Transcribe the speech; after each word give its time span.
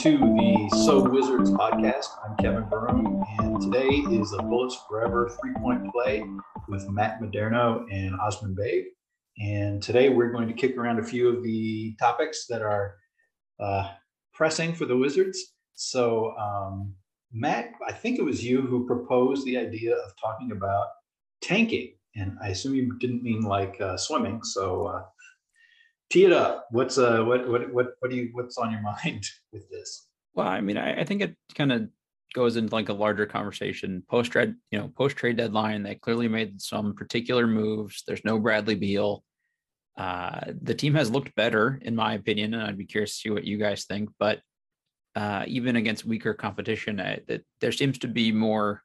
to 0.00 0.16
the 0.16 0.70
So 0.86 1.06
Wizards 1.06 1.50
podcast. 1.50 2.06
I'm 2.24 2.34
Kevin 2.38 2.66
Broom, 2.70 3.22
and 3.38 3.60
today 3.60 3.88
is 3.88 4.32
a 4.32 4.38
Bullets 4.38 4.78
Forever 4.88 5.28
three 5.28 5.52
point 5.60 5.92
play 5.92 6.24
with 6.68 6.88
Matt 6.88 7.20
Modderno 7.20 7.84
and 7.92 8.18
Osman 8.18 8.56
Baig. 8.58 8.84
And 9.40 9.82
today 9.82 10.08
we're 10.08 10.32
going 10.32 10.48
to 10.48 10.54
kick 10.54 10.78
around 10.78 11.00
a 11.00 11.04
few 11.04 11.28
of 11.28 11.42
the 11.42 11.94
topics 11.98 12.46
that 12.46 12.62
are 12.62 12.94
uh, 13.62 13.90
pressing 14.32 14.72
for 14.72 14.86
the 14.86 14.96
Wizards. 14.96 15.52
So, 15.74 16.34
um, 16.38 16.94
Matt, 17.30 17.72
I 17.86 17.92
think 17.92 18.18
it 18.18 18.24
was 18.24 18.42
you 18.42 18.62
who 18.62 18.86
proposed 18.86 19.44
the 19.44 19.58
idea 19.58 19.94
of 19.94 20.12
talking 20.18 20.50
about 20.52 20.86
tanking. 21.42 21.92
And 22.16 22.38
I 22.42 22.48
assume 22.48 22.74
you 22.74 22.96
didn't 23.00 23.22
mean 23.22 23.42
like 23.42 23.78
uh, 23.82 23.98
swimming. 23.98 24.44
So, 24.44 24.86
uh, 24.86 25.02
tee 26.10 26.24
it 26.24 26.32
up. 26.32 26.66
What's 26.70 26.98
uh 26.98 27.22
what 27.22 27.48
what 27.48 27.72
what 27.72 27.94
what 28.00 28.10
do 28.10 28.16
you 28.16 28.30
what's 28.32 28.58
on 28.58 28.70
your 28.70 28.82
mind 29.04 29.26
with 29.52 29.70
this? 29.70 30.08
Well, 30.34 30.46
I 30.46 30.60
mean, 30.60 30.76
I, 30.76 31.00
I 31.00 31.04
think 31.04 31.22
it 31.22 31.36
kind 31.54 31.72
of 31.72 31.88
goes 32.34 32.56
into 32.56 32.74
like 32.74 32.88
a 32.88 32.94
larger 32.94 33.26
conversation 33.26 34.04
post 34.08 34.30
trade, 34.32 34.54
you 34.70 34.78
know, 34.78 34.88
post 34.96 35.16
trade 35.16 35.36
deadline. 35.36 35.82
They 35.82 35.96
clearly 35.96 36.28
made 36.28 36.60
some 36.60 36.94
particular 36.94 37.46
moves. 37.46 38.04
There's 38.06 38.24
no 38.24 38.38
Bradley 38.38 38.76
Beal. 38.76 39.24
Uh, 39.96 40.52
the 40.62 40.74
team 40.74 40.94
has 40.94 41.10
looked 41.10 41.34
better, 41.34 41.78
in 41.82 41.96
my 41.96 42.14
opinion, 42.14 42.54
and 42.54 42.62
I'd 42.62 42.78
be 42.78 42.86
curious 42.86 43.12
to 43.12 43.16
see 43.18 43.30
what 43.30 43.44
you 43.44 43.58
guys 43.58 43.84
think. 43.84 44.10
But 44.18 44.40
uh, 45.16 45.44
even 45.48 45.76
against 45.76 46.04
weaker 46.04 46.32
competition, 46.32 46.96
that 46.96 47.42
there 47.60 47.72
seems 47.72 47.98
to 47.98 48.08
be 48.08 48.30
more 48.30 48.82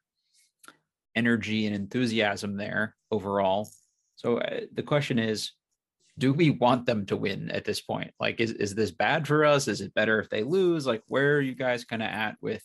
energy 1.14 1.66
and 1.66 1.74
enthusiasm 1.74 2.56
there 2.56 2.94
overall. 3.10 3.70
So 4.16 4.38
uh, 4.38 4.60
the 4.74 4.82
question 4.82 5.18
is, 5.18 5.52
do 6.18 6.32
we 6.32 6.50
want 6.50 6.86
them 6.86 7.06
to 7.06 7.16
win 7.16 7.50
at 7.50 7.64
this 7.64 7.80
point? 7.80 8.12
Like, 8.18 8.40
is, 8.40 8.52
is 8.52 8.74
this 8.74 8.90
bad 8.90 9.26
for 9.26 9.44
us? 9.44 9.68
Is 9.68 9.80
it 9.80 9.94
better 9.94 10.18
if 10.18 10.30
they 10.30 10.42
lose? 10.42 10.86
Like, 10.86 11.02
where 11.08 11.36
are 11.36 11.40
you 11.40 11.54
guys 11.54 11.84
kind 11.84 12.02
of 12.02 12.08
at 12.08 12.36
with 12.40 12.62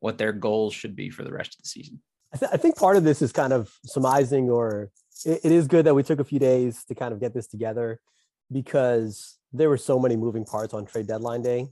what 0.00 0.18
their 0.18 0.32
goals 0.32 0.74
should 0.74 0.94
be 0.94 1.10
for 1.10 1.24
the 1.24 1.32
rest 1.32 1.54
of 1.54 1.62
the 1.62 1.68
season? 1.68 2.00
I, 2.34 2.36
th- 2.36 2.50
I 2.52 2.56
think 2.56 2.76
part 2.76 2.96
of 2.96 3.04
this 3.04 3.22
is 3.22 3.32
kind 3.32 3.52
of 3.52 3.72
surmising, 3.84 4.50
or 4.50 4.90
it, 5.24 5.40
it 5.44 5.52
is 5.52 5.66
good 5.66 5.86
that 5.86 5.94
we 5.94 6.02
took 6.02 6.20
a 6.20 6.24
few 6.24 6.38
days 6.38 6.84
to 6.86 6.94
kind 6.94 7.12
of 7.12 7.20
get 7.20 7.34
this 7.34 7.46
together 7.46 8.00
because 8.52 9.38
there 9.52 9.68
were 9.68 9.78
so 9.78 9.98
many 9.98 10.16
moving 10.16 10.44
parts 10.44 10.74
on 10.74 10.84
trade 10.84 11.06
deadline 11.06 11.42
day 11.42 11.68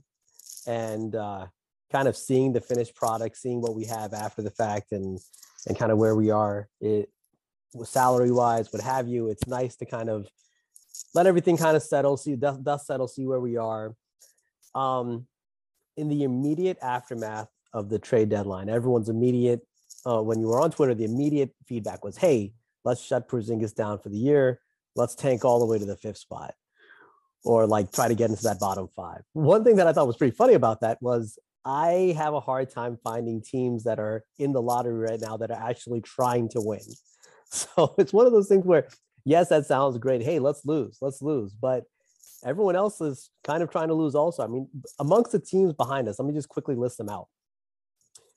and 0.67 1.15
uh, 1.15 1.45
kind 1.91 2.07
of 2.07 2.17
seeing 2.17 2.53
the 2.53 2.61
finished 2.61 2.95
product, 2.95 3.37
seeing 3.37 3.61
what 3.61 3.75
we 3.75 3.85
have 3.85 4.13
after 4.13 4.41
the 4.41 4.51
fact 4.51 4.91
and, 4.91 5.19
and 5.67 5.77
kind 5.77 5.91
of 5.91 5.97
where 5.97 6.15
we 6.15 6.31
are 6.31 6.67
it 6.81 7.09
salary 7.83 8.31
wise, 8.31 8.71
what 8.73 8.81
have 8.81 9.07
you. 9.07 9.27
It's 9.27 9.47
nice 9.47 9.75
to 9.77 9.85
kind 9.85 10.09
of 10.09 10.27
let 11.13 11.27
everything 11.27 11.57
kind 11.57 11.75
of 11.75 11.83
settle, 11.83 12.17
see 12.17 12.35
dust, 12.35 12.63
dust 12.63 12.87
settle, 12.87 13.07
see 13.07 13.25
where 13.25 13.39
we 13.39 13.57
are. 13.57 13.95
Um, 14.75 15.27
in 15.97 16.07
the 16.07 16.23
immediate 16.23 16.77
aftermath 16.81 17.49
of 17.73 17.89
the 17.89 17.99
trade 17.99 18.29
deadline, 18.29 18.69
everyone's 18.69 19.09
immediate 19.09 19.61
uh, 20.05 20.21
when 20.21 20.39
you 20.39 20.47
were 20.47 20.61
on 20.61 20.71
Twitter, 20.71 20.93
the 20.93 21.05
immediate 21.05 21.51
feedback 21.65 22.03
was, 22.03 22.17
"Hey, 22.17 22.53
let's 22.85 23.01
shut 23.01 23.27
Porzingis 23.27 23.75
down 23.75 23.99
for 23.99 24.09
the 24.09 24.17
year. 24.17 24.59
Let's 24.95 25.15
tank 25.15 25.45
all 25.45 25.59
the 25.59 25.65
way 25.65 25.79
to 25.79 25.85
the 25.85 25.97
fifth 25.97 26.17
spot, 26.17 26.53
or 27.43 27.67
like 27.67 27.91
try 27.91 28.07
to 28.07 28.15
get 28.15 28.29
into 28.29 28.43
that 28.43 28.59
bottom 28.59 28.87
five. 28.95 29.21
One 29.33 29.63
thing 29.63 29.75
that 29.77 29.87
I 29.87 29.93
thought 29.93 30.07
was 30.07 30.17
pretty 30.17 30.35
funny 30.35 30.53
about 30.53 30.81
that 30.81 31.01
was 31.01 31.37
I 31.65 32.15
have 32.17 32.33
a 32.33 32.39
hard 32.39 32.69
time 32.69 32.97
finding 33.03 33.41
teams 33.41 33.83
that 33.83 33.99
are 33.99 34.23
in 34.37 34.53
the 34.53 34.61
lottery 34.61 34.99
right 34.99 35.19
now 35.19 35.37
that 35.37 35.51
are 35.51 35.69
actually 35.69 36.01
trying 36.01 36.49
to 36.49 36.61
win. 36.61 36.81
So 37.51 37.95
it's 37.97 38.13
one 38.13 38.27
of 38.27 38.31
those 38.31 38.47
things 38.47 38.63
where 38.63 38.87
yes, 39.25 39.49
that 39.49 39.65
sounds 39.65 39.97
great. 39.97 40.21
Hey, 40.21 40.39
let's 40.39 40.65
lose, 40.65 40.97
let's 41.01 41.21
lose. 41.21 41.53
But 41.53 41.85
everyone 42.43 42.75
else 42.75 43.01
is 43.01 43.29
kind 43.43 43.63
of 43.63 43.69
trying 43.69 43.89
to 43.89 43.93
lose 43.93 44.15
also. 44.15 44.43
I 44.43 44.47
mean, 44.47 44.67
amongst 44.99 45.31
the 45.31 45.39
teams 45.39 45.73
behind 45.73 46.07
us, 46.07 46.19
let 46.19 46.27
me 46.27 46.33
just 46.33 46.49
quickly 46.49 46.75
list 46.75 46.97
them 46.97 47.09
out. 47.09 47.27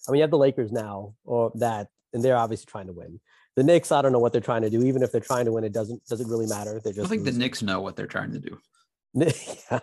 I 0.09 0.13
mean, 0.13 0.19
you 0.19 0.23
have 0.23 0.31
the 0.31 0.39
Lakers 0.39 0.73
now, 0.73 1.15
or 1.25 1.53
that, 1.57 1.89
and 2.13 2.25
they're 2.25 2.37
obviously 2.37 2.67
trying 2.67 2.89
to 2.89 2.93
win. 2.93 3.21
The 3.55 3.63
Knicks, 3.63 3.93
I 3.93 4.03
don't 4.03 4.13
know 4.13 4.19
what 4.19 4.33
they're 4.33 4.41
trying 4.41 4.63
to 4.63 4.71
do. 4.71 4.83
Even 4.83 5.03
if 5.03 5.13
they're 5.13 5.21
trying 5.21 5.45
to 5.45 5.53
win, 5.53 5.65
it 5.65 5.73
doesn't 5.73 6.05
doesn't 6.07 6.29
really 6.29 6.47
matter. 6.47 6.81
They're 6.83 6.93
just. 6.93 7.07
I 7.07 7.09
think 7.09 7.25
losing. 7.25 7.39
the 7.39 7.45
Knicks 7.45 7.63
know 7.63 7.81
what 7.81 7.97
they're 7.97 8.07
trying 8.07 8.33
to 8.33 8.41
do. 8.41 8.59
yeah. 9.15 9.79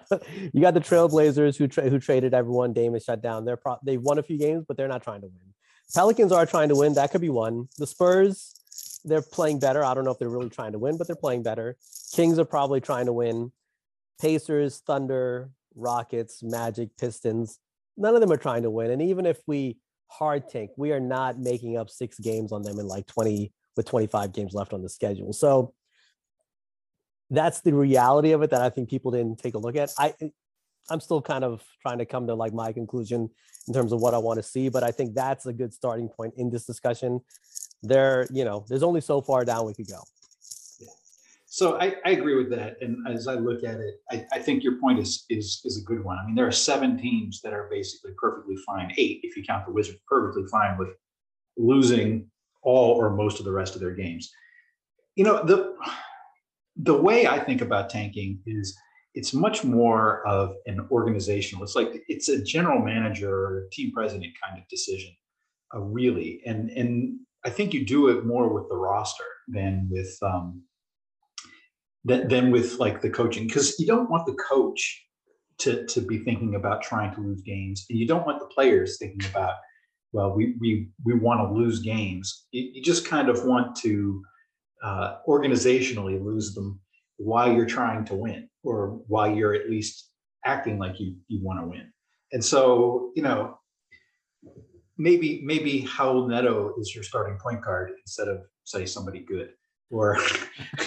You 0.52 0.62
got 0.62 0.73
the 0.73 0.79
Trailblazers 0.79 1.56
who 1.56 1.68
tra- 1.68 1.90
who 1.90 2.00
traded 2.00 2.34
everyone. 2.34 2.73
Dame 2.73 2.96
is 2.96 3.03
shut 3.03 3.22
down. 3.22 3.46
They're 3.46 3.57
pro- 3.57 3.78
they've 3.84 4.02
won 4.02 4.18
a 4.18 4.23
few 4.23 4.40
games, 4.40 4.66
but 4.68 4.75
they're 4.75 4.88
not 4.88 5.03
trying 5.03 5.22
to 5.22 5.28
win. 5.28 5.53
Pelicans 5.94 6.31
are 6.31 6.46
trying 6.46 6.69
to 6.69 6.75
win. 6.75 6.96
That 6.96 7.12
could 7.12 7.22
be 7.22 7.29
one. 7.29 7.68
The 7.78 7.88
Spurs, 7.88 8.59
they're 9.05 9.21
playing 9.21 9.59
better. 9.59 9.83
I 9.83 9.93
don't 9.93 10.05
know 10.05 10.11
if 10.11 10.19
they're 10.19 10.29
really 10.29 10.49
trying 10.49 10.73
to 10.73 10.79
win, 10.79 10.97
but 10.97 11.07
they're 11.07 11.15
playing 11.15 11.43
better. 11.43 11.77
Kings 12.13 12.39
are 12.39 12.45
probably 12.45 12.81
trying 12.81 13.05
to 13.05 13.13
win. 13.13 13.51
Pacers, 14.19 14.81
Thunder, 14.85 15.51
Rockets, 15.75 16.43
Magic, 16.43 16.89
Pistons, 16.97 17.59
none 17.97 18.15
of 18.15 18.21
them 18.21 18.31
are 18.31 18.37
trying 18.37 18.63
to 18.63 18.69
win. 18.69 18.91
And 18.91 19.01
even 19.01 19.25
if 19.25 19.39
we 19.47 19.77
hard 20.07 20.49
tank, 20.49 20.71
we 20.77 20.91
are 20.91 20.99
not 20.99 21.39
making 21.39 21.77
up 21.77 21.89
six 21.89 22.19
games 22.19 22.51
on 22.51 22.63
them 22.63 22.79
in 22.79 22.87
like 22.87 23.05
20 23.07 23.51
with 23.77 23.85
25 23.85 24.33
games 24.33 24.53
left 24.53 24.73
on 24.73 24.81
the 24.81 24.89
schedule. 24.89 25.31
So 25.33 25.73
that's 27.29 27.61
the 27.61 27.73
reality 27.73 28.31
of 28.31 28.41
it 28.41 28.49
that 28.49 28.61
I 28.61 28.69
think 28.69 28.89
people 28.89 29.11
didn't 29.11 29.37
take 29.37 29.53
a 29.53 29.59
look 29.59 29.75
at. 29.75 29.91
I 29.97 30.13
I'm 30.89 30.99
still 30.99 31.21
kind 31.21 31.43
of 31.43 31.61
trying 31.83 31.99
to 31.99 32.05
come 32.05 32.25
to 32.27 32.33
like 32.33 32.53
my 32.53 32.71
conclusion 32.73 33.29
in 33.67 33.73
terms 33.73 33.91
of 33.91 34.01
what 34.01 34.16
I 34.16 34.17
want 34.17 34.37
to 34.37 34.43
see, 34.43 34.69
but 34.69 34.83
I 34.83 34.89
think 34.89 35.13
that's 35.13 35.45
a 35.45 35.53
good 35.53 35.71
starting 35.71 36.09
point 36.09 36.33
in 36.35 36.49
this 36.49 36.66
discussion 36.66 37.21
there, 37.81 38.28
you 38.31 38.45
know, 38.45 38.66
there's 38.67 38.84
only 38.84 39.01
so 39.01 39.22
far 39.22 39.45
down 39.45 39.66
we 39.66 39.73
could 39.73 39.88
go. 39.88 40.01
So 41.51 41.79
I, 41.79 41.95
I 42.06 42.12
agree 42.12 42.35
with 42.35 42.51
that. 42.51 42.78
And 42.79 43.07
as 43.07 43.28
I 43.28 43.34
look 43.34 43.63
at 43.63 43.79
it, 43.79 43.95
I, 44.12 44.25
I 44.31 44.40
think 44.40 44.63
your 44.63 44.79
point 44.79 45.00
is, 45.00 45.25
is, 45.31 45.62
is 45.66 45.81
a 45.81 45.84
good 45.84 46.03
one. 46.03 46.19
I 46.19 46.25
mean, 46.25 46.35
there 46.35 46.45
are 46.45 46.51
seven 46.51 46.95
teams 46.95 47.41
that 47.41 47.53
are 47.53 47.67
basically 47.72 48.12
perfectly 48.22 48.56
fine, 48.67 48.94
eight, 48.97 49.22
if 49.23 49.35
you 49.35 49.44
count 49.44 49.66
the 49.66 49.72
Wizards, 49.72 49.97
perfectly 50.07 50.44
fine 50.51 50.78
with 50.78 50.90
losing 51.57 52.29
all 52.62 52.94
or 52.94 53.09
most 53.09 53.40
of 53.40 53.45
the 53.45 53.51
rest 53.51 53.73
of 53.73 53.81
their 53.81 53.96
games. 53.96 54.31
You 55.16 55.23
know, 55.23 55.44
the, 55.44 55.75
the 56.75 56.96
way 56.96 57.25
I 57.25 57.40
think 57.40 57.61
about 57.61 57.90
tanking 57.90 58.40
is 58.46 58.78
it's 59.16 59.34
much 59.34 59.63
more 59.63 60.25
of 60.28 60.53
an 60.67 60.88
organizational, 60.91 61.63
it's 61.63 61.75
like, 61.75 62.03
it's 62.07 62.29
a 62.29 62.44
general 62.44 62.79
manager 62.79 63.34
or 63.34 63.67
team 63.72 63.91
president 63.91 64.34
kind 64.41 64.61
of 64.61 64.67
decision, 64.69 65.16
uh, 65.73 65.79
really. 65.79 66.41
And, 66.46 66.69
and 66.69 67.19
I 67.45 67.50
think 67.50 67.73
you 67.73 67.85
do 67.85 68.09
it 68.09 68.25
more 68.25 68.53
with 68.53 68.67
the 68.69 68.75
roster 68.75 69.23
than 69.47 69.88
with 69.89 70.17
um, 70.22 70.63
than, 72.03 72.27
than 72.27 72.51
with 72.51 72.79
like 72.79 73.01
the 73.01 73.09
coaching 73.09 73.47
because 73.47 73.79
you 73.79 73.88
don't 73.88 74.09
want 74.09 74.25
the 74.25 74.35
coach 74.35 75.05
to 75.59 75.85
to 75.85 76.01
be 76.01 76.19
thinking 76.19 76.55
about 76.55 76.81
trying 76.81 77.13
to 77.16 77.22
lose 77.22 77.41
games, 77.41 77.85
and 77.89 77.99
you 77.99 78.07
don't 78.07 78.25
want 78.25 78.39
the 78.39 78.47
players 78.47 78.97
thinking 78.97 79.29
about 79.29 79.55
well 80.11 80.33
we 80.35 80.55
we 80.59 80.89
we 81.05 81.13
want 81.13 81.39
to 81.39 81.53
lose 81.53 81.79
games. 81.79 82.47
You, 82.51 82.72
you 82.73 82.83
just 82.83 83.07
kind 83.07 83.29
of 83.29 83.45
want 83.45 83.75
to 83.78 84.22
uh, 84.83 85.17
organizationally 85.28 86.23
lose 86.23 86.53
them 86.53 86.79
while 87.17 87.51
you're 87.51 87.66
trying 87.66 88.05
to 88.05 88.16
win 88.16 88.49
or 88.63 89.01
while 89.07 89.29
you're 89.29 89.53
at 89.53 89.69
least 89.69 90.09
acting 90.45 90.79
like 90.79 90.99
you 90.99 91.16
you 91.28 91.44
want 91.44 91.59
to 91.59 91.67
win. 91.67 91.91
And 92.31 92.44
so 92.44 93.11
you 93.16 93.23
know 93.23 93.59
maybe 94.99 95.41
maybe 95.43 95.87
Raul 95.97 96.29
Neto 96.29 96.75
is 96.77 96.93
your 96.93 97.03
starting 97.03 97.39
point 97.39 97.63
guard 97.63 97.91
instead 98.05 98.27
of 98.27 98.41
say 98.65 98.85
somebody 98.85 99.21
good, 99.21 99.53
or 99.89 100.19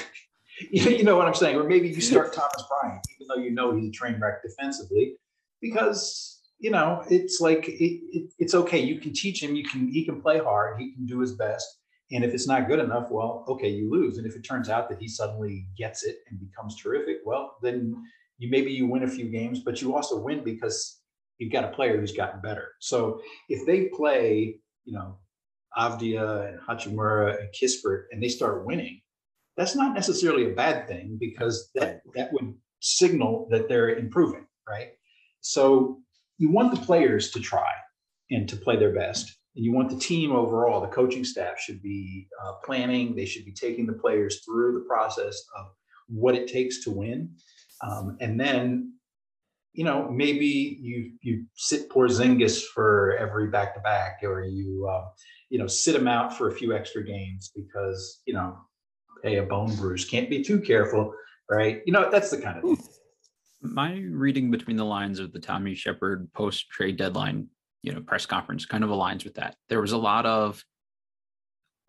you 0.71 1.03
know 1.03 1.17
what 1.17 1.27
I'm 1.27 1.35
saying, 1.35 1.57
or 1.57 1.65
maybe 1.65 1.89
you 1.89 2.01
start 2.01 2.33
Thomas 2.33 2.65
Bryant, 2.69 3.05
even 3.17 3.27
though 3.27 3.43
you 3.43 3.51
know 3.51 3.75
he's 3.75 3.89
a 3.89 3.91
train 3.91 4.21
wreck 4.21 4.43
defensively, 4.43 5.17
because 5.61 6.41
you 6.61 6.71
know 6.71 7.03
it's 7.11 7.41
like 7.41 7.67
it, 7.69 8.01
it, 8.13 8.31
it's 8.39 8.55
okay. 8.55 8.79
You 8.79 9.01
can 9.01 9.13
teach 9.13 9.43
him. 9.43 9.57
You 9.57 9.65
can 9.65 9.89
he 9.89 10.05
can 10.05 10.21
play 10.21 10.39
hard. 10.39 10.79
He 10.79 10.93
can 10.93 11.07
do 11.07 11.19
his 11.19 11.33
best. 11.33 11.67
And 12.13 12.23
if 12.25 12.35
it's 12.35 12.47
not 12.47 12.69
good 12.69 12.79
enough, 12.79 13.11
well, 13.11 13.43
okay, 13.49 13.71
you 13.71 13.91
lose. 13.91 14.19
And 14.19 14.27
if 14.27 14.37
it 14.37 14.43
turns 14.43 14.69
out 14.69 14.91
that 14.91 15.01
he 15.01 15.09
suddenly 15.09 15.67
gets 15.79 16.05
it 16.05 16.17
and 16.29 16.39
becomes 16.39 16.77
terrific, 16.77 17.21
well, 17.25 17.57
then 17.63 17.95
you 18.37 18.51
maybe 18.51 18.71
you 18.71 18.87
win 18.87 19.05
a 19.05 19.09
few 19.09 19.31
games, 19.31 19.61
but 19.61 19.81
you 19.81 19.97
also 19.97 20.21
win 20.21 20.45
because 20.45 21.02
you've 21.43 21.53
got 21.53 21.65
a 21.65 21.75
player 21.75 21.99
who's 21.99 22.13
gotten 22.13 22.41
better. 22.41 22.69
So 22.79 23.21
if 23.49 23.67
they 23.67 23.87
play, 23.87 24.61
you 24.85 24.95
know, 24.95 25.19
Avdija 25.77 26.49
and 26.49 26.61
Hachimura 26.61 27.41
and 27.41 27.49
Kispert 27.53 28.05
and 28.13 28.23
they 28.23 28.29
start 28.29 28.65
winning, 28.65 29.01
that's 29.57 29.75
not 29.75 29.93
necessarily 29.93 30.51
a 30.51 30.55
bad 30.55 30.87
thing 30.87 31.17
because 31.19 31.69
that, 31.75 32.03
that 32.15 32.33
would 32.33 32.55
signal 32.81 33.49
that 33.51 33.69
they're 33.69 33.97
improving, 33.97 34.47
right? 34.69 34.91
So 35.41 35.99
you 36.39 36.51
want 36.53 36.73
the 36.73 36.81
players 36.81 37.33
to 37.33 37.41
try 37.41 37.67
and 38.31 38.49
to 38.49 38.57
play 38.57 38.77
their 38.77 38.95
best. 38.95 39.37
And 39.57 39.65
you 39.65 39.73
want 39.73 39.91
the 39.91 39.99
team 39.99 40.31
overall, 40.31 40.81
the 40.81 40.87
coaching 40.87 41.25
staff 41.25 41.59
should 41.59 41.83
be 41.83 42.29
uh, 42.43 42.53
planning, 42.65 43.17
they 43.17 43.27
should 43.27 43.45
be 43.45 43.53
taking 43.53 43.87
the 43.87 43.93
players 43.95 44.45
through 44.45 44.75
the 44.75 44.87
process 44.89 45.43
of 45.59 45.67
what 46.07 46.37
it 46.37 46.47
takes 46.47 46.85
to 46.85 46.91
win. 46.91 47.35
Um, 47.83 48.17
and 48.21 48.39
then 48.39 48.92
you 49.73 49.85
know, 49.85 50.11
maybe 50.11 50.79
you 50.81 51.13
you 51.23 51.47
sit 51.55 51.89
Porzingis 51.89 52.63
for 52.63 53.17
every 53.19 53.49
back 53.49 53.75
to 53.75 53.81
back, 53.81 54.19
or 54.23 54.45
you 54.45 54.89
uh, 54.91 55.09
you 55.49 55.59
know 55.59 55.67
sit 55.67 55.95
him 55.95 56.07
out 56.07 56.37
for 56.37 56.49
a 56.49 56.55
few 56.55 56.75
extra 56.75 57.05
games 57.05 57.51
because 57.55 58.21
you 58.27 58.35
know, 58.35 58.57
hey, 59.23 59.39
a 59.39 59.43
bone 59.43 59.75
bruise 59.77 60.05
can't 60.05 60.29
be 60.29 60.43
too 60.43 60.61
careful, 60.61 61.15
right? 61.51 61.81
You 61.87 61.93
know, 61.93 62.11
that's 62.11 62.31
the 62.31 62.39
kind 62.39 62.59
of 62.59 62.65
thing. 62.65 62.89
My 63.63 63.95
reading 64.11 64.51
between 64.51 64.77
the 64.77 64.85
lines 64.85 65.19
of 65.19 65.33
the 65.33 65.39
Tommy 65.39 65.75
Sheppard 65.75 66.31
post 66.35 66.69
trade 66.69 66.97
deadline, 66.97 67.47
you 67.83 67.93
know, 67.93 68.01
press 68.01 68.27
conference 68.27 68.67
kind 68.67 68.85
of 68.85 68.91
aligns 68.91 69.25
with 69.25 69.35
that. 69.35 69.55
There 69.69 69.81
was 69.81 69.93
a 69.93 69.99
lot 69.99 70.27
of, 70.27 70.63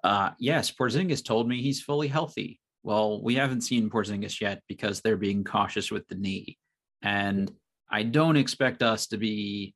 uh, 0.03 0.31
yes, 0.37 0.71
Porzingis 0.71 1.25
told 1.25 1.47
me 1.49 1.61
he's 1.61 1.81
fully 1.81 2.07
healthy. 2.07 2.59
Well, 2.83 3.23
we 3.23 3.35
haven't 3.35 3.61
seen 3.61 3.89
Porzingis 3.89 4.39
yet 4.39 4.61
because 4.69 5.01
they're 5.01 5.17
being 5.17 5.43
cautious 5.43 5.89
with 5.89 6.07
the 6.07 6.15
knee, 6.15 6.57
and 7.01 7.51
I 7.93 8.01
don't 8.01 8.37
expect 8.37 8.81
us 8.81 9.05
to 9.07 9.17
be 9.17 9.75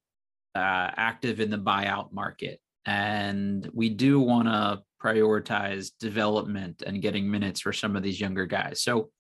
uh, 0.56 0.90
active 0.98 1.40
in 1.40 1.52
the 1.52 1.58
buyout 1.60 2.12
market. 2.12 2.60
And 2.88 3.70
we 3.74 3.90
do 3.90 4.20
want 4.20 4.48
to 4.48 4.82
prioritize 5.00 5.92
development 6.00 6.82
and 6.82 7.00
getting 7.00 7.30
minutes 7.30 7.62
for 7.62 7.72
some 7.72 7.96
of 7.96 8.02
these 8.02 8.20
younger 8.20 8.48
guys. 8.48 8.82
So, 8.82 9.12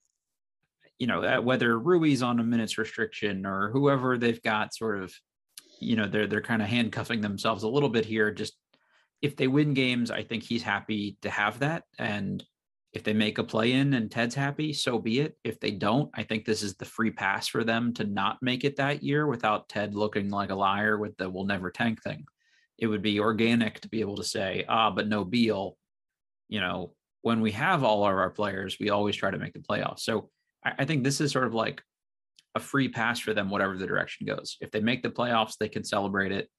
you 0.98 1.06
know, 1.06 1.22
uh, 1.22 1.42
whether 1.42 1.78
Rui's 1.78 2.24
on 2.24 2.40
a 2.40 2.44
minutes 2.44 2.80
restriction 2.80 3.46
or 3.46 3.70
whoever 3.70 4.18
they've 4.18 4.42
got 4.42 4.74
sort 4.74 5.04
of, 5.04 5.14
you 5.80 5.96
know, 5.96 6.08
they're 6.08 6.26
they're 6.26 6.42
kind 6.42 6.64
of 6.64 6.68
handcuffing 6.68 7.22
themselves 7.22 7.62
a 7.62 7.70
little 7.70 7.90
bit 7.90 8.06
here. 8.06 8.32
Just 8.32 8.58
if 9.22 9.36
they 9.36 9.48
win 9.48 9.76
games, 9.76 10.10
I 10.10 10.24
think 10.24 10.42
he's 10.42 10.64
happy 10.64 11.18
to 11.22 11.30
have 11.30 11.60
that. 11.60 11.84
And 12.00 12.44
if 12.98 13.04
they 13.04 13.14
make 13.14 13.38
a 13.38 13.44
play 13.44 13.74
in 13.74 13.94
and 13.94 14.10
Ted's 14.10 14.34
happy, 14.34 14.74
so 14.74 14.98
be 14.98 15.20
it. 15.20 15.38
If 15.44 15.60
they 15.60 15.70
don't, 15.70 16.10
I 16.16 16.24
think 16.24 16.46
this 16.46 16.64
is 16.64 16.74
the 16.76 16.86
free 16.86 17.12
pass 17.12 17.48
for 17.48 17.64
them 17.64 17.94
to 17.94 18.04
not 18.04 18.40
make 18.42 18.64
it 18.64 18.78
that 18.78 19.04
year 19.04 19.28
without 19.28 19.70
Ted 19.70 19.94
looking 19.94 20.32
like 20.32 20.50
a 20.50 20.56
liar 20.56 20.98
with 20.98 21.16
the 21.18 21.30
we'll 21.30 21.46
never 21.46 21.70
tank 21.70 22.02
thing. 22.02 22.26
It 22.80 22.88
would 22.88 23.04
be 23.04 23.20
organic 23.20 23.82
to 23.82 23.88
be 23.88 24.02
able 24.02 24.16
to 24.16 24.24
say, 24.24 24.66
ah, 24.68 24.90
but 24.90 25.08
no 25.08 25.24
Beal. 25.24 25.78
You 26.50 26.60
know, 26.60 26.96
when 27.22 27.40
we 27.40 27.52
have 27.52 27.84
all 27.84 28.04
of 28.04 28.16
our 28.16 28.32
players, 28.32 28.78
we 28.80 28.90
always 28.90 29.16
try 29.16 29.30
to 29.30 29.38
make 29.38 29.54
the 29.54 29.60
playoffs. 29.60 30.00
So 30.00 30.32
I, 30.66 30.74
I 30.80 30.86
think 30.86 31.04
this 31.04 31.22
is 31.22 31.32
sort 31.32 31.46
of 31.46 31.54
like 31.54 31.84
a 32.56 32.60
free 32.60 32.90
pass 32.90 33.20
for 33.20 33.36
them, 33.36 33.52
whatever 33.52 33.78
the 33.78 33.86
direction 33.86 34.26
goes. 34.26 34.58
If 34.60 34.72
they 34.72 34.80
make 34.80 35.04
the 35.04 35.12
playoffs, 35.12 35.54
they 35.60 35.70
can 35.70 35.84
celebrate 35.84 36.32
it. 36.32 36.50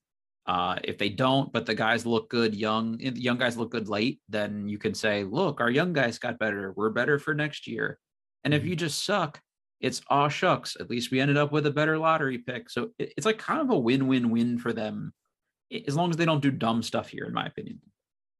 Uh, 0.48 0.78
if 0.82 0.96
they 0.96 1.10
don't, 1.10 1.52
but 1.52 1.66
the 1.66 1.74
guys 1.74 2.06
look 2.06 2.30
good, 2.30 2.54
young 2.54 2.96
young 2.98 3.36
guys 3.36 3.58
look 3.58 3.70
good 3.70 3.86
late, 3.90 4.18
then 4.30 4.66
you 4.66 4.78
can 4.78 4.94
say, 4.94 5.22
look, 5.22 5.60
our 5.60 5.70
young 5.70 5.92
guys 5.92 6.18
got 6.18 6.38
better. 6.38 6.72
We're 6.74 6.88
better 6.88 7.18
for 7.18 7.34
next 7.34 7.66
year. 7.66 7.98
And 8.44 8.54
if 8.54 8.64
you 8.64 8.74
just 8.74 9.04
suck, 9.04 9.42
it's 9.80 10.00
aw 10.08 10.28
shucks. 10.28 10.74
At 10.80 10.88
least 10.88 11.10
we 11.10 11.20
ended 11.20 11.36
up 11.36 11.52
with 11.52 11.66
a 11.66 11.70
better 11.70 11.98
lottery 11.98 12.38
pick. 12.38 12.70
So 12.70 12.92
it- 12.98 13.12
it's 13.18 13.26
like 13.26 13.36
kind 13.38 13.60
of 13.60 13.68
a 13.68 13.78
win-win-win 13.78 14.56
for 14.58 14.72
them, 14.72 15.12
as 15.86 15.94
long 15.94 16.08
as 16.08 16.16
they 16.16 16.24
don't 16.24 16.40
do 16.42 16.50
dumb 16.50 16.82
stuff 16.82 17.10
here, 17.10 17.26
in 17.26 17.34
my 17.34 17.44
opinion. 17.44 17.82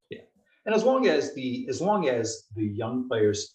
Yeah, 0.09 0.23
and 0.65 0.75
as 0.75 0.85
long 0.85 1.07
as 1.09 1.35
the, 1.35 1.67
as 1.69 1.83
long 1.83 2.09
as 2.09 2.49
the 2.57 2.65
young 2.65 3.07
players, 3.07 3.55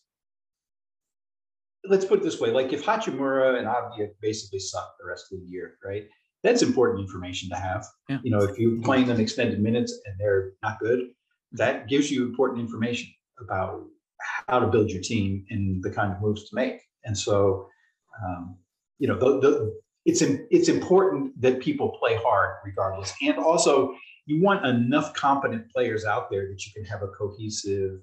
let's 1.85 2.05
put 2.05 2.19
it 2.19 2.23
this 2.23 2.39
way, 2.39 2.51
like 2.51 2.71
if 2.71 2.85
Hachimura 2.85 3.57
and 3.57 3.67
Avdija 3.67 4.09
basically 4.21 4.59
suck 4.59 4.95
the 4.99 5.07
rest 5.07 5.33
of 5.33 5.39
the 5.39 5.45
year, 5.45 5.79
right? 5.83 6.07
That's 6.43 6.61
important 6.61 6.99
information 6.99 7.49
to 7.49 7.55
have. 7.55 7.85
Yeah. 8.09 8.19
You 8.23 8.31
know, 8.31 8.43
if 8.43 8.57
you're 8.59 8.81
playing 8.81 9.07
them 9.07 9.19
extended 9.19 9.61
minutes 9.61 9.97
and 10.05 10.15
they're 10.19 10.51
not 10.61 10.79
good, 10.79 11.09
that 11.53 11.87
gives 11.87 12.11
you 12.11 12.23
important 12.23 12.59
information 12.59 13.09
about 13.39 13.83
how 14.47 14.59
to 14.59 14.67
build 14.67 14.89
your 14.89 15.01
team 15.01 15.45
and 15.49 15.83
the 15.83 15.89
kind 15.89 16.11
of 16.11 16.21
moves 16.21 16.49
to 16.49 16.55
make. 16.55 16.81
And 17.05 17.17
so, 17.17 17.67
um, 18.25 18.57
you 18.99 19.07
know, 19.07 19.17
the, 19.17 19.39
the, 19.39 19.79
it's 20.05 20.21
it's 20.21 20.67
important 20.67 21.39
that 21.41 21.61
people 21.61 21.95
play 21.97 22.15
hard 22.15 22.57
regardless, 22.65 23.13
and 23.21 23.37
also 23.37 23.95
you 24.25 24.41
want 24.41 24.65
enough 24.65 25.13
competent 25.13 25.69
players 25.71 26.03
out 26.03 26.29
there 26.29 26.47
that 26.47 26.65
you 26.65 26.71
can 26.73 26.83
have 26.85 27.01
a 27.03 27.07
cohesive, 27.07 27.99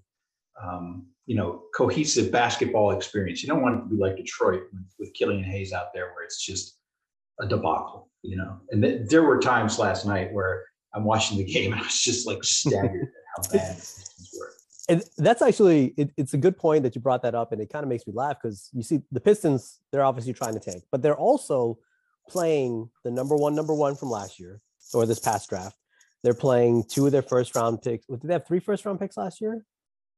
um, 0.62 1.06
you 1.26 1.36
know, 1.36 1.62
cohesive 1.74 2.32
basketball 2.32 2.92
experience. 2.92 3.42
You 3.42 3.48
don't 3.48 3.62
want 3.62 3.76
it 3.76 3.82
to 3.82 3.88
be 3.88 3.96
like 3.96 4.16
Detroit 4.16 4.62
with, 4.72 4.86
with 4.98 5.14
Killian 5.14 5.44
Hayes 5.44 5.72
out 5.72 5.92
there, 5.94 6.06
where 6.14 6.24
it's 6.24 6.44
just 6.44 6.79
a 7.40 7.46
debacle, 7.46 8.08
you 8.22 8.36
know. 8.36 8.58
And 8.70 8.82
th- 8.82 9.08
there 9.08 9.22
were 9.22 9.38
times 9.38 9.78
last 9.78 10.06
night 10.06 10.32
where 10.32 10.64
I'm 10.94 11.04
watching 11.04 11.38
the 11.38 11.44
game 11.44 11.72
and 11.72 11.80
I 11.80 11.84
was 11.84 12.00
just 12.00 12.26
like 12.26 12.42
staggered 12.44 13.02
at 13.02 13.08
how 13.36 13.52
bad 13.52 13.76
the 13.76 13.80
Pistons 13.80 14.30
were. 14.38 14.52
And 14.88 15.04
that's 15.18 15.42
actually 15.42 15.94
it, 15.96 16.10
it's 16.16 16.34
a 16.34 16.38
good 16.38 16.56
point 16.56 16.82
that 16.82 16.94
you 16.94 17.00
brought 17.00 17.22
that 17.22 17.34
up, 17.34 17.52
and 17.52 17.60
it 17.60 17.70
kind 17.70 17.82
of 17.82 17.88
makes 17.88 18.06
me 18.06 18.12
laugh 18.14 18.36
because 18.42 18.70
you 18.72 18.82
see 18.82 19.00
the 19.12 19.20
Pistons, 19.20 19.80
they're 19.92 20.04
obviously 20.04 20.32
trying 20.32 20.54
to 20.54 20.60
tank, 20.60 20.84
but 20.90 21.02
they're 21.02 21.16
also 21.16 21.78
playing 22.28 22.88
the 23.04 23.10
number 23.10 23.36
one, 23.36 23.54
number 23.54 23.74
one 23.74 23.96
from 23.96 24.10
last 24.10 24.38
year 24.38 24.60
or 24.94 25.06
this 25.06 25.18
past 25.18 25.48
draft. 25.48 25.76
They're 26.22 26.34
playing 26.34 26.84
two 26.88 27.06
of 27.06 27.12
their 27.12 27.22
first 27.22 27.54
round 27.56 27.82
picks. 27.82 28.06
Did 28.06 28.22
they 28.22 28.32
have 28.32 28.46
three 28.46 28.60
first 28.60 28.84
round 28.84 29.00
picks 29.00 29.16
last 29.16 29.40
year? 29.40 29.64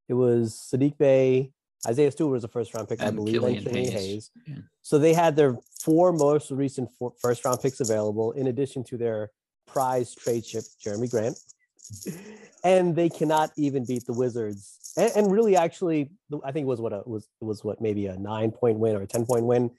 It 0.09 0.15
was 0.15 0.55
Sadiq 0.55 0.99
Bey, 0.99 1.53
Isaiah 1.87 2.11
Stewart 2.11 2.33
was 2.33 2.45
a 2.45 2.49
first 2.49 2.75
round 2.75 2.89
pick, 2.89 3.03
I 3.03 3.11
believe, 3.11 3.41
Killian 3.41 3.59
and 3.59 3.67
Killian 3.67 3.93
Hayes. 3.93 4.03
Hayes. 4.03 4.31
Yeah. 4.47 4.57
So 4.83 4.99
they 4.99 5.13
had 5.13 5.37
their 5.37 5.57
four 5.81 6.13
most 6.13 6.51
recent 6.51 6.91
four, 6.99 7.13
first 7.21 7.45
round 7.45 7.61
picks 7.61 7.81
available, 7.81 8.33
in 8.33 8.47
addition 8.47 8.85
to 8.85 8.97
their 8.97 9.31
prize 9.67 10.15
trade 10.15 10.45
chip, 10.45 10.65
Jerami 10.85 11.11
Grant. 11.11 11.39
And 12.65 12.95
they 12.95 13.09
cannot 13.09 13.51
even 13.57 13.85
beat 13.85 14.07
the 14.07 14.13
Wizards. 14.13 14.93
And, 14.97 15.11
and 15.17 15.33
really, 15.33 15.57
actually, 15.57 16.13
I 16.45 16.53
think 16.53 16.63
it 16.63 16.69
was 16.69 16.81
what 16.81 16.93
a, 16.93 17.03
was 17.05 17.29
it 17.41 17.45
was 17.45 17.65
what 17.65 17.81
maybe 17.81 18.07
a 18.07 18.17
nine 18.17 18.53
point 18.53 18.79
win 18.79 18.95
or 18.95 19.03
a 19.03 19.07
ten 19.07 19.27
point 19.27 19.47
win, 19.47 19.73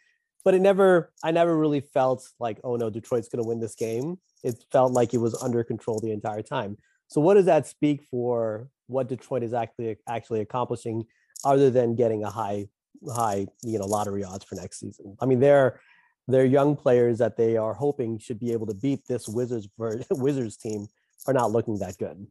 but 0.43 0.53
it 0.53 0.59
never. 0.59 1.13
I 1.23 1.31
never 1.31 1.57
really 1.57 1.79
felt 1.79 2.27
like, 2.41 2.59
oh 2.61 2.75
no, 2.75 2.89
Detroit's 2.89 3.29
going 3.29 3.41
to 3.41 3.47
win 3.47 3.61
this 3.61 3.75
game. 3.75 4.17
It 4.43 4.65
felt 4.69 4.91
like 4.91 5.13
it 5.13 5.19
was 5.19 5.33
under 5.41 5.63
control 5.63 6.01
the 6.01 6.11
entire 6.11 6.41
time. 6.41 6.77
So 7.07 7.21
what 7.21 7.35
does 7.35 7.45
that 7.45 7.67
speak 7.67 8.03
for 8.11 8.67
what 8.87 9.07
Detroit 9.07 9.43
is 9.43 9.53
actually 9.53 9.97
actually 10.07 10.41
accomplishing, 10.41 11.05
other 11.43 11.69
than 11.69 11.95
getting 11.95 12.23
a 12.23 12.29
high 12.29 12.67
high 13.13 13.45
you 13.63 13.77
know 13.77 13.85
lottery 13.85 14.23
odds 14.23 14.43
for 14.43 14.55
next 14.55 14.79
season? 14.79 15.17
I 15.19 15.25
mean, 15.25 15.39
they're 15.39 15.79
they're 16.27 16.45
young 16.45 16.75
players 16.75 17.17
that 17.17 17.37
they 17.37 17.57
are 17.57 17.73
hoping 17.73 18.17
should 18.17 18.39
be 18.39 18.53
able 18.53 18.67
to 18.67 18.73
beat 18.73 19.05
this 19.07 19.27
Wizards 19.27 19.67
Wizards 20.09 20.57
team 20.57 20.87
are 21.27 21.33
not 21.33 21.51
looking 21.51 21.79
that 21.79 21.97
good. 21.97 22.27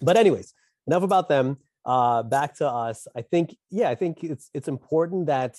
But 0.00 0.16
anyways, 0.16 0.54
enough 0.86 1.02
about 1.02 1.28
them. 1.28 1.58
Uh, 1.84 2.22
back 2.24 2.56
to 2.56 2.68
us. 2.68 3.06
I 3.14 3.22
think 3.22 3.56
yeah, 3.70 3.88
I 3.88 3.94
think 3.94 4.24
it's 4.24 4.50
it's 4.52 4.68
important 4.68 5.26
that 5.26 5.56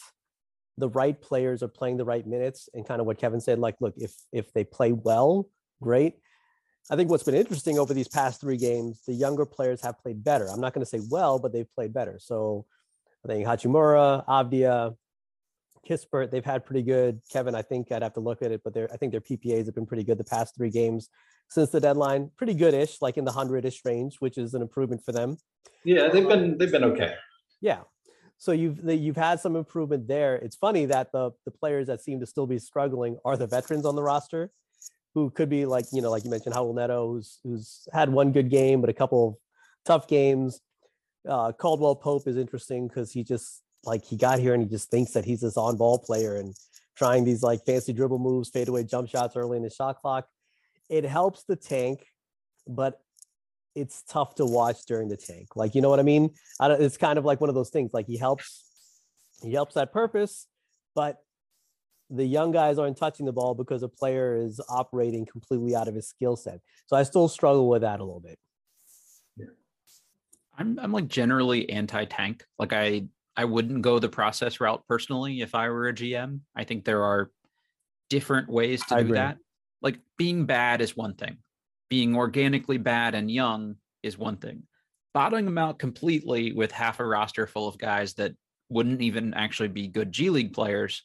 the 0.77 0.89
right 0.89 1.19
players 1.19 1.63
are 1.63 1.67
playing 1.67 1.97
the 1.97 2.05
right 2.05 2.25
minutes 2.25 2.69
and 2.73 2.87
kind 2.87 2.99
of 2.99 3.07
what 3.07 3.17
Kevin 3.17 3.41
said. 3.41 3.59
Like, 3.59 3.75
look, 3.79 3.93
if 3.97 4.13
if 4.31 4.51
they 4.53 4.63
play 4.63 4.91
well, 4.91 5.49
great. 5.81 6.15
I 6.89 6.95
think 6.95 7.09
what's 7.09 7.23
been 7.23 7.35
interesting 7.35 7.77
over 7.79 7.93
these 7.93 8.07
past 8.07 8.39
three 8.39 8.55
games, 8.55 9.01
the 9.05 9.13
younger 9.13 9.45
players 9.45 9.81
have 9.81 9.99
played 9.99 10.23
better. 10.23 10.47
I'm 10.49 10.61
not 10.61 10.73
going 10.73 10.85
to 10.85 10.89
say 10.89 11.01
well, 11.09 11.37
but 11.37 11.51
they've 11.51 11.71
played 11.75 11.93
better. 11.93 12.17
So 12.19 12.65
I 13.25 13.27
think 13.27 13.45
Hachimura, 13.45 14.25
Avdija, 14.27 14.95
Kispert, 15.87 16.31
they've 16.31 16.45
had 16.45 16.65
pretty 16.65 16.83
good. 16.83 17.21
Kevin, 17.31 17.55
I 17.55 17.61
think 17.61 17.91
I'd 17.91 18.03
have 18.03 18.13
to 18.13 18.19
look 18.19 18.41
at 18.41 18.51
it, 18.51 18.61
but 18.63 18.73
their 18.73 18.91
I 18.93 18.97
think 18.97 19.11
their 19.11 19.21
PPAs 19.21 19.65
have 19.65 19.75
been 19.75 19.85
pretty 19.85 20.03
good 20.03 20.17
the 20.17 20.23
past 20.23 20.55
three 20.55 20.69
games 20.69 21.09
since 21.49 21.69
the 21.69 21.79
deadline. 21.79 22.31
Pretty 22.37 22.53
good-ish, 22.53 23.01
like 23.01 23.17
in 23.17 23.25
the 23.25 23.31
hundred-ish 23.31 23.83
range, 23.85 24.17
which 24.19 24.37
is 24.37 24.53
an 24.53 24.61
improvement 24.61 25.03
for 25.03 25.11
them. 25.11 25.37
Yeah, 25.83 26.09
they've 26.09 26.27
been 26.27 26.57
they've 26.57 26.71
been 26.71 26.83
okay. 26.83 27.15
Yeah. 27.61 27.81
So 28.37 28.51
you've 28.51 28.79
you've 28.83 29.15
had 29.15 29.39
some 29.39 29.55
improvement 29.55 30.07
there. 30.07 30.35
It's 30.35 30.55
funny 30.55 30.85
that 30.85 31.11
the 31.11 31.31
the 31.45 31.51
players 31.51 31.87
that 31.87 32.01
seem 32.01 32.19
to 32.19 32.25
still 32.25 32.47
be 32.47 32.59
struggling 32.59 33.17
are 33.25 33.37
the 33.37 33.47
veterans 33.47 33.85
on 33.85 33.95
the 33.95 34.03
roster, 34.03 34.51
who 35.13 35.29
could 35.31 35.49
be 35.49 35.65
like 35.65 35.85
you 35.91 36.01
know 36.01 36.11
like 36.11 36.23
you 36.23 36.29
mentioned 36.29 36.53
Raul 36.53 36.75
Neto, 36.75 37.13
who's 37.13 37.39
who's 37.43 37.87
had 37.93 38.09
one 38.09 38.31
good 38.31 38.49
game 38.49 38.81
but 38.81 38.89
a 38.89 38.93
couple 38.93 39.27
of 39.27 39.35
tough 39.85 40.07
games. 40.07 40.61
Uh, 41.27 41.51
Caldwell 41.51 41.95
Pope 41.95 42.27
is 42.27 42.37
interesting 42.37 42.87
because 42.87 43.11
he 43.11 43.23
just 43.23 43.61
like 43.83 44.03
he 44.03 44.17
got 44.17 44.39
here 44.39 44.53
and 44.53 44.63
he 44.63 44.69
just 44.69 44.89
thinks 44.89 45.11
that 45.11 45.25
he's 45.25 45.41
this 45.41 45.57
on 45.57 45.77
ball 45.77 45.99
player 45.99 46.35
and 46.35 46.55
trying 46.95 47.23
these 47.23 47.43
like 47.43 47.65
fancy 47.65 47.93
dribble 47.93 48.19
moves, 48.19 48.49
fadeaway 48.49 48.83
jump 48.83 49.09
shots 49.09 49.35
early 49.35 49.57
in 49.57 49.63
the 49.63 49.69
shot 49.69 49.97
clock. 49.97 50.27
It 50.89 51.03
helps 51.03 51.43
the 51.43 51.55
tank, 51.55 52.05
but 52.67 52.99
it's 53.75 54.03
tough 54.03 54.35
to 54.35 54.45
watch 54.45 54.85
during 54.87 55.07
the 55.09 55.17
tank. 55.17 55.55
Like 55.55 55.75
you 55.75 55.81
know 55.81 55.89
what 55.89 55.99
I 55.99 56.03
mean? 56.03 56.31
I 56.59 56.71
it's 56.71 56.97
kind 56.97 57.19
of 57.19 57.25
like 57.25 57.41
one 57.41 57.49
of 57.49 57.55
those 57.55 57.69
things. 57.69 57.91
Like 57.93 58.07
he 58.07 58.17
helps, 58.17 58.63
he 59.43 59.53
helps 59.53 59.75
that 59.75 59.93
purpose, 59.93 60.47
but 60.95 61.21
the 62.09 62.25
young 62.25 62.51
guys 62.51 62.79
aren't 62.79 62.97
touching 62.97 63.25
the 63.25 63.33
ball 63.33 63.53
because 63.53 63.83
a 63.83 63.89
player 63.89 64.35
is 64.35 64.61
operating 64.69 65.25
completely 65.25 65.75
out 65.75 65.87
of 65.87 65.95
his 65.95 66.07
skill 66.07 66.35
set. 66.35 66.61
So 66.85 66.95
I 66.95 67.03
still 67.03 67.27
struggle 67.27 67.67
with 67.69 67.81
that 67.81 67.99
a 67.99 68.03
little 68.03 68.21
bit. 68.21 68.39
I'm 70.57 70.79
I'm 70.79 70.91
like 70.91 71.07
generally 71.07 71.69
anti-tank. 71.69 72.43
Like 72.57 72.73
I 72.73 73.05
I 73.35 73.45
wouldn't 73.45 73.81
go 73.83 73.99
the 73.99 74.09
process 74.09 74.59
route 74.59 74.83
personally 74.87 75.41
if 75.41 75.53
I 75.53 75.69
were 75.69 75.87
a 75.87 75.93
GM. 75.93 76.39
I 76.55 76.63
think 76.63 76.85
there 76.85 77.03
are 77.03 77.29
different 78.09 78.49
ways 78.49 78.83
to 78.85 78.95
I 78.95 78.99
do 78.99 79.05
agree. 79.05 79.17
that. 79.17 79.37
Like 79.81 79.99
being 80.17 80.45
bad 80.45 80.81
is 80.81 80.97
one 80.97 81.13
thing. 81.13 81.37
Being 81.89 82.15
organically 82.15 82.77
bad 82.77 83.15
and 83.15 83.29
young 83.29 83.75
is 84.03 84.17
one 84.17 84.37
thing. 84.37 84.63
Bottoming 85.13 85.45
them 85.45 85.57
out 85.57 85.79
completely 85.79 86.51
with 86.51 86.71
half 86.71 86.99
a 86.99 87.05
roster 87.05 87.47
full 87.47 87.67
of 87.67 87.77
guys 87.77 88.15
that 88.15 88.33
wouldn't 88.69 89.01
even 89.01 89.33
actually 89.33 89.69
be 89.69 89.87
good 89.87 90.11
G 90.11 90.29
League 90.29 90.53
players, 90.53 91.03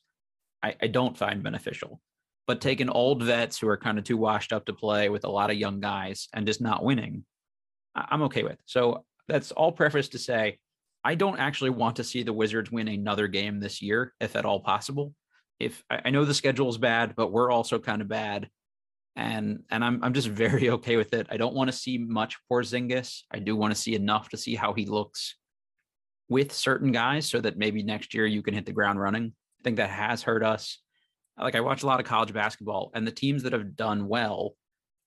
I, 0.63 0.75
I 0.81 0.87
don't 0.89 1.17
find 1.17 1.43
beneficial. 1.43 2.01
But 2.47 2.61
taking 2.61 2.89
old 2.89 3.23
vets 3.23 3.59
who 3.59 3.69
are 3.69 3.77
kind 3.77 3.99
of 3.99 4.05
too 4.05 4.17
washed 4.17 4.53
up 4.53 4.67
to 4.67 4.73
play 4.73 5.09
with 5.09 5.25
a 5.25 5.31
lot 5.31 5.51
of 5.51 5.57
young 5.57 5.81
guys 5.81 6.29
and 6.33 6.47
just 6.47 6.61
not 6.61 6.83
winning, 6.85 7.25
I- 7.95 8.09
I'm 8.11 8.23
okay 8.23 8.43
with. 8.43 8.59
So 8.67 9.05
that's 9.29 9.53
all 9.53 9.73
preface 9.73 10.09
to 10.11 10.19
say 10.19 10.59
I 11.05 11.15
don't 11.15 11.39
actually 11.39 11.71
want 11.71 11.97
to 11.97 12.05
see 12.05 12.23
the 12.23 12.33
Wizards 12.33 12.71
win 12.71 12.89
another 12.89 13.27
game 13.27 13.59
this 13.59 13.83
year, 13.83 14.15
if 14.21 14.37
at 14.37 14.45
all 14.45 14.61
possible. 14.61 15.15
if 15.59 15.83
I, 15.91 16.11
know 16.11 16.25
the 16.25 16.35
schedule 16.35 16.69
is 16.69 16.79
bad, 16.79 17.15
but 17.17 17.33
we're 17.33 17.51
also 17.51 17.79
kind 17.79 18.03
of 18.03 18.09
bad. 18.09 18.49
And 19.15 19.65
and 19.71 19.85
I'm 19.85 20.03
I'm 20.03 20.15
just 20.15 20.29
very 20.29 20.71
okay 20.77 20.97
with 20.97 21.13
it. 21.13 21.27
I 21.31 21.37
don't 21.37 21.55
want 21.55 21.71
to 21.71 21.77
see 21.77 21.99
much 21.99 22.39
Porzingis. 22.51 23.23
I 23.31 23.41
do 23.41 23.57
want 23.57 23.75
to 23.75 23.81
see 23.81 23.95
enough 23.95 24.31
to 24.31 24.37
see 24.37 24.55
how 24.55 24.73
he 24.73 24.87
looks 24.87 25.37
with 26.29 26.53
certain 26.53 26.93
guys 26.93 27.29
so 27.29 27.41
that 27.41 27.59
maybe 27.59 27.83
next 27.83 28.15
year 28.15 28.27
you 28.27 28.43
can 28.43 28.55
hit 28.55 28.65
the 28.65 28.73
ground 28.73 28.99
running. 28.99 29.35
I 29.61 29.63
think 29.65 29.77
that 29.77 29.91
has 29.91 30.23
hurt 30.23 30.43
us. 30.43 30.79
Like 31.39 31.55
I 31.55 31.61
watch 31.61 31.83
a 31.83 31.87
lot 31.87 32.01
of 32.01 32.07
college 32.07 32.33
basketball 32.33 32.91
and 32.95 33.07
the 33.07 33.13
teams 33.13 33.43
that 33.43 33.53
have 33.53 33.77
done 33.77 34.09
well 34.09 34.55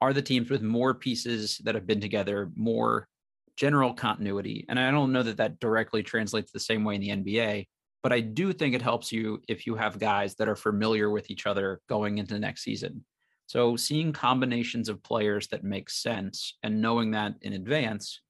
are 0.02 0.14
the 0.14 0.22
teams 0.22 0.50
with 0.50 0.62
more 0.62 0.94
pieces 0.94 1.60
that 1.64 1.74
have 1.74 1.88
been 1.88 2.02
together, 2.02 2.52
more 2.56 3.08
general 3.56 3.94
continuity. 3.94 4.66
And 4.70 4.80
I 4.80 4.92
don't 4.92 5.12
know 5.12 5.24
that 5.24 5.38
that 5.38 5.60
directly 5.60 6.04
translates 6.04 6.52
the 6.52 6.60
same 6.60 6.84
way 6.84 6.96
in 6.96 7.02
the 7.02 7.10
NBA, 7.10 7.68
but 8.04 8.14
I 8.14 8.20
do 8.20 8.54
think 8.54 8.76
it 8.76 8.82
helps 8.82 9.12
you 9.12 9.42
if 9.48 9.66
you 9.66 9.76
have 9.76 10.00
guys 10.00 10.36
that 10.36 10.50
are 10.50 10.56
familiar 10.56 11.10
with 11.10 11.32
each 11.32 11.46
other 11.46 11.82
going 11.90 12.18
into 12.18 12.34
the 12.34 12.40
next 12.40 12.64
season. 12.64 13.04
So 13.48 13.76
seeing 13.76 14.12
combinations 14.12 14.90
of 14.90 15.04
players 15.04 15.48
that 15.50 15.64
make 15.64 15.90
sense 15.90 16.58
and 16.64 16.82
knowing 16.82 17.12
that 17.12 17.36
in 17.42 17.54
advance, 17.54 18.22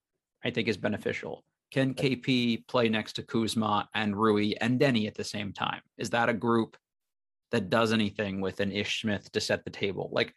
I 0.44 0.52
think 0.52 0.68
is 0.68 0.78
beneficial. 0.78 1.44
Can 1.72 1.94
KP 1.94 2.68
play 2.68 2.90
next 2.90 3.14
to 3.14 3.24
Kuzma 3.24 3.90
and 3.96 4.16
Rui 4.16 4.54
and 4.62 4.80
Deni 4.80 5.08
at 5.08 5.16
the 5.16 5.24
same 5.24 5.52
time? 5.52 5.82
Is 5.98 6.10
that 6.12 6.30
a 6.30 6.34
group 6.34 6.78
that 7.52 7.70
does 7.70 7.92
anything 7.92 8.42
with 8.42 8.60
an 8.60 8.72
Ish 8.72 9.02
Smith 9.02 9.32
to 9.32 9.42
set 9.42 9.64
the 9.64 9.72
table? 9.72 10.10
Like, 10.12 10.34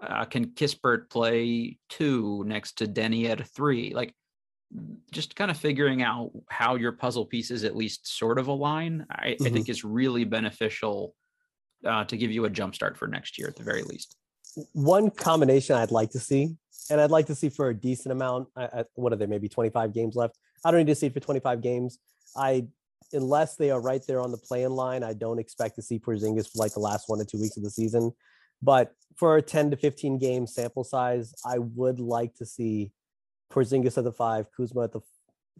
uh, 0.00 0.24
can 0.24 0.46
Kispert 0.46 1.10
play 1.10 1.78
two 1.88 2.44
next 2.46 2.78
to 2.78 2.86
Deni 2.86 3.28
at 3.28 3.40
a 3.40 3.44
three? 3.44 3.92
Like, 3.94 4.14
just 5.10 5.34
kind 5.34 5.50
of 5.50 5.56
figuring 5.56 6.02
out 6.02 6.30
how 6.50 6.74
your 6.74 6.92
puzzle 6.92 7.24
pieces 7.24 7.64
at 7.64 7.76
least 7.76 8.06
sort 8.06 8.38
of 8.38 8.48
align, 8.48 9.06
I, 9.10 9.30
mm-hmm. 9.30 9.46
I 9.46 9.50
think 9.50 9.68
is 9.68 9.84
really 9.84 10.24
beneficial 10.24 11.14
uh, 11.86 12.04
to 12.04 12.16
give 12.16 12.30
you 12.30 12.44
a 12.44 12.50
jump 12.50 12.74
start 12.74 12.96
for 12.96 13.08
next 13.08 13.38
year 13.38 13.48
at 13.48 13.56
the 13.56 13.62
very 13.62 13.82
least. 13.82 14.16
One 14.72 15.10
combination 15.10 15.76
I'd 15.76 15.90
like 15.90 16.10
to 16.10 16.18
see, 16.18 16.56
and 16.90 17.00
I'd 17.00 17.10
like 17.10 17.26
to 17.26 17.34
see 17.34 17.48
for 17.48 17.68
a 17.68 17.74
decent 17.74 18.12
amount. 18.12 18.48
I, 18.56 18.64
I, 18.64 18.84
what 18.94 19.12
are 19.12 19.16
there? 19.16 19.28
Maybe 19.28 19.48
25 19.48 19.94
games 19.94 20.16
left. 20.16 20.36
I 20.64 20.70
don't 20.70 20.80
need 20.80 20.92
to 20.92 20.94
see 20.94 21.08
for 21.08 21.20
25 21.20 21.60
games. 21.60 21.98
I, 22.36 22.66
unless 23.12 23.56
they 23.56 23.70
are 23.70 23.80
right 23.80 24.02
there 24.06 24.20
on 24.20 24.32
the 24.32 24.38
playing 24.38 24.70
line, 24.70 25.02
I 25.02 25.14
don't 25.14 25.38
expect 25.38 25.76
to 25.76 25.82
see 25.82 25.98
Porzingis 25.98 26.50
for 26.50 26.58
like 26.58 26.74
the 26.74 26.80
last 26.80 27.08
one 27.08 27.18
to 27.20 27.24
two 27.24 27.40
weeks 27.40 27.56
of 27.56 27.62
the 27.62 27.70
season. 27.70 28.12
But 28.62 28.92
for 29.16 29.36
a 29.36 29.42
10 29.42 29.72
to 29.72 29.76
15 29.76 30.18
game 30.18 30.46
sample 30.46 30.84
size, 30.84 31.34
I 31.44 31.58
would 31.58 32.00
like 32.00 32.34
to 32.36 32.46
see 32.46 32.92
Porzingis 33.52 33.98
at 33.98 34.04
the 34.04 34.12
five, 34.12 34.46
Kuzma 34.56 34.84
at 34.84 34.92
the 34.92 35.00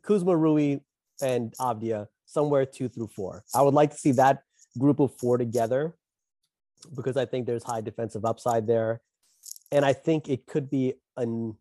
Kuzma, 0.03 0.37
Rui, 0.37 0.79
and 1.21 1.53
Avdija 1.59 2.07
somewhere 2.27 2.67
two 2.67 2.89
through 2.89 3.09
four. 3.09 3.45
I 3.55 3.63
would 3.63 3.75
like 3.75 3.91
to 3.91 3.97
see 3.97 4.13
that 4.13 4.43
group 4.79 5.01
of 5.01 5.15
four 5.17 5.39
together 5.39 5.97
because 6.95 7.17
I 7.17 7.25
think 7.25 7.47
there's 7.47 7.65
high 7.65 7.81
defensive 7.81 8.25
upside 8.25 8.67
there. 8.67 9.01
And 9.73 9.85
I 9.85 9.93
think 9.93 10.29
it 10.29 10.47
could 10.47 10.71
be 10.71 10.95
an, 11.17 11.57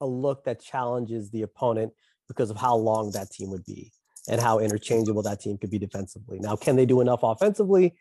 a 0.00 0.06
look 0.06 0.44
that 0.44 0.60
challenges 0.60 1.30
the 1.30 1.42
opponent 1.42 1.92
because 2.28 2.50
of 2.50 2.56
how 2.56 2.76
long 2.76 3.10
that 3.12 3.30
team 3.30 3.50
would 3.50 3.64
be 3.64 3.92
and 4.28 4.40
how 4.40 4.58
interchangeable 4.58 5.22
that 5.22 5.40
team 5.40 5.58
could 5.58 5.70
be 5.70 5.78
defensively. 5.78 6.38
Now, 6.40 6.56
can 6.56 6.76
they 6.76 6.86
do 6.86 7.00
enough 7.00 7.20
offensively? 7.22 7.94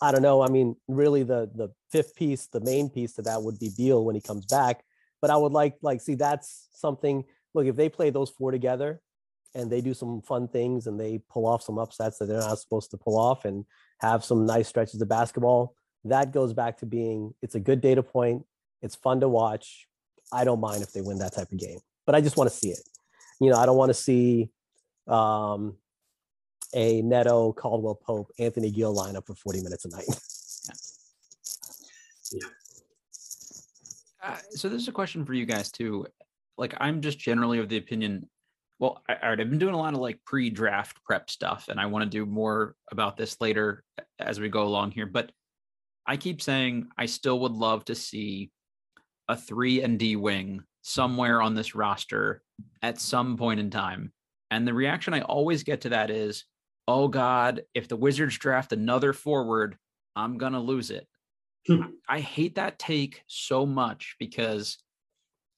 I 0.00 0.12
don't 0.12 0.22
know. 0.22 0.42
I 0.42 0.48
mean, 0.48 0.76
really, 0.86 1.22
the 1.22 1.50
the 1.54 1.70
fifth 1.90 2.14
piece, 2.14 2.46
the 2.46 2.60
main 2.60 2.88
piece 2.88 3.14
to 3.14 3.22
that 3.22 3.42
would 3.42 3.58
be 3.58 3.70
Beal 3.76 4.04
when 4.04 4.14
he 4.14 4.20
comes 4.20 4.46
back. 4.46 4.84
But 5.20 5.30
I 5.30 5.36
would 5.36 5.52
like 5.52 5.76
like 5.82 6.00
see 6.00 6.14
that's 6.14 6.68
something. 6.72 7.24
Look, 7.54 7.66
if 7.66 7.76
they 7.76 7.88
play 7.88 8.10
those 8.10 8.30
four 8.30 8.50
together 8.50 9.00
and 9.54 9.70
they 9.70 9.80
do 9.80 9.94
some 9.94 10.22
fun 10.22 10.46
things 10.48 10.86
and 10.86 11.00
they 11.00 11.20
pull 11.30 11.46
off 11.46 11.62
some 11.62 11.78
upsets 11.78 12.18
that 12.18 12.26
they're 12.26 12.38
not 12.38 12.58
supposed 12.58 12.90
to 12.90 12.98
pull 12.98 13.18
off 13.18 13.44
and 13.44 13.64
have 14.00 14.22
some 14.22 14.46
nice 14.46 14.68
stretches 14.68 15.00
of 15.00 15.08
basketball, 15.08 15.74
that 16.04 16.32
goes 16.32 16.52
back 16.52 16.78
to 16.78 16.86
being 16.86 17.34
it's 17.42 17.54
a 17.54 17.60
good 17.60 17.80
data 17.80 18.02
point. 18.02 18.44
It's 18.82 18.94
fun 18.94 19.20
to 19.20 19.28
watch. 19.28 19.88
I 20.32 20.44
don't 20.44 20.60
mind 20.60 20.82
if 20.82 20.92
they 20.92 21.00
win 21.00 21.18
that 21.18 21.34
type 21.34 21.50
of 21.50 21.58
game, 21.58 21.80
but 22.06 22.14
I 22.14 22.20
just 22.20 22.36
want 22.36 22.50
to 22.50 22.56
see 22.56 22.68
it. 22.68 22.80
You 23.40 23.50
know, 23.50 23.56
I 23.56 23.66
don't 23.66 23.76
want 23.76 23.90
to 23.90 23.94
see 23.94 24.50
um, 25.08 25.76
a 26.74 27.02
Neto, 27.02 27.52
Caldwell 27.52 27.94
Pope, 27.94 28.30
Anthony 28.38 28.70
Gill 28.70 28.94
lineup 28.94 29.26
for 29.26 29.34
40 29.34 29.62
minutes 29.62 29.84
a 29.84 29.88
night. 29.88 30.06
yeah. 32.32 32.48
Uh, 34.22 34.36
so 34.50 34.68
this 34.68 34.82
is 34.82 34.88
a 34.88 34.92
question 34.92 35.24
for 35.24 35.34
you 35.34 35.46
guys 35.46 35.70
too. 35.70 36.06
Like 36.56 36.74
I'm 36.80 37.00
just 37.00 37.18
generally 37.18 37.58
of 37.58 37.68
the 37.68 37.76
opinion. 37.76 38.28
Well, 38.78 39.02
I, 39.08 39.14
all 39.14 39.30
right, 39.30 39.40
I've 39.40 39.50
been 39.50 39.58
doing 39.58 39.74
a 39.74 39.78
lot 39.78 39.94
of 39.94 40.00
like 40.00 40.20
pre-draft 40.24 41.02
prep 41.04 41.30
stuff, 41.30 41.66
and 41.68 41.80
I 41.80 41.86
want 41.86 42.04
to 42.04 42.10
do 42.10 42.26
more 42.26 42.74
about 42.90 43.16
this 43.16 43.40
later 43.40 43.84
as 44.18 44.40
we 44.40 44.48
go 44.48 44.64
along 44.64 44.90
here. 44.92 45.06
But 45.06 45.32
I 46.06 46.16
keep 46.16 46.42
saying 46.42 46.88
I 46.96 47.06
still 47.06 47.40
would 47.40 47.52
love 47.52 47.84
to 47.86 47.94
see 47.94 48.50
a 49.28 49.36
three 49.36 49.82
and 49.82 49.98
D 49.98 50.16
wing 50.16 50.62
somewhere 50.82 51.42
on 51.42 51.54
this 51.54 51.74
roster 51.74 52.42
at 52.82 53.00
some 53.00 53.36
point 53.36 53.60
in 53.60 53.70
time. 53.70 54.12
And 54.50 54.66
the 54.66 54.74
reaction 54.74 55.12
I 55.14 55.20
always 55.20 55.62
get 55.62 55.82
to 55.82 55.90
that 55.90 56.10
is, 56.10 56.44
oh 56.88 57.06
God, 57.06 57.62
if 57.74 57.86
the 57.86 57.96
Wizards 57.96 58.38
draft 58.38 58.72
another 58.72 59.12
forward, 59.12 59.76
I'm 60.16 60.38
going 60.38 60.54
to 60.54 60.58
lose 60.58 60.90
it. 60.90 61.06
Hmm. 61.66 61.82
I 62.08 62.20
hate 62.20 62.54
that 62.54 62.78
take 62.78 63.22
so 63.26 63.66
much 63.66 64.16
because 64.18 64.78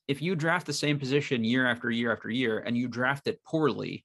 if 0.09 0.21
you 0.21 0.35
draft 0.35 0.67
the 0.67 0.73
same 0.73 0.99
position 0.99 1.45
year 1.45 1.67
after 1.67 1.89
year 1.89 2.13
after 2.13 2.29
year 2.29 2.59
and 2.59 2.77
you 2.77 2.89
draft 2.89 3.29
it 3.29 3.43
poorly, 3.45 4.05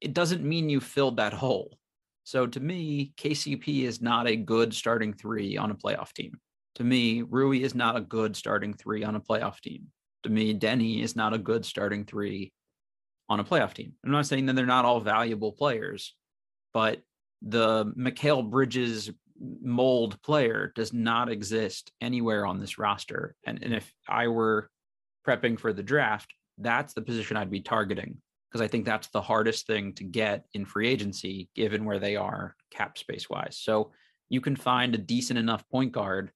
it 0.00 0.14
doesn't 0.14 0.42
mean 0.42 0.70
you 0.70 0.80
filled 0.80 1.18
that 1.18 1.34
hole. 1.34 1.78
So 2.24 2.46
to 2.46 2.60
me, 2.60 3.12
KCP 3.18 3.82
is 3.82 4.00
not 4.00 4.26
a 4.26 4.34
good 4.34 4.72
starting 4.72 5.12
three 5.12 5.58
on 5.58 5.70
a 5.70 5.74
playoff 5.74 6.14
team. 6.14 6.40
To 6.76 6.84
me, 6.84 7.20
Rui 7.20 7.62
is 7.62 7.74
not 7.74 7.96
a 7.96 8.00
good 8.00 8.36
starting 8.36 8.72
three 8.72 9.04
on 9.04 9.16
a 9.16 9.20
playoff 9.20 9.60
team. 9.60 9.88
To 10.22 10.30
me, 10.30 10.58
Deni 10.58 11.02
is 11.02 11.14
not 11.14 11.34
a 11.34 11.38
good 11.38 11.66
starting 11.66 12.06
three 12.06 12.52
on 13.28 13.38
a 13.38 13.44
playoff 13.44 13.74
team. 13.74 13.92
I'm 14.02 14.12
not 14.12 14.26
saying 14.26 14.46
that 14.46 14.56
they're 14.56 14.64
not 14.64 14.86
all 14.86 15.00
valuable 15.00 15.52
players, 15.52 16.14
but 16.72 17.00
the 17.42 17.86
Mikal 17.96 18.48
Bridges 18.48 19.10
mold 19.60 20.20
player 20.22 20.72
does 20.74 20.92
not 20.92 21.28
exist 21.28 21.90
anywhere 22.00 22.46
on 22.46 22.60
this 22.60 22.78
roster. 22.78 23.34
And, 23.44 23.62
and 23.62 23.74
if 23.74 23.92
I 24.08 24.28
were 24.28 24.70
prepping 25.26 25.58
for 25.58 25.72
the 25.72 25.82
draft, 25.82 26.32
that's 26.58 26.94
the 26.94 27.02
position 27.02 27.36
I'd 27.36 27.50
be 27.50 27.60
targeting 27.60 28.18
because 28.50 28.62
I 28.62 28.68
think 28.68 28.84
that's 28.84 29.08
the 29.08 29.20
hardest 29.20 29.66
thing 29.66 29.94
to 29.94 30.04
get 30.04 30.44
in 30.52 30.64
free 30.64 30.88
agency 30.88 31.48
given 31.54 31.84
where 31.84 31.98
they 31.98 32.16
are 32.16 32.54
cap 32.70 32.98
space 32.98 33.28
wise. 33.30 33.58
So 33.58 33.92
you 34.28 34.40
can 34.40 34.56
find 34.56 34.94
a 34.94 34.98
decent 34.98 35.38
enough 35.38 35.66
point 35.70 35.92
guard 35.92 36.30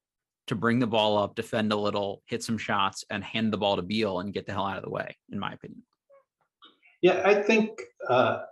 to 0.47 0.55
bring 0.55 0.78
the 0.78 0.87
ball 0.87 1.19
up, 1.19 1.35
defend 1.35 1.73
a 1.73 1.76
little, 1.76 2.23
hit 2.26 2.43
some 2.43 2.57
shots, 2.57 3.05
and 3.11 3.23
hand 3.23 3.52
the 3.52 3.59
ball 3.59 3.76
to 3.76 3.83
Beal 3.83 4.21
and 4.21 4.33
get 4.33 4.47
the 4.47 4.52
hell 4.52 4.66
out 4.66 4.78
of 4.78 4.85
the 4.85 4.90
way, 4.90 5.16
in 5.31 5.38
my 5.38 5.52
opinion. 5.52 5.83
Yeah, 7.02 7.23
I 7.25 7.35
think 7.35 7.81
uh, 8.09 8.43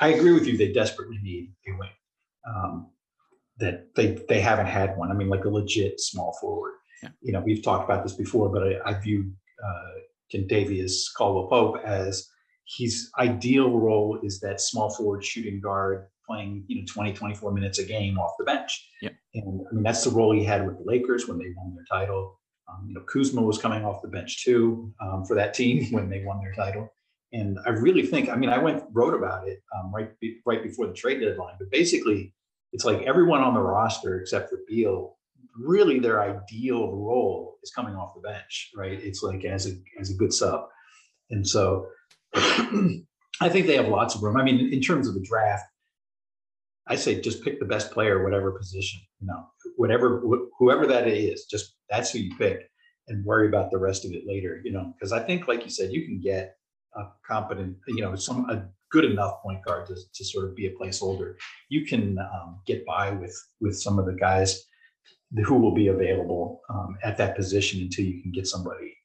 I 0.00 0.08
agree 0.08 0.32
with 0.32 0.46
you. 0.46 0.56
They 0.56 0.72
desperately 0.72 1.18
need 1.22 1.52
a 1.68 1.72
wing. 1.78 1.90
Um, 2.46 2.90
that 3.58 3.94
they 3.94 4.18
they 4.28 4.40
haven't 4.40 4.66
had 4.66 4.96
one. 4.96 5.10
I 5.10 5.14
mean, 5.14 5.28
like 5.28 5.44
a 5.44 5.50
legit 5.50 6.00
small 6.00 6.36
forward. 6.40 6.74
Yeah. 7.02 7.10
You 7.20 7.32
know, 7.32 7.40
we've 7.40 7.62
talked 7.62 7.84
about 7.84 8.02
this 8.02 8.14
before, 8.14 8.48
but 8.48 8.62
I, 8.62 8.90
I 8.90 9.00
view 9.00 9.32
uh, 9.62 10.38
Caldwell 11.16 11.48
Pope 11.48 11.76
as 11.84 12.28
his 12.78 13.10
ideal 13.18 13.70
role 13.70 14.18
is 14.22 14.40
that 14.40 14.60
small 14.60 14.90
forward 14.90 15.24
shooting 15.24 15.60
guard 15.60 16.06
playing 16.26 16.64
you 16.68 16.76
know 16.76 16.86
20 16.86 17.12
24 17.12 17.52
minutes 17.52 17.78
a 17.78 17.84
game 17.84 18.18
off 18.18 18.34
the 18.38 18.44
bench 18.44 18.88
yeah. 19.02 19.10
and 19.34 19.60
i 19.68 19.74
mean 19.74 19.82
that's 19.82 20.04
the 20.04 20.10
role 20.10 20.32
he 20.32 20.44
had 20.44 20.64
with 20.64 20.78
the 20.78 20.84
lakers 20.84 21.26
when 21.26 21.38
they 21.38 21.52
won 21.56 21.74
their 21.74 21.84
title 21.90 22.38
um, 22.68 22.86
you 22.86 22.94
know 22.94 23.00
kuzma 23.02 23.42
was 23.42 23.58
coming 23.58 23.84
off 23.84 24.02
the 24.02 24.08
bench 24.08 24.44
too 24.44 24.92
um, 25.02 25.24
for 25.24 25.34
that 25.34 25.54
team 25.54 25.86
when 25.92 26.08
they 26.08 26.24
won 26.24 26.40
their 26.40 26.52
title 26.52 26.92
and 27.32 27.58
i 27.66 27.70
really 27.70 28.04
think 28.04 28.28
i 28.28 28.36
mean 28.36 28.50
i 28.50 28.58
went 28.58 28.82
wrote 28.92 29.14
about 29.14 29.46
it 29.48 29.60
um, 29.76 29.92
right 29.94 30.18
be, 30.20 30.38
right 30.46 30.62
before 30.62 30.86
the 30.86 30.94
trade 30.94 31.20
deadline 31.20 31.54
but 31.58 31.70
basically 31.70 32.32
it's 32.72 32.84
like 32.84 33.02
everyone 33.02 33.40
on 33.40 33.54
the 33.54 33.60
roster 33.60 34.20
except 34.20 34.50
for 34.50 34.60
Beal, 34.68 35.16
really 35.56 35.98
their 35.98 36.22
ideal 36.22 36.92
role 36.92 37.56
is 37.62 37.70
coming 37.70 37.94
off 37.94 38.14
the 38.14 38.20
bench, 38.20 38.70
right? 38.76 38.98
It's 39.02 39.22
like 39.22 39.44
as 39.44 39.66
a 39.66 39.72
as 39.98 40.10
a 40.10 40.14
good 40.14 40.32
sub, 40.32 40.68
and 41.30 41.46
so 41.46 41.86
I 42.34 43.48
think 43.48 43.66
they 43.66 43.76
have 43.76 43.88
lots 43.88 44.14
of 44.14 44.22
room. 44.22 44.36
I 44.36 44.44
mean, 44.44 44.72
in 44.72 44.80
terms 44.80 45.08
of 45.08 45.14
the 45.14 45.22
draft, 45.22 45.64
I 46.86 46.94
say 46.94 47.20
just 47.20 47.42
pick 47.42 47.58
the 47.58 47.66
best 47.66 47.90
player, 47.90 48.22
whatever 48.22 48.52
position, 48.52 49.00
you 49.20 49.26
know, 49.26 49.46
whatever 49.76 50.20
wh- 50.20 50.48
whoever 50.58 50.86
that 50.86 51.08
is, 51.08 51.46
just 51.50 51.74
that's 51.88 52.12
who 52.12 52.20
you 52.20 52.36
pick, 52.36 52.70
and 53.08 53.24
worry 53.24 53.48
about 53.48 53.70
the 53.70 53.78
rest 53.78 54.04
of 54.04 54.12
it 54.12 54.22
later, 54.26 54.60
you 54.64 54.72
know, 54.72 54.92
because 54.96 55.12
I 55.12 55.20
think, 55.20 55.48
like 55.48 55.64
you 55.64 55.70
said, 55.70 55.92
you 55.92 56.04
can 56.04 56.20
get 56.20 56.54
a 56.96 57.04
competent, 57.26 57.76
you 57.88 58.02
know, 58.02 58.14
some 58.14 58.48
a 58.50 58.66
good 58.90 59.04
enough 59.04 59.42
point 59.42 59.64
guard 59.64 59.86
to, 59.86 59.94
to 60.12 60.24
sort 60.24 60.44
of 60.44 60.56
be 60.56 60.66
a 60.66 60.72
placeholder. 60.72 61.34
You 61.68 61.86
can 61.86 62.18
um, 62.18 62.60
get 62.66 62.84
by 62.84 63.10
with 63.10 63.36
with 63.60 63.78
some 63.78 63.98
of 63.98 64.06
the 64.06 64.14
guys 64.14 64.66
who 65.44 65.54
will 65.54 65.74
be 65.74 65.88
available 65.88 66.60
um, 66.68 66.98
at 67.04 67.16
that 67.18 67.36
position 67.36 67.80
until 67.80 68.04
you 68.04 68.20
can 68.20 68.32
get 68.32 68.46
somebody, 68.48 68.96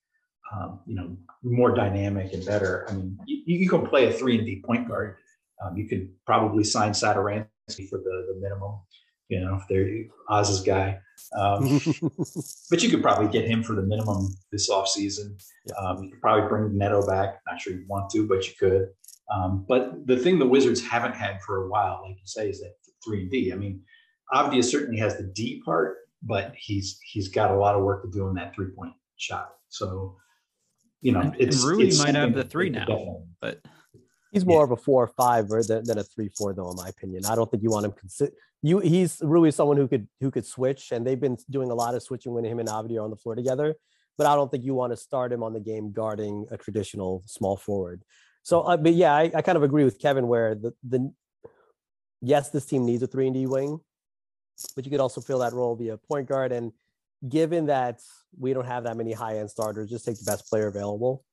um, 0.53 0.79
you 0.87 0.95
know, 0.95 1.15
more 1.43 1.75
dynamic 1.75 2.33
and 2.33 2.43
better. 2.45 2.87
I 2.89 2.93
mean, 2.93 3.17
you, 3.27 3.43
you 3.45 3.69
can 3.69 3.85
play 3.85 4.07
a 4.07 4.13
three 4.13 4.37
and 4.37 4.45
D 4.45 4.63
point 4.65 4.87
guard. 4.87 5.17
Um, 5.63 5.77
you 5.77 5.87
could 5.87 6.09
probably 6.25 6.63
sign 6.63 6.91
Satoransky 6.91 7.87
for 7.89 7.99
the 7.99 8.25
the 8.33 8.39
minimum. 8.41 8.79
You 9.29 9.41
know, 9.41 9.55
if 9.55 9.63
they're 9.67 9.89
Oz's 10.29 10.61
guy. 10.61 10.99
Um, 11.37 11.79
but 12.69 12.83
you 12.83 12.89
could 12.89 13.01
probably 13.01 13.27
get 13.31 13.47
him 13.49 13.63
for 13.63 13.73
the 13.75 13.81
minimum 13.81 14.27
this 14.51 14.69
offseason. 14.69 15.41
Um, 15.77 16.03
you 16.03 16.11
could 16.11 16.21
probably 16.21 16.47
bring 16.47 16.77
Neto 16.77 17.05
back. 17.07 17.39
Not 17.47 17.59
sure 17.59 17.73
you 17.73 17.85
want 17.87 18.09
to, 18.11 18.27
but 18.27 18.45
you 18.47 18.53
could. 18.59 18.87
Um, 19.33 19.65
but 19.67 20.05
the 20.05 20.17
thing 20.17 20.37
the 20.37 20.45
Wizards 20.45 20.85
haven't 20.85 21.15
had 21.15 21.41
for 21.41 21.65
a 21.65 21.69
while, 21.69 22.01
like 22.05 22.17
you 22.17 22.25
say, 22.27 22.49
is 22.49 22.59
that 22.59 22.73
three 23.03 23.21
and 23.23 23.31
D. 23.31 23.51
I 23.51 23.55
mean, 23.55 23.81
Avdija 24.33 24.63
certainly 24.63 24.99
has 24.99 25.17
the 25.17 25.23
D 25.23 25.61
part, 25.65 25.97
but 26.21 26.53
he's 26.57 26.99
he's 27.11 27.29
got 27.29 27.49
a 27.51 27.55
lot 27.57 27.75
of 27.75 27.83
work 27.83 28.03
to 28.03 28.09
do 28.11 28.27
on 28.27 28.35
that 28.35 28.53
three 28.53 28.69
point 28.77 28.93
shot. 29.17 29.49
So, 29.69 30.15
you 31.01 31.11
know, 31.11 31.21
And- 31.21 31.33
and 31.33 31.41
it's 31.41 31.63
Rui 31.65 31.87
it's 31.87 31.97
might 31.97 32.15
have 32.15 32.33
the 32.35 32.43
three 32.43 32.69
now. 32.69 33.23
But 33.41 33.61
He's 34.35 34.43
Yeah. 34.43 34.53
more 34.55 34.65
of 34.65 34.71
a 34.71 34.75
four 34.87 35.01
or 35.03 35.07
five 35.07 35.49
or 35.49 35.63
than, 35.63 35.85
than 35.85 35.97
a 35.97 36.03
three 36.03 36.29
four 36.37 36.53
though, 36.53 36.69
in 36.69 36.75
my 36.75 36.89
opinion. 36.89 37.25
I 37.25 37.35
don't 37.35 37.49
think 37.49 37.63
you 37.63 37.71
want 37.71 37.85
him 37.85 37.93
consi- 37.93 38.33
you 38.61 38.79
he's 38.79 39.21
really 39.23 39.49
someone 39.51 39.77
who 39.77 39.87
could 39.87 40.07
who 40.19 40.29
could 40.29 40.45
switch, 40.45 40.91
and 40.91 41.07
they've 41.07 41.19
been 41.27 41.37
doing 41.49 41.71
a 41.71 41.75
lot 41.83 41.95
of 41.95 42.03
switching 42.03 42.33
when 42.33 42.43
him 42.43 42.59
and 42.59 42.67
Avdi 42.67 42.97
are 42.97 43.03
on 43.03 43.11
the 43.11 43.15
floor 43.15 43.33
together. 43.35 43.75
But 44.17 44.27
I 44.27 44.35
don't 44.35 44.51
think 44.51 44.65
you 44.65 44.73
want 44.73 44.91
to 44.91 44.97
start 44.97 45.31
him 45.31 45.41
on 45.41 45.53
the 45.53 45.59
game 45.61 45.91
guarding 45.93 46.45
a 46.51 46.57
traditional 46.57 47.23
small 47.25 47.55
forward. 47.55 48.03
So, 48.43 48.61
uh, 48.61 48.77
but 48.77 48.93
yeah, 48.93 49.13
I, 49.15 49.31
I 49.33 49.41
kind 49.41 49.55
of 49.57 49.63
agree 49.63 49.85
with 49.85 49.97
Kevin 49.99 50.27
where 50.27 50.53
the 50.53 50.73
the 50.83 51.13
yes, 52.21 52.49
this 52.49 52.65
team 52.65 52.85
needs 52.85 53.03
a 53.03 53.07
three 53.07 53.27
and 53.27 53.33
D 53.35 53.45
wing, 53.47 53.79
but 54.75 54.83
you 54.85 54.91
could 54.91 54.99
also 54.99 55.21
fill 55.21 55.39
that 55.39 55.53
role 55.53 55.75
via 55.77 55.97
point 55.97 56.27
guard. 56.27 56.51
And 56.51 56.73
given 57.27 57.67
that 57.67 58.01
we 58.37 58.53
don't 58.53 58.67
have 58.67 58.83
that 58.83 58.97
many 58.97 59.13
high 59.13 59.37
end 59.37 59.49
starters, 59.49 59.89
just 59.89 60.05
take 60.05 60.19
the 60.19 60.29
best 60.29 60.49
player 60.49 60.67
available. 60.67 61.23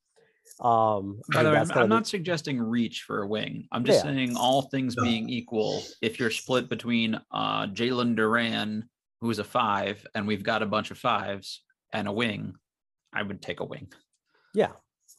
Um, 0.61 1.21
By 1.32 1.42
the 1.42 1.50
way, 1.50 1.56
I'm, 1.56 1.71
I'm 1.73 1.88
not 1.88 2.06
suggesting 2.06 2.61
reach 2.61 3.02
for 3.02 3.23
a 3.23 3.26
wing. 3.26 3.66
I'm 3.73 3.85
just 3.85 4.04
Yeah. 4.04 4.12
saying 4.12 4.37
all 4.37 4.62
things 4.62 4.97
No. 4.97 5.02
being 5.02 5.28
equal, 5.28 5.82
if 6.00 6.18
you're 6.21 6.30
split 6.30 6.68
between 6.68 7.18
uh 7.30 7.66
Jalen 7.68 8.14
Duran, 8.16 8.88
who's 9.21 9.38
a 9.38 9.44
five, 9.44 10.04
and 10.14 10.26
we've 10.26 10.42
got 10.42 10.62
a 10.62 10.66
bunch 10.66 10.90
of 10.90 10.99
fives 10.99 11.62
and 11.92 12.06
a 12.09 12.12
wing, 12.12 12.54
I 13.12 13.23
would 13.23 13.40
take 13.42 13.61
a 13.61 13.64
wing. 13.64 13.92
Yeah, 14.54 14.73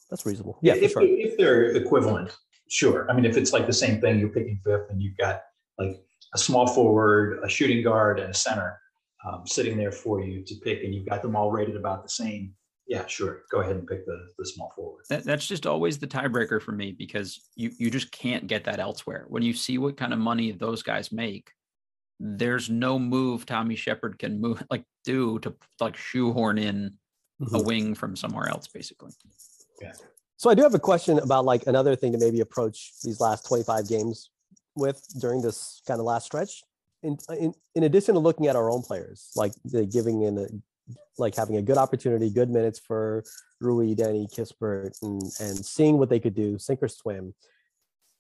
that's 0.09 0.25
reasonable. 0.25 0.59
Yeah, 0.61 0.73
for 0.75 0.79
if, 0.79 0.91
sure. 0.91 1.01
if 1.03 1.37
they're 1.37 1.71
equivalent, 1.75 2.35
sure. 2.69 3.09
I 3.09 3.13
mean, 3.13 3.25
if 3.25 3.37
it's 3.37 3.53
like 3.53 3.65
the 3.67 3.73
same 3.73 3.99
thing, 4.01 4.19
you're 4.19 4.29
picking 4.29 4.59
fifth 4.63 4.89
and 4.89 5.01
you've 5.01 5.17
got 5.17 5.41
like 5.77 6.03
a 6.35 6.37
small 6.37 6.67
forward, 6.67 7.39
a 7.43 7.49
shooting 7.49 7.83
guard, 7.83 8.19
and 8.19 8.29
a 8.29 8.33
center 8.33 8.79
um, 9.25 9.45
sitting 9.45 9.77
there 9.77 9.91
for 9.91 10.21
you 10.21 10.43
to 10.43 10.55
pick, 10.63 10.83
and 10.83 10.93
you've 10.93 11.07
got 11.07 11.21
them 11.21 11.35
all 11.35 11.51
rated 11.51 11.75
about 11.75 12.03
the 12.03 12.09
same. 12.09 12.53
Yeah, 12.87 13.05
sure. 13.07 13.43
Go 13.51 13.61
ahead 13.61 13.75
and 13.77 13.87
pick 13.87 14.05
the, 14.05 14.27
the 14.37 14.45
small 14.45 14.71
forward. 14.75 15.05
That, 15.09 15.23
that's 15.23 15.47
just 15.47 15.65
always 15.65 15.97
the 15.97 16.07
tiebreaker 16.07 16.61
for 16.61 16.73
me 16.73 16.91
because 16.91 17.39
you 17.55 17.71
you 17.77 17.89
just 17.89 18.11
can't 18.11 18.47
get 18.47 18.65
that 18.65 18.79
elsewhere. 18.79 19.25
When 19.29 19.41
you 19.43 19.53
see 19.53 19.77
what 19.77 19.95
kind 19.97 20.11
of 20.13 20.19
money 20.19 20.51
those 20.51 20.83
guys 20.83 21.11
make, 21.11 21.51
there's 22.19 22.69
no 22.69 22.99
move 22.99 23.45
Tommy 23.45 23.75
Sheppard 23.75 24.19
can 24.19 24.39
move 24.41 24.61
like 24.69 24.83
do 25.05 25.39
to 25.39 25.55
like 25.79 25.95
shoehorn 25.97 26.57
in 26.57 26.93
a 27.41 27.45
Mhm. 27.45 27.65
wing 27.65 27.95
from 27.95 28.15
somewhere 28.15 28.47
else, 28.49 28.67
basically. 28.67 29.11
So 30.37 30.49
I 30.49 30.53
do 30.55 30.63
have 30.63 30.73
a 30.73 30.79
question 30.79 31.19
about 31.19 31.45
like 31.45 31.67
another 31.67 31.95
thing 31.95 32.11
to 32.11 32.17
maybe 32.17 32.41
approach 32.41 32.93
these 33.03 33.19
last 33.21 33.45
25 33.45 33.87
games 33.87 34.29
with 34.75 35.01
during 35.19 35.41
this 35.41 35.81
kind 35.87 35.99
of 35.99 36.05
last 36.05 36.25
stretch. 36.25 36.63
In, 37.01 37.17
in, 37.37 37.53
in 37.75 37.83
addition 37.83 38.13
to 38.15 38.19
looking 38.19 38.47
at 38.47 38.55
our 38.55 38.69
own 38.69 38.81
players, 38.81 39.31
like 39.35 39.51
the 39.65 39.85
giving 39.85 40.21
in 40.23 40.37
a, 40.37 40.47
like 41.17 41.35
having 41.35 41.57
a 41.57 41.61
good 41.61 41.77
opportunity, 41.77 42.29
good 42.29 42.49
minutes 42.49 42.79
for 42.79 43.23
Rui, 43.59 43.95
Danny, 43.95 44.27
Kispert, 44.27 45.01
and, 45.01 45.21
and 45.39 45.65
seeing 45.65 45.97
what 45.97 46.09
they 46.09 46.19
could 46.19 46.35
do, 46.35 46.57
sink 46.57 46.81
or 46.81 46.87
swim. 46.87 47.33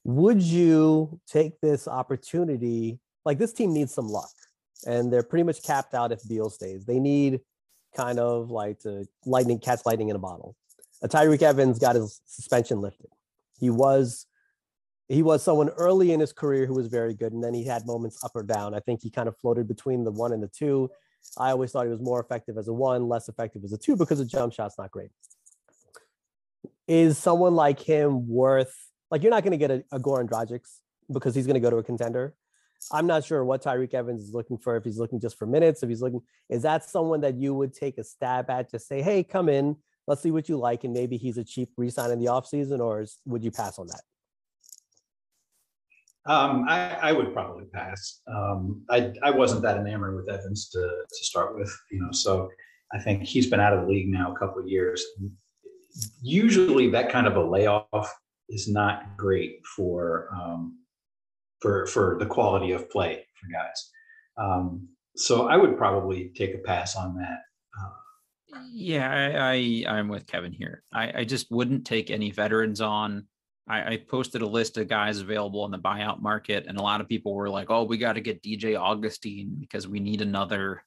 Would 0.05 0.41
you 0.41 1.19
take 1.27 1.59
this 1.61 1.87
opportunity? 1.87 2.99
Like 3.25 3.37
this 3.37 3.53
team 3.53 3.73
needs 3.73 3.93
some 3.93 4.07
luck, 4.07 4.31
and 4.85 5.11
they're 5.11 5.23
pretty 5.23 5.43
much 5.43 5.63
capped 5.63 5.93
out 5.93 6.11
if 6.11 6.27
Beal 6.27 6.49
stays. 6.49 6.85
They 6.85 6.99
need 6.99 7.41
kind 7.95 8.19
of 8.19 8.49
like 8.49 8.79
to 8.79 9.05
lightning 9.25 9.59
catch 9.59 9.81
lightning 9.85 10.09
in 10.09 10.15
a 10.15 10.19
bottle. 10.19 10.55
Uh, 11.01 11.07
Tyreke 11.07 11.41
Evans 11.41 11.79
got 11.79 11.95
his 11.95 12.21
suspension 12.25 12.81
lifted. 12.81 13.07
He 13.59 13.69
was 13.69 14.25
he 15.09 15.21
was 15.21 15.43
someone 15.43 15.69
early 15.69 16.11
in 16.11 16.19
his 16.19 16.33
career 16.33 16.65
who 16.65 16.73
was 16.73 16.87
very 16.87 17.13
good, 17.13 17.33
and 17.33 17.43
then 17.43 17.53
he 17.53 17.63
had 17.63 17.85
moments 17.85 18.23
up 18.23 18.31
or 18.35 18.43
down. 18.43 18.73
I 18.73 18.79
think 18.79 19.01
he 19.01 19.09
kind 19.09 19.27
of 19.27 19.37
floated 19.37 19.67
between 19.67 20.03
the 20.03 20.11
one 20.11 20.33
and 20.33 20.41
the 20.41 20.47
two. 20.47 20.89
I 21.37 21.51
always 21.51 21.71
thought 21.71 21.85
he 21.85 21.91
was 21.91 22.01
more 22.01 22.19
effective 22.19 22.57
as 22.57 22.67
a 22.67 22.73
one, 22.73 23.07
less 23.07 23.29
effective 23.29 23.63
as 23.63 23.73
a 23.73 23.77
two 23.77 23.95
because 23.95 24.19
the 24.19 24.25
jump 24.25 24.53
shot's 24.53 24.77
not 24.77 24.91
great. 24.91 25.09
Is 26.87 27.17
someone 27.17 27.55
like 27.55 27.79
him 27.79 28.27
worth 28.27 28.73
like 29.13 29.21
you're 29.21 29.31
not 29.31 29.43
going 29.43 29.51
to 29.51 29.57
get 29.57 29.69
a, 29.69 29.83
a 29.91 29.99
Goran 29.99 30.27
Dragic 30.27 30.61
because 31.11 31.35
he's 31.35 31.45
going 31.45 31.53
to 31.53 31.59
go 31.59 31.69
to 31.69 31.77
a 31.77 31.83
contender. 31.83 32.33
I'm 32.91 33.07
not 33.07 33.23
sure 33.23 33.45
what 33.45 33.63
Tyreke 33.63 33.93
Evans 33.93 34.23
is 34.23 34.33
looking 34.33 34.57
for. 34.57 34.75
If 34.75 34.83
he's 34.83 34.97
looking 34.97 35.19
just 35.19 35.37
for 35.37 35.45
minutes, 35.45 35.83
if 35.83 35.89
he's 35.89 36.01
looking, 36.01 36.21
is 36.49 36.63
that 36.63 36.83
someone 36.83 37.21
that 37.21 37.35
you 37.35 37.53
would 37.53 37.73
take 37.73 37.97
a 37.99 38.03
stab 38.03 38.49
at? 38.49 38.69
to 38.71 38.79
say, 38.79 39.01
hey, 39.01 39.23
come 39.23 39.49
in, 39.49 39.77
let's 40.07 40.21
see 40.21 40.31
what 40.31 40.49
you 40.49 40.57
like, 40.57 40.83
and 40.83 40.93
maybe 40.93 41.17
he's 41.17 41.37
a 41.37 41.43
cheap 41.43 41.69
resign 41.77 42.11
in 42.11 42.19
the 42.19 42.25
offseason, 42.25 42.79
or 42.79 43.01
is, 43.01 43.19
would 43.25 43.43
you 43.43 43.51
pass 43.51 43.77
on 43.77 43.87
that? 43.87 44.01
Um, 46.25 46.65
I, 46.69 46.95
I 47.01 47.11
would 47.11 47.33
probably 47.33 47.65
pass. 47.65 48.21
Um, 48.27 48.85
I, 48.89 49.13
I 49.23 49.31
wasn't 49.31 49.61
that 49.63 49.77
enamored 49.77 50.15
with 50.15 50.29
Evans 50.29 50.69
to, 50.69 50.79
to 50.79 51.25
start 51.25 51.57
with, 51.57 51.75
you 51.91 51.99
know, 52.01 52.11
so 52.11 52.49
I 52.93 52.99
think 52.99 53.23
he's 53.23 53.49
been 53.49 53.59
out 53.59 53.73
of 53.73 53.81
the 53.81 53.87
league 53.87 54.07
now 54.07 54.31
a 54.31 54.39
couple 54.39 54.61
of 54.61 54.67
years. 54.67 55.03
Usually 56.21 56.89
that 56.91 57.09
kind 57.09 57.27
of 57.27 57.35
a 57.35 57.43
layoff 57.43 58.13
is 58.49 58.69
not 58.69 59.17
great 59.17 59.59
for, 59.75 60.29
um, 60.33 60.79
for, 61.61 61.87
for 61.87 62.17
the 62.19 62.25
quality 62.25 62.71
of 62.71 62.89
play 62.89 63.25
for 63.35 63.51
guys. 63.51 63.91
Um, 64.37 64.87
so 65.15 65.47
I 65.47 65.57
would 65.57 65.77
probably 65.77 66.31
take 66.35 66.55
a 66.55 66.59
pass 66.59 66.95
on 66.95 67.15
that. 67.17 67.39
Uh, 67.79 68.59
Yeah, 68.71 69.09
I, 69.11 69.85
I 69.87 69.97
I'm 69.97 70.07
with 70.07 70.25
Kevin 70.25 70.53
here. 70.53 70.83
I, 70.93 71.19
I 71.19 71.23
just 71.25 71.51
wouldn't 71.51 71.85
take 71.85 72.09
any 72.09 72.31
veterans 72.31 72.81
on. 72.81 73.27
I, 73.67 73.93
I 73.93 73.97
posted 74.09 74.41
a 74.41 74.47
list 74.47 74.77
of 74.77 74.87
guys 74.87 75.19
available 75.19 75.65
in 75.65 75.71
the 75.71 75.79
buyout 75.79 76.21
market, 76.21 76.65
and 76.67 76.77
a 76.77 76.81
lot 76.81 77.01
of 77.01 77.07
people 77.07 77.33
were 77.33 77.49
like, 77.49 77.69
"Oh, 77.69 77.83
we 77.83 77.97
got 77.97 78.13
to 78.13 78.21
get 78.21 78.43
DJ 78.43 78.79
Augustin 78.79 79.55
because 79.59 79.87
we 79.87 79.99
need 79.99 80.21
another 80.21 80.83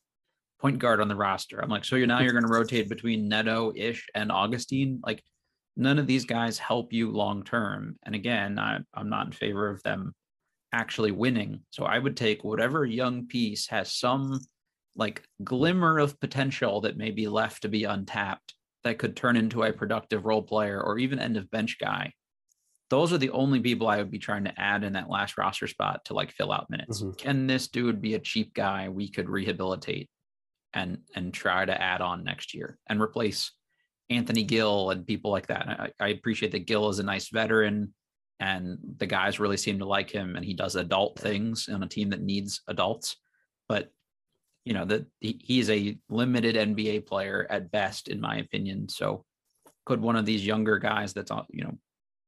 point 0.61 0.79
guard 0.79 1.01
on 1.01 1.09
the 1.09 1.17
roster." 1.17 1.61
I'm 1.61 1.71
like, 1.71 1.85
"So 1.85 1.97
you're 1.97 2.07
now 2.07 2.21
you're 2.21 2.33
going 2.33 2.45
to 2.47 2.53
rotate 2.53 2.89
between 2.89 3.29
Neto, 3.29 3.73
Ish, 3.75 4.07
and 4.15 4.31
Augustin? 4.31 5.01
Like, 5.05 5.23
none 5.77 5.99
of 5.99 6.07
these 6.07 6.25
guys 6.25 6.59
help 6.59 6.93
you 6.93 7.11
long 7.11 7.45
term." 7.45 7.97
And 8.05 8.15
again, 8.15 8.59
I, 8.59 8.81
I'm 8.95 9.09
not 9.09 9.27
in 9.27 9.33
favor 9.33 9.71
of 9.71 9.83
them 9.83 10.15
actually 10.73 11.13
winning. 11.13 11.61
So 11.71 11.85
I 11.85 11.99
would 11.99 12.17
take 12.17 12.45
whatever 12.45 12.85
young 12.85 13.27
piece 13.27 13.67
has 13.69 13.93
some 13.93 14.39
like 14.97 15.23
glimmer 15.45 15.99
of 15.99 16.19
potential 16.21 16.81
that 16.83 16.97
may 16.97 17.11
be 17.11 17.29
left 17.29 17.63
to 17.63 17.69
be 17.69 17.85
untapped 17.85 18.55
that 18.85 18.99
could 18.99 19.17
turn 19.17 19.37
into 19.37 19.63
a 19.63 19.73
productive 19.73 20.25
role 20.25 20.43
player 20.43 20.81
or 20.81 20.99
even 20.99 21.19
end 21.19 21.37
of 21.37 21.51
bench 21.51 21.77
guy. 21.81 22.13
Those 22.89 23.13
are 23.13 23.19
the 23.19 23.31
only 23.31 23.61
people 23.61 23.89
I 23.89 23.99
would 23.99 24.11
be 24.11 24.19
trying 24.19 24.45
to 24.45 24.61
add 24.61 24.85
in 24.85 24.93
that 24.93 25.11
last 25.11 25.37
roster 25.37 25.67
spot 25.67 26.05
to 26.07 26.15
like 26.15 26.31
fill 26.31 26.53
out 26.53 26.71
minutes. 26.71 27.03
Mhm. 27.03 27.19
Can 27.19 27.47
this 27.47 27.69
dude 27.69 28.01
be 28.01 28.15
a 28.15 28.21
cheap 28.21 28.55
guy 28.55 28.89
we 28.89 29.09
could 29.09 29.29
rehabilitate 29.29 30.09
and 30.73 30.99
and 31.15 31.33
try 31.35 31.65
to 31.65 31.81
add 31.81 32.01
on 32.01 32.25
next 32.25 32.55
year 32.55 32.79
and 32.87 33.01
replace 33.01 33.53
Anthony 34.09 34.45
Gill 34.45 34.91
and 34.91 35.07
people 35.07 35.31
like 35.31 35.49
that? 35.49 35.69
I, 35.69 35.93
I 36.01 36.09
appreciate 36.09 36.53
that 36.53 36.67
Gill 36.67 36.89
is 36.89 37.01
a 37.01 37.03
nice 37.03 37.29
veteran 37.29 37.93
and 38.39 38.79
the 38.99 39.07
guys 39.07 39.41
really 39.41 39.57
seem 39.57 39.79
to 39.79 39.87
like 39.87 40.11
him 40.11 40.37
and 40.37 40.45
he 40.45 40.55
does 40.55 40.77
adult 40.77 41.19
things 41.19 41.69
on 41.69 41.83
a 41.83 41.89
team 41.89 42.11
that 42.11 42.23
needs 42.23 42.61
adults. 42.69 43.17
But 43.69 43.91
you 44.65 44.75
know 44.75 44.85
that 44.85 45.07
he, 45.21 45.41
he's 45.43 45.71
a 45.71 45.97
limited 46.09 46.57
NBA 46.57 47.07
player 47.07 47.47
at 47.49 47.71
best, 47.71 48.09
in 48.09 48.21
my 48.21 48.39
opinion. 48.39 48.89
So 48.89 49.25
could 49.87 50.03
one 50.03 50.17
of 50.17 50.27
these 50.27 50.45
younger 50.45 50.79
guys 50.79 51.15
that's 51.15 51.31
on, 51.31 51.47
you 51.51 51.65
know, 51.65 51.79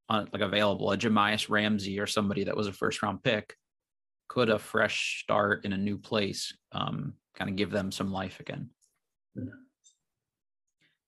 on, 0.08 0.28
like 0.32 0.42
available, 0.42 0.90
a 0.92 0.96
Jahmi'us 0.96 1.48
Ramsey 1.48 1.98
or 1.98 2.06
somebody 2.06 2.44
that 2.44 2.56
was 2.56 2.66
a 2.66 2.72
first 2.72 3.02
round 3.02 3.22
pick, 3.22 3.56
could 4.28 4.50
a 4.50 4.58
fresh 4.58 5.22
start 5.22 5.64
in 5.64 5.72
a 5.72 5.78
new 5.78 5.98
place 5.98 6.56
um, 6.72 7.14
kind 7.34 7.50
of 7.50 7.56
give 7.56 7.70
them 7.70 7.92
some 7.92 8.12
life 8.12 8.40
again? 8.40 8.70
Yeah. 9.34 9.44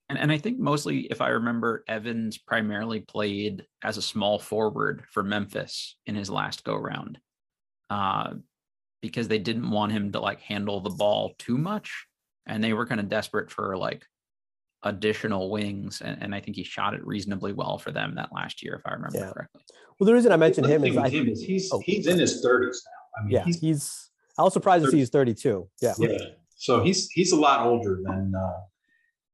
And, 0.08 0.18
and 0.18 0.32
I 0.32 0.38
think 0.38 0.58
mostly, 0.58 1.02
if 1.02 1.20
I 1.20 1.28
remember, 1.28 1.84
Evans 1.86 2.36
primarily 2.36 3.00
played 3.00 3.64
as 3.82 3.96
a 3.96 4.02
small 4.02 4.38
forward 4.38 5.04
for 5.10 5.22
Memphis 5.22 5.96
in 6.06 6.14
his 6.16 6.28
last 6.28 6.64
go 6.64 6.74
round. 6.74 7.18
Uh, 7.88 8.34
because 9.02 9.28
they 9.28 9.38
didn't 9.38 9.70
want 9.70 9.92
him 9.92 10.12
to 10.12 10.20
like 10.20 10.40
handle 10.40 10.80
the 10.80 10.90
ball 10.90 11.32
too 11.38 11.56
much 11.56 12.06
and 12.46 12.62
they 12.62 12.72
were 12.72 12.86
kind 12.86 13.00
of 13.00 13.08
desperate 13.08 13.50
for 13.50 13.76
like 13.76 14.04
additional 14.82 15.50
wings 15.50 16.00
and, 16.02 16.22
and 16.22 16.34
i 16.34 16.40
think 16.40 16.56
he 16.56 16.64
shot 16.64 16.94
it 16.94 17.06
reasonably 17.06 17.52
well 17.52 17.76
for 17.78 17.90
them 17.92 18.14
that 18.14 18.30
last 18.32 18.62
year 18.62 18.74
if 18.74 18.82
i 18.90 18.94
remember 18.94 19.18
Yeah. 19.18 19.30
correctly 19.32 19.62
Well, 19.98 20.06
the 20.06 20.14
reason 20.14 20.32
I 20.32 20.36
mentioned 20.36 20.66
him 20.66 20.82
is 20.84 20.96
I, 20.96 21.10
him 21.10 21.28
is 21.28 21.42
he's, 21.42 21.70
oh, 21.72 21.82
he's 21.84 22.06
in 22.06 22.18
his 22.18 22.40
thirties 22.40 22.82
now. 22.86 23.20
I 23.20 23.24
mean, 23.24 23.32
yeah, 23.34 23.44
he's, 23.44 23.60
he's. 23.60 24.10
I 24.38 24.42
was 24.42 24.54
surprised 24.54 24.86
to 24.86 24.90
see 24.90 24.96
he's 24.96 25.10
32. 25.10 25.68
Yeah. 25.82 25.92
Yeah. 25.98 26.16
So 26.56 26.82
he's 26.82 27.10
he's 27.10 27.32
a 27.32 27.36
lot 27.36 27.66
older 27.66 28.00
than 28.02 28.32
uh, 28.34 28.60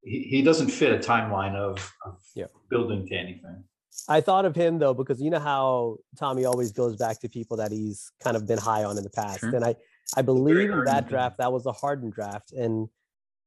he, 0.03 0.23
he 0.33 0.43
doesn't 0.43 0.71
fit 0.71 0.91
a 0.93 0.99
timeline 0.99 1.55
of, 1.55 1.77
of 2.05 2.17
Yeah. 2.35 2.47
building 2.69 3.07
to 3.07 3.15
anything. 3.15 3.63
I 4.09 4.21
thought 4.21 4.45
of 4.45 4.57
him 4.57 4.81
though 4.81 4.93
because 4.95 5.21
you 5.23 5.31
know 5.31 5.39
how 5.39 5.99
Tommy 6.19 6.45
always 6.47 6.73
goes 6.73 6.97
back 6.97 7.21
to 7.21 7.29
people 7.29 7.57
that 7.59 7.71
he's 7.71 8.11
kind 8.21 8.37
of 8.37 8.45
been 8.49 8.59
high 8.59 8.83
on 8.83 8.99
in 8.99 9.05
the 9.05 9.11
past, 9.11 9.41
Sure. 9.41 9.55
and 9.55 9.65
I 9.65 9.77
I 10.17 10.23
believe 10.23 10.69
in 10.71 10.83
that 10.87 11.09
draft 11.09 11.39
that 11.39 11.53
was 11.53 11.65
a 11.67 11.73
Harden 11.73 12.11
draft, 12.11 12.53
and 12.53 12.89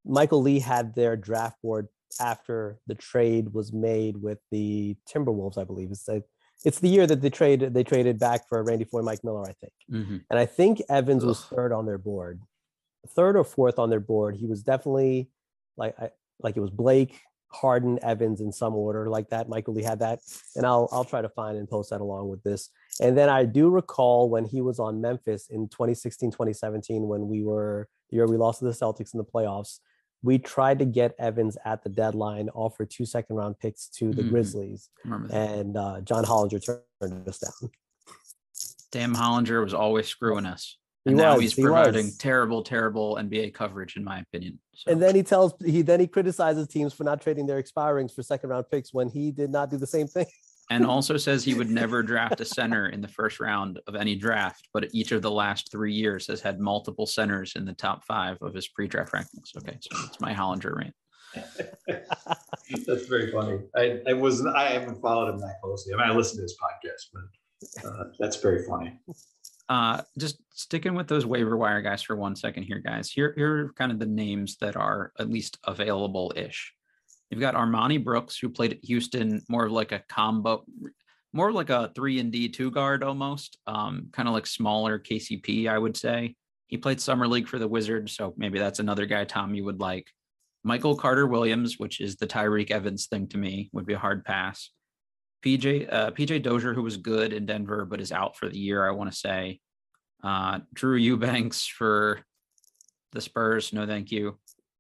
Michael 0.06 0.42
Lee 0.42 0.60
had 0.60 0.96
their 0.96 1.16
draft 1.16 1.62
board 1.62 1.88
after 2.20 2.80
the 2.88 2.96
trade 2.96 3.54
was 3.54 3.72
made 3.72 4.18
with 4.18 4.40
the 4.52 4.96
Timberwolves. 5.08 5.58
I 5.58 5.64
believe 5.64 5.92
it's 5.92 6.08
it's 6.66 6.80
the 6.80 6.90
year 6.90 7.08
that 7.08 7.22
they 7.22 7.30
traded 7.30 7.74
they 7.74 7.84
traded 7.84 8.20
back 8.20 8.48
for 8.48 8.62
Randy 8.64 8.86
Foye, 8.86 9.02
Mike 9.02 9.24
Miller, 9.24 9.44
I 9.44 9.54
think. 9.54 9.74
Mhm. 9.92 10.24
And 10.30 10.40
I 10.40 10.46
think 10.46 10.82
Evans 10.90 11.24
was 11.26 11.44
third 11.46 11.72
on 11.72 11.86
their 11.86 11.98
board, 11.98 12.42
third 13.08 13.36
or 13.38 13.44
fourth 13.44 13.80
on 13.80 13.90
their 13.90 14.00
board. 14.00 14.36
He 14.36 14.46
was 14.46 14.64
definitely 14.64 15.30
like 15.78 15.96
I 16.00 16.10
like 16.42 16.58
it 16.58 16.62
was 16.62 16.72
Blake, 16.72 17.20
Harden, 17.50 18.00
Evans 18.04 18.42
in 18.42 18.52
some 18.52 18.76
order 18.76 19.10
like 19.10 19.30
that. 19.30 19.48
Michael 19.50 19.74
Lee 19.74 19.84
had 19.84 20.00
that, 20.00 20.20
and 20.56 20.66
I'll 20.66 20.90
I'll 20.92 21.06
try 21.06 21.22
to 21.22 21.30
find 21.30 21.58
and 21.58 21.70
post 21.70 21.92
that 21.92 22.02
along 22.02 22.30
with 22.30 22.44
this. 22.44 22.70
And 23.00 23.18
then 23.18 23.30
I 23.30 23.46
do 23.46 23.70
recall 23.70 24.30
when 24.30 24.46
he 24.46 24.62
was 24.62 24.80
on 24.80 25.00
Memphis 25.00 25.48
in 25.50 25.70
2016, 25.70 26.32
2017, 26.32 27.08
when 27.08 27.28
we 27.30 27.44
were 27.44 27.88
the 28.10 28.18
year 28.18 28.28
we 28.28 28.38
lost 28.38 28.60
to 28.60 28.66
the 28.66 28.72
Celtics 28.72 29.14
in 29.14 29.18
the 29.20 29.24
playoffs. 29.24 29.80
We 30.22 30.38
tried 30.38 30.80
to 30.80 30.86
get 30.86 31.16
Evans 31.18 31.58
at 31.66 31.84
the 31.84 31.90
deadline, 31.90 32.50
offer 32.54 32.86
two 32.86 33.06
second 33.06 33.36
round 33.38 33.58
picks 33.60 33.88
to 33.90 34.12
the 34.12 34.22
Mhm. 34.24 34.30
Grizzlies, 34.30 34.90
and 35.32 35.78
uh, 35.78 36.02
John 36.02 36.26
Hollinger 36.26 36.64
turned 37.00 37.28
us 37.28 37.40
down. 37.40 37.72
Damn 38.92 39.16
Hollinger 39.16 39.64
was 39.64 39.74
always 39.74 40.08
screwing 40.08 40.46
us. 40.46 40.78
He 41.06 41.12
And 41.12 41.18
now 41.18 41.36
was, 41.36 41.44
he's 41.44 41.54
he 41.56 41.62
providing 41.64 42.08
was. 42.08 42.18
terrible, 42.18 42.62
terrible 42.64 43.16
NBA 43.16 43.54
coverage, 43.54 43.96
in 43.96 44.04
my 44.04 44.20
opinion. 44.20 44.60
So, 44.76 44.92
And 44.92 45.02
then 45.02 45.16
he 45.16 45.24
tells 45.24 45.54
he 45.64 45.82
then 45.82 46.00
he 46.02 46.08
criticizes 46.08 46.68
teams 46.68 46.94
for 46.94 47.06
not 47.06 47.22
trading 47.22 47.46
their 47.46 47.62
expirings 47.62 48.14
for 48.14 48.22
second 48.22 48.50
round 48.50 48.66
picks 48.70 48.94
when 48.94 49.08
he 49.08 49.32
did 49.32 49.50
not 49.52 49.70
do 49.70 49.78
the 49.78 49.88
same 49.88 50.08
thing. 50.08 50.26
and 50.70 50.86
also 50.86 51.18
says 51.18 51.44
he 51.44 51.56
would 51.56 51.70
never 51.70 52.04
draft 52.04 52.42
a 52.42 52.46
center 52.46 52.90
in 52.90 53.02
the 53.02 53.08
first 53.08 53.40
round 53.40 53.80
of 53.88 53.96
any 53.96 54.16
draft, 54.16 54.68
but 54.74 54.88
each 54.94 55.12
of 55.12 55.22
the 55.22 55.32
last 55.32 55.72
three 55.72 55.94
years 55.94 56.28
has 56.28 56.42
had 56.42 56.60
multiple 56.60 57.08
centers 57.08 57.54
in 57.56 57.66
the 57.66 57.74
top 57.74 58.04
five 58.06 58.38
of 58.42 58.54
his 58.54 58.68
pre-draft 58.68 59.12
rankings. 59.14 59.58
Okay, 59.58 59.78
so 59.82 59.98
it's 60.06 60.20
my 60.20 60.34
Hollinger 60.34 60.76
rant. 60.76 60.94
That's 62.86 63.06
very 63.08 63.32
funny. 63.32 63.60
I, 63.76 64.02
I 64.08 64.14
wasn't, 64.14 64.56
I 64.56 64.70
haven't 64.70 65.02
followed 65.02 65.30
him 65.30 65.40
that 65.40 65.56
closely. 65.64 65.94
I 65.94 65.98
mean, 65.98 66.10
I 66.10 66.14
listen 66.14 66.38
to 66.38 66.44
his 66.44 66.56
podcast, 66.62 67.10
but 67.14 67.86
uh, 67.86 68.04
that's 68.20 68.38
very 68.38 68.64
funny. 68.66 68.98
Uh, 69.68 70.02
just 70.18 70.38
sticking 70.54 70.96
with 70.96 71.08
those 71.08 71.26
waiver 71.26 71.58
wire 71.58 71.82
guys 71.82 72.02
for 72.02 72.16
one 72.16 72.36
second 72.36 72.64
here, 72.64 72.80
guys. 72.80 73.12
Here, 73.12 73.34
here 73.36 73.66
are 73.66 73.74
kind 73.74 73.92
of 73.92 74.00
the 74.00 74.06
names 74.06 74.58
that 74.58 74.76
are 74.76 75.12
at 75.20 75.30
least 75.30 75.60
available-ish. 75.66 76.74
You've 77.30 77.40
got 77.40 77.56
Armoni 77.56 78.04
Brooks, 78.04 78.38
who 78.38 78.50
played 78.50 78.74
at 78.74 78.86
Houston, 78.86 79.42
more 79.50 79.66
of 79.66 79.72
like 79.72 79.92
a 79.92 80.04
combo, 80.10 80.66
more 81.32 81.52
like 81.52 81.70
a 81.70 81.92
three 81.96 82.20
and 82.20 82.32
D 82.32 82.50
two 82.50 82.72
guard 82.72 83.04
almost, 83.04 83.58
um, 83.68 84.10
kind 84.12 84.28
of 84.28 84.34
like 84.34 84.48
smaller 84.48 84.98
KCP, 84.98 85.68
I 85.70 85.78
would 85.78 85.96
say. 85.96 86.36
He 86.68 86.78
played 86.78 87.02
summer 87.02 87.28
league 87.28 87.48
for 87.48 87.60
the 87.60 87.68
Wizards, 87.68 88.16
so 88.16 88.34
maybe 88.38 88.60
that's 88.60 88.80
another 88.80 89.06
guy 89.06 89.26
Tom 89.26 89.54
you 89.54 89.66
would 89.66 89.80
like. 89.80 90.08
Michael 90.64 90.96
Carter 90.96 91.28
Williams, 91.28 91.80
which 91.80 92.02
is 92.02 92.16
the 92.16 92.28
Tyreke 92.28 92.72
Evans 92.72 93.08
thing 93.08 93.28
to 93.30 93.38
me, 93.38 93.70
would 93.74 93.86
be 93.86 93.94
a 93.94 94.00
hard 94.00 94.26
pass. 94.26 94.72
PJ 95.46 95.92
uh, 95.92 96.12
PJ 96.12 96.44
Dozier, 96.44 96.74
who 96.74 96.84
was 96.84 96.98
good 96.98 97.32
in 97.32 97.46
Denver 97.46 97.86
but 97.86 98.02
is 98.02 98.12
out 98.12 98.36
for 98.38 98.50
the 98.50 98.58
year, 98.58 98.88
I 98.88 98.92
want 98.92 99.12
to 99.12 99.18
say. 99.18 99.60
Uh, 100.24 100.60
Drew 100.74 100.98
Eubanks 100.98 101.66
for 101.66 102.22
the 103.14 103.22
Spurs, 103.22 103.72
no 103.72 103.86
thank 103.86 104.12
you. 104.12 104.38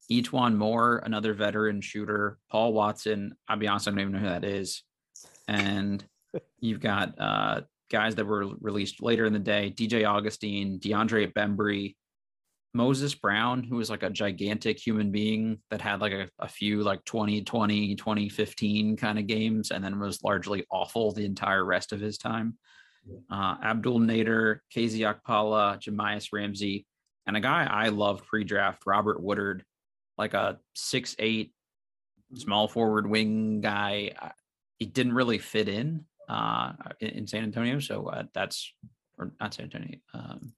Each 0.10 0.34
Moore, 0.34 1.02
another 1.06 1.34
veteran 1.34 1.82
shooter. 1.82 2.40
Paul 2.52 2.74
Watson, 2.74 3.36
I'll 3.48 3.58
be 3.58 3.68
honest, 3.68 3.88
I 3.88 3.92
don't 3.92 4.00
even 4.00 4.14
know 4.14 4.20
who 4.20 4.26
that 4.26 4.44
is. 4.44 4.84
And 5.48 6.04
you've 6.60 6.82
got 6.82 7.14
uh, 7.20 7.62
guys 7.92 8.16
that 8.16 8.26
were 8.26 8.48
released 8.60 9.02
later 9.02 9.26
in 9.26 9.34
the 9.34 9.40
day: 9.40 9.74
DJ 9.76 10.08
Augustin, 10.08 10.80
DeAndre 10.80 11.32
Bembry, 11.32 11.96
Moses 12.74 13.14
Brown, 13.14 13.64
who 13.64 13.76
was 13.76 13.90
like 13.90 14.04
a 14.04 14.10
gigantic 14.10 14.80
human 14.80 15.12
being 15.12 15.60
that 15.70 15.82
had 15.82 16.02
like 16.02 16.14
a, 16.14 16.30
a 16.40 16.48
few 16.48 16.82
like 16.82 17.04
2020, 17.06 17.96
2015 17.96 18.98
kind 18.98 19.20
of 19.20 19.28
games, 19.28 19.72
and 19.72 19.84
then 19.84 20.00
was 20.00 20.24
largely 20.24 20.66
awful 20.72 21.12
the 21.12 21.26
entire 21.26 21.66
rest 21.66 21.94
of 21.94 22.00
his 22.00 22.18
time. 22.18 22.58
Uh, 23.32 23.56
Abdel 23.64 24.00
Nader, 24.00 24.60
KZ 24.76 25.00
Okpala, 25.00 25.80
Jahmi'us 25.80 26.30
Ramsey, 26.34 26.86
and 27.26 27.38
a 27.38 27.40
guy 27.40 27.68
I 27.70 27.90
loved 27.90 28.26
pre-draft, 28.26 28.84
Robert 28.86 29.22
Woodard, 29.22 29.64
like 30.20 30.34
a 30.36 30.60
six 30.76 31.16
eight 31.18 31.54
small 32.36 32.68
forward 32.68 33.08
wing 33.10 33.62
guy. 33.62 34.12
He 34.78 34.86
didn't 34.86 35.14
really 35.14 35.40
fit 35.40 35.68
in 35.68 36.06
uh, 36.28 36.74
in, 37.00 37.10
in 37.10 37.28
San 37.28 37.44
Antonio, 37.44 37.80
so 37.80 38.08
uh, 38.08 38.24
that's 38.34 38.72
or 39.18 39.32
not 39.40 39.54
San 39.54 39.66
Antonio. 39.66 39.98
Um, 40.14 40.54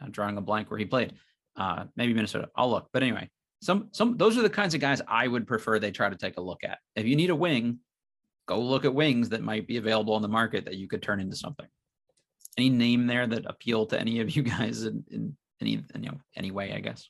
I'm 0.00 0.12
drawing 0.12 0.36
a 0.36 0.42
blank 0.42 0.70
where 0.70 0.78
he 0.78 0.84
played. 0.84 1.14
Uh, 1.56 1.86
maybe 1.96 2.14
Minnesota. 2.14 2.50
I'll 2.54 2.70
look. 2.70 2.88
But 2.92 3.02
anyway, 3.02 3.28
some 3.60 3.88
some 3.92 4.16
those 4.16 4.38
are 4.38 4.42
the 4.42 4.50
kinds 4.50 4.74
of 4.74 4.80
guys 4.80 5.02
I 5.08 5.26
would 5.26 5.46
prefer 5.46 5.78
they 5.78 5.90
try 5.90 6.08
to 6.08 6.16
take 6.16 6.36
a 6.36 6.42
look 6.42 6.62
at. 6.62 6.78
If 6.94 7.06
you 7.06 7.16
need 7.16 7.30
a 7.30 7.36
wing, 7.36 7.78
go 8.46 8.60
look 8.60 8.84
at 8.84 8.94
wings 8.94 9.30
that 9.30 9.42
might 9.42 9.66
be 9.66 9.78
available 9.78 10.14
on 10.14 10.22
the 10.22 10.28
market 10.28 10.66
that 10.66 10.76
you 10.76 10.86
could 10.86 11.02
turn 11.02 11.18
into 11.18 11.36
something. 11.36 11.66
Any 12.56 12.68
name 12.68 13.06
there 13.06 13.26
that 13.26 13.46
appeal 13.46 13.86
to 13.86 13.98
any 13.98 14.20
of 14.20 14.36
you 14.36 14.42
guys 14.56 14.84
in, 14.84 15.02
in 15.10 15.36
any 15.60 15.82
you 15.94 16.10
know 16.10 16.18
any 16.36 16.50
way, 16.50 16.74
I 16.74 16.80
guess. 16.80 17.08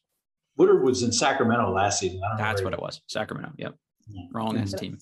Woodard 0.58 0.82
was 0.82 1.02
in 1.02 1.12
Sacramento 1.12 1.70
last 1.72 2.00
season. 2.00 2.20
I 2.24 2.28
don't 2.30 2.38
That's 2.38 2.60
where 2.60 2.66
what 2.70 2.74
it 2.74 2.82
was. 2.82 3.00
Sacramento. 3.06 3.52
Yep. 3.56 3.74
Yeah. 4.10 4.22
Wrong 4.32 4.56
as 4.56 4.74
team. 4.74 4.98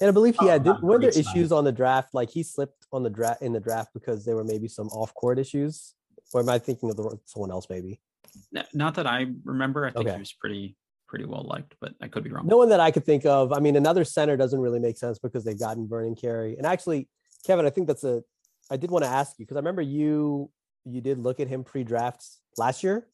And 0.00 0.08
I 0.08 0.12
believe 0.12 0.34
he 0.40 0.46
Oh, 0.46 0.48
had 0.48 0.64
not 0.64 0.80
did, 0.80 0.86
were 0.86 0.98
there 0.98 1.10
issues 1.10 1.52
on 1.52 1.64
the 1.64 1.72
draft, 1.72 2.14
like 2.14 2.30
he 2.30 2.42
slipped 2.42 2.86
on 2.92 3.02
the 3.02 3.10
draft 3.10 3.42
in 3.42 3.52
the 3.52 3.60
draft 3.60 3.90
because 3.94 4.24
there 4.24 4.34
were 4.34 4.44
maybe 4.44 4.66
some 4.66 4.88
off 4.88 5.14
court 5.14 5.38
issues, 5.38 5.94
or 6.32 6.40
am 6.40 6.48
I 6.48 6.58
thinking 6.58 6.90
of 6.90 6.96
the, 6.96 7.16
someone 7.26 7.50
else? 7.52 7.66
Maybe 7.70 8.00
N- 8.56 8.64
Not 8.74 8.94
that 8.96 9.06
I 9.06 9.26
remember. 9.44 9.86
I 9.86 9.90
think 9.90 10.06
Okay. 10.06 10.14
he 10.14 10.18
was 10.20 10.32
pretty 10.32 10.76
pretty 11.06 11.26
well 11.26 11.44
liked, 11.48 11.76
but 11.80 11.94
I 12.00 12.08
could 12.08 12.24
be 12.24 12.30
wrong. 12.30 12.46
no 12.46 12.56
one 12.56 12.70
that 12.70 12.80
I 12.80 12.90
could 12.90 13.04
think 13.04 13.24
of. 13.24 13.52
I 13.52 13.60
mean, 13.60 13.76
another 13.76 14.04
center 14.04 14.36
doesn't 14.36 14.58
really 14.58 14.80
make 14.80 14.96
sense 14.96 15.18
because 15.20 15.44
they've 15.44 15.58
gotten 15.58 15.86
Vernon 15.88 16.16
Carey, 16.16 16.56
and 16.56 16.66
actually, 16.66 17.08
Kevin, 17.46 17.66
I 17.66 17.70
think 17.70 17.86
that's 17.86 18.02
a. 18.04 18.22
I 18.70 18.76
did 18.76 18.90
want 18.90 19.04
to 19.04 19.10
ask 19.10 19.38
you 19.38 19.44
because 19.44 19.56
I 19.56 19.60
remember 19.60 19.82
you 19.82 20.50
you 20.86 21.00
did 21.00 21.18
look 21.18 21.38
at 21.40 21.46
him 21.48 21.62
pre-draft 21.62 22.24
last 22.56 22.82
year. 22.82 23.06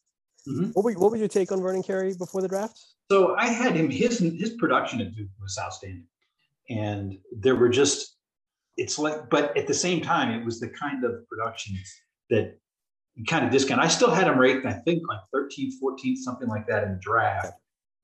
Mhm. 0.48 0.74
What 0.74 0.84
were 0.84 0.92
what 0.92 1.10
was 1.10 1.20
your 1.20 1.28
take 1.28 1.52
on 1.52 1.60
Vernon 1.60 1.82
Carey 1.82 2.14
before 2.16 2.40
the 2.40 2.48
draft? 2.48 2.78
So 3.10 3.34
I 3.36 3.46
had 3.46 3.74
him. 3.74 3.90
His 3.90 4.18
his 4.18 4.50
production 4.50 5.00
at 5.00 5.14
Duke 5.14 5.28
was 5.40 5.58
outstanding, 5.60 6.06
and 6.68 7.18
there 7.32 7.56
were 7.56 7.68
just 7.68 8.16
it's 8.76 8.98
like, 8.98 9.28
but 9.28 9.56
at 9.58 9.66
the 9.66 9.74
same 9.74 10.00
time, 10.00 10.30
it 10.30 10.44
was 10.44 10.58
the 10.58 10.68
kind 10.68 11.04
of 11.04 11.28
production 11.28 11.76
that 12.30 12.58
you 13.14 13.24
kind 13.24 13.44
of 13.44 13.50
discount. 13.50 13.80
I 13.80 13.88
still 13.88 14.10
had 14.10 14.26
him 14.26 14.38
ranked, 14.38 14.64
I 14.64 14.72
think, 14.72 15.02
like 15.06 15.20
13th, 15.34 15.74
14th, 15.82 16.16
something 16.18 16.48
like 16.48 16.66
that 16.68 16.84
in 16.84 16.92
the 16.92 16.98
draft. 17.00 17.52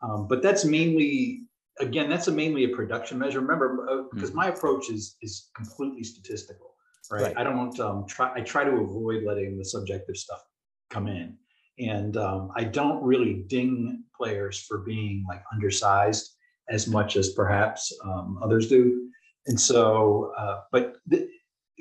Um, 0.02 0.28
but 0.28 0.42
that's 0.42 0.66
mainly, 0.66 1.44
again, 1.80 2.10
that's 2.10 2.28
a 2.28 2.32
mainly 2.32 2.64
a 2.64 2.68
production 2.68 3.18
measure. 3.18 3.40
Remember, 3.40 3.86
uh, 3.88 4.02
because 4.12 4.34
my 4.34 4.48
approach 4.48 4.90
is 4.90 5.16
is 5.22 5.48
completely 5.56 6.04
statistical, 6.04 6.74
right? 7.10 7.22
Right. 7.22 7.38
I 7.38 7.42
don't 7.44 7.78
um, 7.80 8.04
try. 8.06 8.32
I 8.34 8.40
try 8.42 8.64
to 8.64 8.72
avoid 8.72 9.24
letting 9.24 9.56
the 9.56 9.64
subjective 9.64 10.16
stuff 10.16 10.44
come 10.90 11.08
in, 11.08 11.38
and 11.78 12.16
um, 12.16 12.50
I 12.56 12.64
don't 12.64 13.02
really 13.02 13.44
ding 13.48 14.04
players 14.16 14.58
for 14.60 14.78
being 14.78 15.24
like 15.28 15.42
undersized 15.52 16.36
as 16.70 16.88
much 16.88 17.16
as 17.16 17.30
perhaps 17.30 17.92
um, 18.04 18.38
others 18.42 18.68
do. 18.68 19.08
And 19.46 19.60
so, 19.60 20.32
uh, 20.38 20.60
but 20.72 20.96
th- 21.10 21.28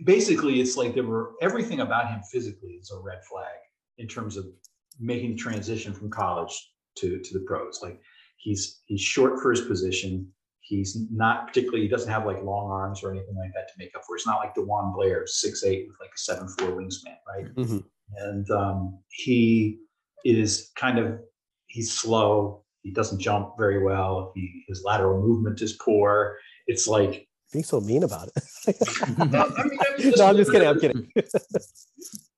basically, 0.05 0.61
it's 0.61 0.77
like 0.77 0.93
there 0.93 1.03
were 1.03 1.33
everything 1.41 1.79
about 1.79 2.09
him 2.09 2.21
physically 2.31 2.71
is 2.71 2.91
a 2.91 2.99
red 2.99 3.19
flag 3.29 3.55
in 3.97 4.07
terms 4.07 4.37
of 4.37 4.45
making 4.99 5.31
the 5.31 5.37
transition 5.37 5.93
from 5.93 6.09
college 6.09 6.53
to 6.97 7.19
to 7.19 7.33
the 7.33 7.43
pros. 7.45 7.79
Like 7.81 7.99
he's 8.37 8.81
he's 8.85 9.01
short 9.01 9.39
for 9.41 9.51
his 9.51 9.61
position. 9.61 10.27
He's 10.59 10.97
not 11.11 11.47
particularly. 11.47 11.83
He 11.83 11.87
doesn't 11.87 12.11
have 12.11 12.25
like 12.25 12.41
long 12.43 12.71
arms 12.71 13.03
or 13.03 13.11
anything 13.11 13.35
like 13.35 13.53
that 13.53 13.67
to 13.67 13.73
make 13.77 13.95
up 13.95 14.01
for. 14.05 14.15
It's 14.15 14.27
not 14.27 14.39
like 14.39 14.55
DeJuan 14.55 14.93
Blair, 14.95 15.23
six 15.27 15.63
eight 15.63 15.85
with 15.87 15.97
like 15.99 16.09
a 16.09 16.17
seven 16.17 16.47
four 16.59 16.69
wingspan, 16.69 17.17
right? 17.27 17.55
Mhm. 17.55 17.83
and 18.17 18.49
um, 18.51 18.99
he 19.09 19.79
is 20.25 20.71
kind 20.75 20.97
of 20.99 21.19
he's 21.67 21.91
slow. 21.93 22.63
He 22.81 22.91
doesn't 22.91 23.19
jump 23.19 23.53
very 23.57 23.83
well. 23.83 24.31
He, 24.35 24.63
his 24.67 24.83
lateral 24.83 25.21
movement 25.21 25.61
is 25.61 25.73
poor. 25.73 26.37
It's 26.67 26.87
like 26.87 27.27
Being 27.53 27.63
so 27.63 27.79
mean 27.79 28.03
about 28.03 28.29
it. 28.35 28.77
I 29.01 29.25
mean, 29.25 29.35
I 29.35 29.47
mean, 29.97 30.13
no, 30.17 30.25
I'm 30.27 30.35
just 30.37 30.51
kidding. 30.51 30.67
I'm 30.67 30.79
kidding. 30.79 31.11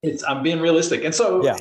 It's 0.02 0.22
I'm 0.22 0.42
being 0.44 0.60
realistic, 0.60 1.02
and 1.04 1.12
so 1.14 1.44
Yeah. 1.44 1.56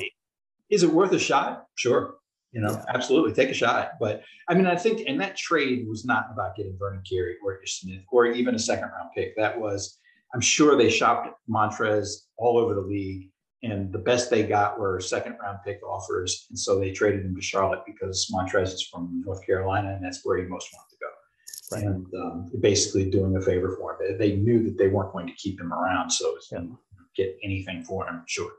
is 0.69 0.83
it 0.83 0.91
worth 0.91 1.11
a 1.11 1.17
shot? 1.19 1.65
Sure, 1.75 2.15
you 2.51 2.61
know, 2.61 2.71
Yeah. 2.71 2.85
absolutely 2.93 3.33
take 3.33 3.49
a 3.49 3.53
shot. 3.53 3.93
But 3.99 4.21
I 4.47 4.53
mean, 4.53 4.67
I 4.67 4.75
think, 4.75 5.01
and 5.07 5.19
that 5.21 5.35
trade 5.35 5.87
was 5.89 6.05
not 6.05 6.27
about 6.31 6.55
getting 6.55 6.77
Vernon 6.77 7.01
Carey 7.09 7.37
or 7.43 7.59
Ish 7.63 7.81
Smith 7.81 8.03
or 8.11 8.27
even 8.27 8.53
a 8.53 8.59
second 8.59 8.89
round 8.89 9.09
pick. 9.15 9.35
That 9.37 9.59
was, 9.59 9.97
I'm 10.35 10.39
sure 10.41 10.77
they 10.77 10.89
shopped 10.91 11.29
Montrez 11.49 12.07
all 12.37 12.59
over 12.59 12.75
the 12.75 12.81
league, 12.81 13.31
and 13.63 13.91
the 13.91 13.99
best 13.99 14.29
they 14.29 14.43
got 14.43 14.79
were 14.79 14.99
second 14.99 15.37
round 15.41 15.59
pick 15.65 15.79
offers, 15.83 16.45
and 16.49 16.57
so 16.59 16.79
they 16.79 16.91
traded 16.91 17.25
him 17.25 17.35
to 17.35 17.41
Charlotte 17.41 17.81
because 17.85 18.29
Montrez 18.33 18.73
is 18.73 18.83
from 18.91 19.21
North 19.25 19.45
Carolina, 19.45 19.93
and 19.95 20.03
that's 20.03 20.21
where 20.23 20.37
he 20.37 20.43
most 20.43 20.69
wanted 20.73 20.89
to 20.91 20.97
go. 20.99 21.07
Right. 21.69 21.83
and 21.83 22.05
um, 22.15 22.49
basically 22.61 23.09
doing 23.09 23.35
a 23.35 23.41
favor 23.41 23.75
for 23.77 23.91
him. 24.01 24.17
They, 24.17 24.29
they 24.29 24.35
knew 24.37 24.63
that 24.63 24.77
they 24.77 24.87
weren't 24.87 25.11
going 25.11 25.27
to 25.27 25.33
keep 25.33 25.59
him 25.59 25.73
around, 25.73 26.09
so 26.11 26.33
it's 26.37 26.47
Yeah. 26.49 26.59
gonna 26.59 26.77
get 27.15 27.35
anything 27.43 27.83
for 27.83 28.07
him, 28.07 28.23
sure. 28.25 28.51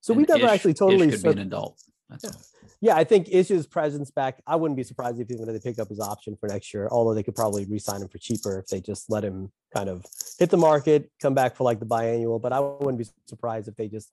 So 0.00 0.14
we 0.14 0.22
never 0.22 0.44
Ish- 0.46 0.50
actually 0.52 0.70
Ish 0.70 0.78
totally. 0.78 1.10
could 1.10 1.22
be 1.22 1.28
an 1.30 1.38
adult. 1.40 1.78
That's 2.08 2.24
Yeah. 2.24 2.30
all. 2.30 2.40
yeah, 2.80 2.96
I 2.96 3.04
think 3.04 3.28
Ish's 3.30 3.66
presence 3.66 4.10
back. 4.10 4.40
I 4.46 4.56
wouldn't 4.56 4.76
be 4.76 4.84
surprised 4.84 5.18
if 5.20 5.30
even 5.30 5.48
if 5.48 5.54
they 5.62 5.70
pick 5.70 5.78
up 5.78 5.88
his 5.88 6.00
option 6.00 6.36
for 6.36 6.48
next 6.48 6.72
year. 6.72 6.88
Although 6.90 7.14
they 7.14 7.22
could 7.22 7.34
probably 7.34 7.64
re-sign 7.64 8.02
him 8.02 8.08
for 8.08 8.18
cheaper 8.18 8.58
if 8.58 8.66
they 8.66 8.80
just 8.80 9.10
let 9.10 9.24
him 9.24 9.50
kind 9.74 9.88
of 9.88 10.04
hit 10.38 10.50
the 10.50 10.56
market, 10.56 11.10
come 11.20 11.34
back 11.34 11.56
for 11.56 11.64
like 11.64 11.80
the 11.80 11.86
biannual. 11.86 12.40
But 12.40 12.52
I 12.52 12.60
wouldn't 12.60 12.98
be 12.98 13.06
surprised 13.26 13.68
if 13.68 13.74
they 13.76 13.88
just 13.88 14.10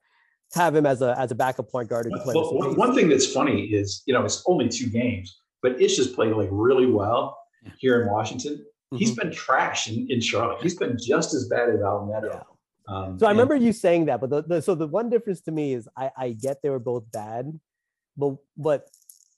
have 0.54 0.74
him 0.74 0.86
as 0.86 1.02
a 1.02 1.18
as 1.18 1.30
a 1.30 1.34
backup 1.34 1.70
point 1.70 1.88
guard 1.88 2.06
who 2.06 2.10
can 2.10 2.20
play. 2.20 2.34
with 2.34 2.44
Well, 2.52 2.54
one, 2.70 2.76
one 2.76 2.94
thing 2.94 3.08
that's 3.08 3.26
funny 3.32 3.66
is, 3.66 4.02
you 4.06 4.14
know, 4.14 4.24
it's 4.24 4.42
only 4.46 4.68
two 4.68 4.88
games, 4.88 5.36
but 5.62 5.80
Ish 5.80 5.96
has 5.98 6.08
played 6.08 6.34
like 6.34 6.48
really 6.52 6.86
well 6.90 7.38
Yeah. 7.62 7.70
here 7.78 8.02
in 8.02 8.10
Washington. 8.10 8.64
He's 8.92 9.12
Mhm. 9.12 9.16
been 9.16 9.30
trash 9.32 9.90
in, 9.90 10.06
in 10.10 10.20
Charlotte. 10.20 10.62
He's 10.62 10.76
been 10.76 10.96
just 10.98 11.34
as 11.34 11.48
bad 11.48 11.70
as 11.70 11.80
Almetto. 11.80 12.28
Yeah. 12.28 12.42
Um, 12.86 13.18
So 13.18 13.26
I 13.26 13.30
and- 13.30 13.38
remember 13.38 13.56
you 13.56 13.72
saying 13.72 14.04
that, 14.06 14.20
but 14.20 14.30
the, 14.30 14.42
the 14.42 14.62
so 14.62 14.74
the 14.74 14.86
one 14.86 15.08
difference 15.10 15.40
to 15.42 15.50
me 15.52 15.72
is 15.72 15.88
I, 15.96 16.10
I 16.16 16.32
get 16.32 16.60
they 16.62 16.70
were 16.70 16.78
both 16.78 17.10
bad, 17.10 17.58
but 18.16 18.36
but 18.56 18.88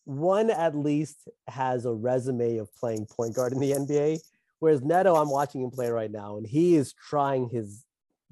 one 0.04 0.50
at 0.50 0.76
least 0.76 1.28
has 1.48 1.84
a 1.84 1.92
resume 1.92 2.58
of 2.58 2.72
playing 2.76 3.06
point 3.06 3.34
guard 3.34 3.52
in 3.52 3.58
the 3.58 3.72
NBA, 3.72 4.20
whereas 4.60 4.82
Neto, 4.82 5.16
I'm 5.16 5.30
watching 5.30 5.62
him 5.62 5.70
play 5.70 5.90
right 5.90 6.10
now, 6.10 6.36
and 6.36 6.46
he 6.46 6.76
is 6.76 6.92
trying 6.92 7.48
his 7.48 7.84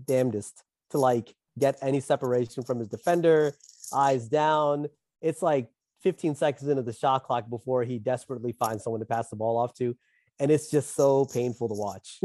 damnedest 0.04 0.62
to 0.90 0.98
like 0.98 1.34
get 1.58 1.76
any 1.82 2.00
separation 2.00 2.62
from 2.62 2.78
his 2.78 2.88
defender, 2.88 3.54
eyes 3.92 4.28
down. 4.28 4.86
It's 5.20 5.42
like 5.42 5.68
15 6.02 6.34
seconds 6.34 6.68
into 6.68 6.82
the 6.82 6.92
shot 6.92 7.24
clock 7.24 7.48
before 7.48 7.82
he 7.82 7.98
desperately 7.98 8.52
finds 8.52 8.84
someone 8.84 9.00
to 9.00 9.06
pass 9.06 9.28
the 9.30 9.36
ball 9.36 9.56
off 9.58 9.74
to, 9.78 9.96
and 10.38 10.50
it's 10.50 10.70
just 10.70 10.94
so 10.94 11.24
painful 11.24 11.68
to 11.68 11.74
watch. 11.74 12.20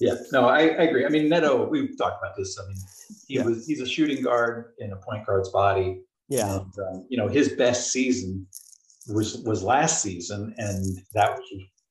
Yeah, 0.00 0.14
no, 0.32 0.46
I, 0.48 0.60
I 0.60 0.82
agree. 0.84 1.06
I 1.06 1.08
mean, 1.08 1.28
Neto, 1.28 1.68
we've 1.68 1.96
talked 1.96 2.22
about 2.22 2.36
this. 2.36 2.58
I 2.58 2.66
mean, 2.66 2.76
he 3.28 3.34
Yeah. 3.36 3.44
was 3.44 3.66
he's 3.66 3.80
a 3.80 3.86
shooting 3.86 4.22
guard 4.22 4.72
in 4.78 4.92
a 4.92 4.96
point 4.96 5.24
guard's 5.24 5.50
body. 5.50 6.00
Yeah. 6.28 6.56
And, 6.56 6.72
um, 6.90 7.06
you 7.08 7.18
know, 7.18 7.28
his 7.28 7.50
best 7.50 7.90
season 7.90 8.46
was 9.08 9.38
was 9.44 9.62
last 9.62 10.02
season, 10.02 10.54
and 10.56 10.98
that 11.14 11.32
was 11.32 11.42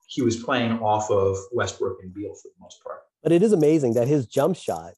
he 0.07 0.21
was 0.21 0.43
playing 0.43 0.73
off 0.79 1.09
of 1.09 1.37
Westbrook 1.51 1.97
and 2.01 2.13
Beal 2.13 2.33
for 2.35 2.49
the 2.49 2.61
most 2.61 2.83
part. 2.83 2.99
But 3.21 3.31
it 3.31 3.41
is 3.41 3.53
amazing 3.53 3.93
that 3.93 4.07
his 4.07 4.27
jump 4.27 4.55
shot 4.55 4.93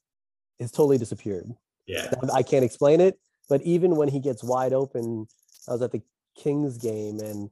has 0.60 0.70
totally 0.70 0.98
disappeared. 0.98 1.46
Yeah, 1.86 2.10
I 2.34 2.42
can't 2.42 2.64
explain 2.64 3.00
it, 3.00 3.18
but 3.48 3.62
even 3.62 3.96
when 3.96 4.08
he 4.08 4.20
gets 4.20 4.42
wide 4.42 4.72
open, 4.72 5.26
I 5.68 5.72
was 5.72 5.82
at 5.82 5.92
the 5.92 6.02
Kings 6.36 6.78
game 6.78 7.20
and 7.20 7.50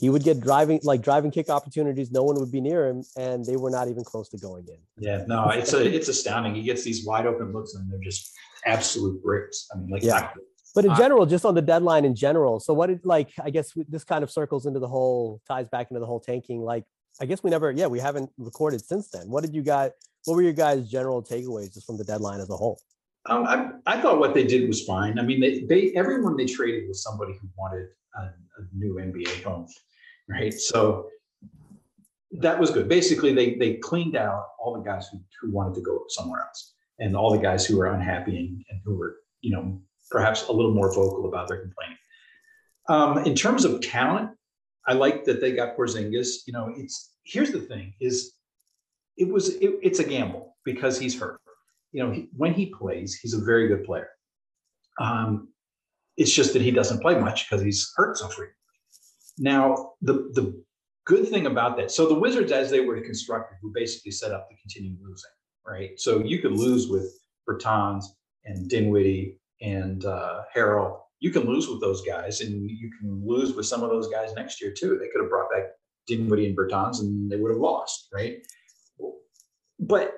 he 0.00 0.10
would 0.10 0.22
get 0.22 0.40
driving 0.40 0.80
like 0.82 1.02
driving 1.02 1.30
kick 1.30 1.48
opportunities. 1.50 2.10
No 2.10 2.22
one 2.22 2.38
would 2.38 2.52
be 2.52 2.60
near 2.60 2.86
him, 2.86 3.04
and 3.16 3.44
they 3.44 3.56
were 3.56 3.70
not 3.70 3.88
even 3.88 4.04
close 4.04 4.28
to 4.30 4.38
going 4.38 4.66
in. 4.68 4.78
yeah. 4.98 5.24
No, 5.26 5.50
it's 5.50 5.72
a 5.72 5.84
it's 5.84 6.08
astounding. 6.08 6.54
He 6.54 6.62
gets 6.62 6.84
these 6.84 7.04
wide 7.04 7.26
open 7.26 7.52
looks, 7.52 7.74
and 7.74 7.90
they're 7.90 8.00
just 8.00 8.32
absolute 8.64 9.22
bricks. 9.22 9.68
I 9.72 9.78
mean, 9.78 9.90
like 9.90 10.02
Yeah. 10.02 10.30
But 10.74 10.84
in 10.84 10.94
general, 10.96 11.26
just 11.26 11.44
on 11.44 11.54
the 11.54 11.62
deadline 11.62 12.04
in 12.04 12.14
general. 12.14 12.60
So 12.60 12.72
what 12.72 12.88
did 12.88 13.04
like 13.04 13.30
I 13.42 13.50
guess 13.50 13.72
this 13.88 14.04
kind 14.04 14.22
of 14.22 14.30
circles 14.30 14.66
into 14.66 14.80
the 14.80 14.88
whole 14.88 15.40
ties 15.48 15.66
back 15.68 15.90
into 15.90 16.00
the 16.00 16.06
whole 16.06 16.20
tanking. 16.20 16.60
Like 16.60 16.84
I 17.20 17.26
guess 17.26 17.42
we 17.42 17.50
never, 17.50 17.70
yeah, 17.72 17.86
we 17.86 17.98
haven't 17.98 18.30
recorded 18.38 18.84
since 18.84 19.10
then. 19.10 19.28
What 19.28 19.42
did 19.42 19.54
you 19.54 19.62
guys? 19.62 19.90
What 20.24 20.34
were 20.34 20.42
your 20.42 20.52
guys' 20.52 20.88
general 20.88 21.22
takeaways 21.22 21.74
just 21.74 21.86
from 21.86 21.96
the 21.96 22.04
deadline 22.04 22.40
as 22.40 22.50
a 22.50 22.56
whole? 22.56 22.80
Um, 23.26 23.44
I, 23.46 23.70
I 23.86 24.00
thought 24.00 24.18
what 24.18 24.34
they 24.34 24.44
did 24.44 24.68
was 24.68 24.84
fine. 24.84 25.18
I 25.18 25.22
mean, 25.22 25.40
they, 25.40 25.60
they 25.60 25.92
everyone 25.94 26.36
they 26.36 26.46
traded 26.46 26.86
was 26.86 27.02
somebody 27.02 27.32
who 27.32 27.48
wanted 27.56 27.88
a, 28.16 28.20
a 28.22 28.66
new 28.74 28.94
NBA 28.94 29.42
home, 29.42 29.66
right? 30.28 30.52
So 30.52 31.08
that 32.32 32.58
was 32.58 32.70
good. 32.70 32.88
Basically, 32.88 33.34
they 33.34 33.54
they 33.54 33.74
cleaned 33.74 34.16
out 34.16 34.46
all 34.58 34.74
the 34.74 34.82
guys 34.82 35.08
who, 35.08 35.20
who 35.40 35.50
wanted 35.50 35.74
to 35.74 35.80
go 35.80 36.04
somewhere 36.08 36.42
else, 36.42 36.74
and 37.00 37.16
all 37.16 37.32
the 37.32 37.42
guys 37.42 37.66
who 37.66 37.78
were 37.78 37.86
unhappy 37.86 38.36
and, 38.36 38.64
and 38.70 38.80
who 38.84 38.96
were 38.96 39.16
you 39.40 39.50
know 39.50 39.80
perhaps 40.10 40.48
a 40.48 40.52
little 40.52 40.74
more 40.74 40.92
vocal 40.92 41.26
about 41.28 41.48
their 41.48 41.60
complaining. 41.60 41.98
Um, 42.88 43.18
in 43.26 43.34
terms 43.34 43.64
of 43.64 43.80
talent, 43.80 44.30
I 44.86 44.94
like 44.94 45.24
that 45.24 45.40
they 45.40 45.52
got 45.52 45.76
Porzingis. 45.76 46.46
You 46.46 46.52
know, 46.52 46.72
it's 46.76 47.12
here's 47.24 47.52
the 47.52 47.60
thing: 47.60 47.94
is 48.00 48.32
it 49.16 49.28
was 49.28 49.50
it, 49.56 49.78
it's 49.82 49.98
a 49.98 50.04
gamble 50.04 50.56
because 50.64 50.98
he's 50.98 51.18
hurt 51.18 51.40
you 51.92 52.04
know, 52.04 52.10
he, 52.10 52.28
when 52.36 52.54
he 52.54 52.66
plays, 52.66 53.14
he's 53.14 53.34
a 53.34 53.40
very 53.40 53.68
good 53.68 53.84
player. 53.84 54.08
Um, 55.00 55.48
it's 56.16 56.32
just 56.32 56.52
that 56.52 56.62
he 56.62 56.70
doesn't 56.70 57.00
play 57.00 57.18
much 57.18 57.48
because 57.48 57.64
he's 57.64 57.92
hurt 57.96 58.18
so 58.18 58.26
frequently. 58.26 58.54
Now, 59.38 59.92
the 60.02 60.30
the 60.34 60.62
good 61.04 61.28
thing 61.28 61.46
about 61.46 61.76
that, 61.76 61.90
so 61.90 62.08
the 62.08 62.18
Wizards, 62.18 62.50
as 62.50 62.70
they 62.70 62.80
were 62.80 63.00
constructed, 63.00 63.56
were 63.62 63.70
basically 63.72 64.10
set 64.10 64.32
up 64.32 64.48
to 64.48 64.56
continue 64.56 64.96
losing, 65.00 65.30
right? 65.64 65.98
So 65.98 66.18
you 66.24 66.40
could 66.40 66.52
lose 66.52 66.88
with 66.88 67.12
Bertans 67.48 68.04
and 68.44 68.68
Dinwiddie 68.68 69.36
and 69.60 70.04
uh, 70.04 70.42
Harrell. 70.54 71.00
You 71.20 71.32
can 71.32 71.46
lose 71.46 71.68
with 71.68 71.80
those 71.80 72.02
guys, 72.02 72.40
and 72.42 72.70
you 72.70 72.90
can 73.00 73.22
lose 73.26 73.54
with 73.54 73.66
some 73.66 73.82
of 73.82 73.90
those 73.90 74.08
guys 74.08 74.32
next 74.34 74.60
year 74.60 74.72
too. 74.72 74.98
They 74.98 75.08
could 75.08 75.20
have 75.20 75.30
brought 75.30 75.50
back 75.50 75.64
Dinwiddie 76.06 76.46
and 76.46 76.56
Bertans, 76.56 77.00
and 77.00 77.30
they 77.30 77.36
would 77.36 77.50
have 77.50 77.60
lost, 77.60 78.08
right? 78.12 78.38
But 79.80 80.14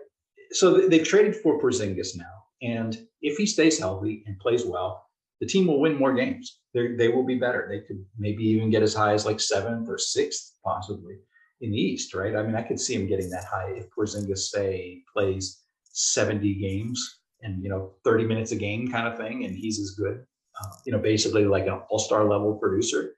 so 0.53 0.75
they- 0.75 0.89
they've 0.89 1.07
traded 1.07 1.37
for 1.37 1.61
Porzingis 1.61 2.17
now, 2.17 2.45
and 2.61 3.07
if 3.23 3.39
he 3.39 3.47
stays 3.47 3.79
healthy 3.79 4.25
and 4.27 4.39
plays 4.39 4.65
well, 4.65 5.07
the 5.41 5.47
team 5.47 5.67
will 5.67 5.81
win 5.81 5.97
more 5.97 6.13
games. 6.13 6.61
They 6.75 6.95
they 6.97 7.09
will 7.09 7.25
be 7.25 7.37
better. 7.39 7.67
They 7.69 7.81
could 7.81 8.05
maybe 8.19 8.45
even 8.45 8.71
get 8.71 8.83
as 8.83 8.95
high 8.95 9.15
as 9.15 9.25
like 9.25 9.41
seventh 9.41 9.89
or 9.89 9.97
sixth, 9.99 10.59
possibly 10.65 11.17
in 11.63 11.71
the 11.71 11.79
East, 11.79 12.15
right? 12.15 12.37
I 12.37 12.43
mean, 12.43 12.57
I 12.57 12.63
could 12.63 12.81
see 12.81 12.95
him 12.95 13.07
getting 13.07 13.31
that 13.31 13.45
high 13.45 13.71
if 13.71 13.91
Porzingis 13.91 14.51
say 14.51 15.03
plays 15.13 15.63
seventy 15.93 16.55
games 16.55 17.20
and 17.43 17.63
you 17.63 17.71
know 17.71 17.93
thirty 18.05 18.25
minutes 18.25 18.53
a 18.53 18.57
game 18.57 18.91
kind 18.91 19.07
of 19.07 19.17
thing, 19.17 19.45
and 19.45 19.57
he's 19.57 19.79
as 19.79 19.91
good, 19.91 20.25
uh, 20.61 20.69
you 20.85 20.93
know, 20.93 20.99
basically 20.99 21.45
like 21.45 21.67
an 21.67 21.81
all 21.91 21.99
star 21.99 22.25
level 22.25 22.55
producer. 22.55 23.15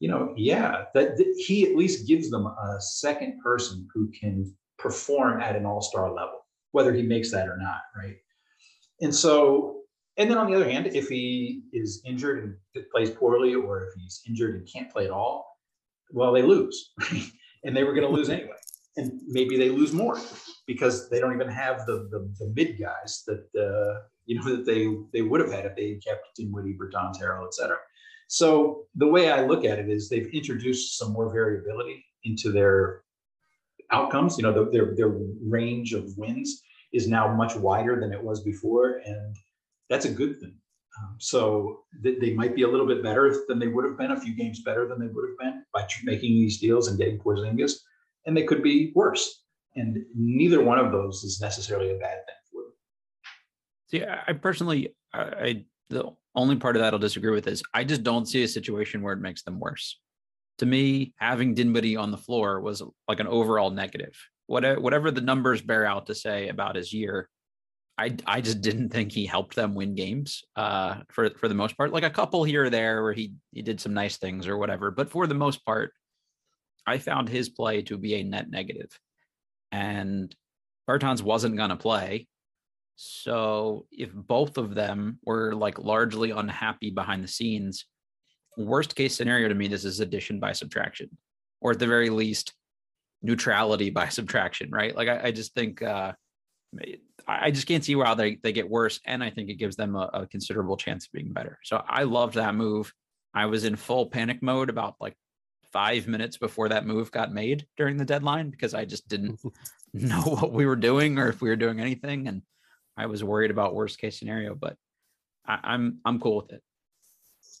You 0.00 0.10
know, 0.10 0.34
yeah, 0.36 0.84
that, 0.94 1.16
that 1.16 1.44
he 1.46 1.64
at 1.64 1.76
least 1.76 2.06
gives 2.06 2.28
them 2.28 2.46
a 2.46 2.80
second 2.80 3.40
person 3.42 3.88
who 3.94 4.10
can 4.10 4.52
perform 4.76 5.40
at 5.40 5.56
an 5.56 5.64
all 5.64 5.80
star 5.80 6.12
level 6.12 6.44
whether 6.74 6.92
he 6.92 7.02
makes 7.02 7.30
that 7.30 7.48
or 7.48 7.56
not, 7.56 7.82
right? 7.96 8.16
And 9.00 9.14
so, 9.14 9.82
and 10.16 10.28
then 10.28 10.38
on 10.38 10.50
the 10.50 10.56
other 10.56 10.68
hand, 10.68 10.88
if 10.88 11.08
he 11.08 11.62
is 11.72 12.02
injured 12.04 12.58
and 12.74 12.84
plays 12.90 13.10
poorly, 13.10 13.54
or 13.54 13.84
if 13.84 13.94
he's 13.94 14.22
injured 14.26 14.56
and 14.56 14.68
can't 14.70 14.90
play 14.90 15.04
at 15.04 15.12
all, 15.12 15.46
well, 16.10 16.32
they 16.32 16.42
lose, 16.42 16.92
and 17.64 17.76
they 17.76 17.84
were 17.84 17.94
going 17.94 18.06
to 18.06 18.12
lose 18.12 18.28
anyway, 18.38 18.56
and 18.96 19.20
maybe 19.28 19.56
they 19.56 19.70
lose 19.70 19.92
more 19.92 20.18
because 20.66 21.08
they 21.10 21.20
don't 21.20 21.34
even 21.34 21.48
have 21.48 21.86
the 21.86 22.08
the, 22.10 22.30
the 22.38 22.52
mid 22.54 22.78
guys 22.78 23.22
that 23.26 23.44
uh, 23.58 24.00
you 24.26 24.36
know 24.36 24.44
that 24.56 24.66
they 24.66 24.94
they 25.12 25.22
would 25.22 25.40
have 25.40 25.52
had 25.52 25.66
if 25.66 25.76
they 25.76 25.94
kept 26.04 26.36
Dinwiddie, 26.36 26.76
Bertans, 26.78 27.20
Harrell, 27.20 27.46
et 27.46 27.54
cetera. 27.54 27.76
So 28.28 28.86
the 28.94 29.06
way 29.06 29.30
I 29.30 29.44
look 29.44 29.64
at 29.64 29.78
it 29.78 29.88
is 29.88 30.08
they've 30.08 30.32
introduced 30.32 30.98
some 30.98 31.12
more 31.12 31.32
variability 31.32 32.04
into 32.24 32.50
their 32.50 33.02
outcomes. 33.90 34.36
You 34.38 34.44
know, 34.44 34.52
the, 34.52 34.70
their 34.70 34.94
their 34.94 35.12
range 35.42 35.92
of 35.92 36.16
wins 36.16 36.62
is 36.92 37.08
now 37.08 37.32
much 37.34 37.54
wider 37.56 38.00
than 38.00 38.12
it 38.12 38.22
was 38.22 38.42
before, 38.42 39.00
and 39.04 39.36
that's 39.90 40.06
a 40.06 40.10
good 40.10 40.40
thing. 40.40 40.54
Um, 40.98 41.16
so 41.18 41.80
th- 42.02 42.20
they 42.20 42.32
might 42.34 42.54
be 42.54 42.62
a 42.62 42.68
little 42.68 42.86
bit 42.86 43.02
better 43.02 43.34
than 43.48 43.58
they 43.58 43.66
would 43.66 43.84
have 43.84 43.98
been, 43.98 44.12
a 44.12 44.20
few 44.20 44.34
games 44.34 44.62
better 44.62 44.86
than 44.88 45.00
they 45.00 45.12
would 45.12 45.28
have 45.28 45.38
been 45.38 45.64
by 45.72 45.82
tr- 45.82 46.04
making 46.04 46.34
these 46.34 46.60
deals 46.60 46.86
and 46.86 46.98
getting 46.98 47.18
Porzingis, 47.18 47.80
and 48.26 48.36
they 48.36 48.44
could 48.44 48.62
be 48.62 48.92
worse. 48.94 49.43
And 49.76 50.04
neither 50.16 50.62
one 50.62 50.78
of 50.78 50.92
those 50.92 51.24
is 51.24 51.40
necessarily 51.40 51.90
a 51.90 51.98
bad 51.98 52.18
thing 52.26 52.36
for 52.50 52.62
them. 52.62 52.72
See, 53.88 54.04
I 54.04 54.32
personally, 54.34 54.94
I, 55.12 55.20
I 55.20 55.64
the 55.90 56.10
only 56.34 56.56
part 56.56 56.76
of 56.76 56.82
that 56.82 56.92
I'll 56.92 56.98
disagree 56.98 57.32
with 57.32 57.46
is 57.46 57.62
I 57.72 57.84
just 57.84 58.02
don't 58.02 58.26
see 58.26 58.42
a 58.42 58.48
situation 58.48 59.02
where 59.02 59.14
it 59.14 59.20
makes 59.20 59.42
them 59.42 59.60
worse. 59.60 60.00
To 60.58 60.66
me, 60.66 61.14
having 61.16 61.54
Dinwiddie 61.54 61.96
on 61.96 62.10
the 62.10 62.16
floor 62.16 62.60
was 62.60 62.82
like 63.08 63.20
an 63.20 63.26
overall 63.26 63.70
negative. 63.70 64.16
Whatever, 64.46 64.80
whatever 64.80 65.10
the 65.10 65.20
numbers 65.20 65.62
bear 65.62 65.84
out 65.84 66.06
to 66.06 66.14
say 66.14 66.48
about 66.48 66.76
his 66.76 66.92
year, 66.92 67.28
I 67.96 68.16
I 68.26 68.40
just 68.40 68.60
didn't 68.60 68.90
think 68.90 69.12
he 69.12 69.26
helped 69.26 69.56
them 69.56 69.74
win 69.74 69.94
games. 69.94 70.44
Uh, 70.54 70.96
for 71.10 71.30
for 71.30 71.48
the 71.48 71.54
most 71.54 71.76
part, 71.76 71.92
like 71.92 72.04
a 72.04 72.10
couple 72.10 72.44
here 72.44 72.64
or 72.64 72.70
there 72.70 73.02
where 73.02 73.12
he 73.12 73.34
he 73.52 73.62
did 73.62 73.80
some 73.80 73.94
nice 73.94 74.16
things 74.16 74.46
or 74.46 74.56
whatever, 74.56 74.90
but 74.90 75.10
for 75.10 75.26
the 75.26 75.34
most 75.34 75.64
part, 75.64 75.92
I 76.86 76.98
found 76.98 77.28
his 77.28 77.48
play 77.48 77.82
to 77.82 77.96
be 77.96 78.14
a 78.14 78.24
net 78.24 78.50
negative. 78.50 78.98
And 79.74 80.34
Bertans 80.88 81.20
wasn't 81.20 81.56
going 81.56 81.70
to 81.70 81.76
play. 81.76 82.28
So 82.94 83.86
if 83.90 84.12
both 84.14 84.56
of 84.56 84.76
them 84.76 85.18
were 85.24 85.52
like 85.52 85.80
largely 85.80 86.30
unhappy 86.30 86.90
behind 86.90 87.24
the 87.24 87.28
scenes, 87.28 87.86
worst 88.56 88.94
case 88.94 89.16
scenario 89.16 89.48
to 89.48 89.54
me, 89.54 89.66
this 89.66 89.84
is 89.84 89.98
addition 89.98 90.38
by 90.38 90.52
subtraction, 90.52 91.10
or 91.60 91.72
at 91.72 91.80
the 91.80 91.88
very 91.88 92.08
least, 92.08 92.54
neutrality 93.20 93.90
by 93.90 94.08
subtraction, 94.18 94.70
right? 94.70 94.94
Like 94.94 95.08
I, 95.08 95.24
I 95.24 95.30
just 95.32 95.54
think 95.54 95.82
uh, 95.82 96.12
I 96.80 96.98
I 97.26 97.50
just 97.50 97.66
can't 97.66 97.84
see 97.84 97.98
how 97.98 98.14
they, 98.14 98.36
they 98.36 98.52
get 98.52 98.70
worse. 98.70 99.00
And 99.06 99.24
I 99.24 99.30
think 99.30 99.50
it 99.50 99.54
gives 99.54 99.74
them 99.74 99.96
a, 99.96 100.10
a 100.12 100.26
considerable 100.28 100.76
chance 100.76 101.06
of 101.06 101.12
being 101.12 101.32
better. 101.32 101.58
So 101.64 101.82
I 101.88 102.04
loved 102.04 102.34
that 102.34 102.54
move. 102.54 102.92
I 103.34 103.46
was 103.46 103.64
in 103.64 103.74
full 103.74 104.06
panic 104.06 104.40
mode 104.40 104.70
about 104.70 104.94
like 105.00 105.16
five 105.74 106.06
minutes 106.06 106.36
before 106.38 106.68
that 106.68 106.86
move 106.86 107.10
got 107.10 107.32
made 107.32 107.66
during 107.76 107.96
the 107.96 108.04
deadline 108.04 108.48
because 108.48 108.74
I 108.74 108.84
just 108.84 109.08
didn't 109.08 109.40
know 109.92 110.22
what 110.22 110.52
we 110.52 110.64
were 110.64 110.76
doing 110.76 111.18
or 111.18 111.28
if 111.28 111.42
we 111.42 111.48
were 111.50 111.56
doing 111.56 111.80
anything, 111.80 112.28
and 112.28 112.42
I 112.96 113.06
was 113.06 113.24
worried 113.24 113.50
about 113.50 113.74
worst 113.74 113.98
case 113.98 114.18
scenario. 114.18 114.54
But 114.54 114.76
I, 115.44 115.58
I'm 115.64 115.98
I'm 116.04 116.20
cool 116.20 116.36
with 116.36 116.52
it. 116.52 116.62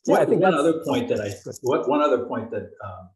Yeah, 0.06 0.14
I 0.14 0.18
One- 0.20 0.28
think 0.28 0.42
one 0.42 0.54
other 0.54 0.82
point 0.84 1.08
that 1.08 1.20
I, 1.20 1.28
Good. 1.44 1.54
what, 1.62 1.88
one 1.88 2.00
other 2.00 2.24
point 2.26 2.50
that, 2.52 2.70
um, 2.84 3.10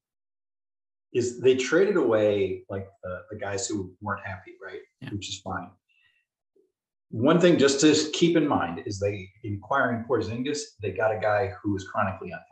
is 1.14 1.40
they 1.40 1.54
traded 1.54 1.96
away 1.96 2.64
like 2.68 2.86
the, 3.02 3.22
the 3.30 3.38
guys 3.38 3.66
who 3.68 3.92
weren't 4.02 4.26
happy, 4.26 4.54
right? 4.62 4.80
Yeah. 5.00 5.10
Which 5.10 5.28
is 5.28 5.40
fine. 5.40 5.70
One 7.10 7.40
thing 7.40 7.56
just 7.56 7.80
to 7.80 7.94
keep 8.12 8.36
in 8.36 8.46
mind 8.46 8.82
is 8.84 8.98
they 8.98 9.28
inquiring 9.44 10.04
Porzingis, 10.08 10.60
they 10.82 10.90
got 10.90 11.14
a 11.16 11.18
guy 11.18 11.52
who 11.62 11.72
was 11.72 11.84
chronically 11.88 12.28
unhappy. 12.30 12.47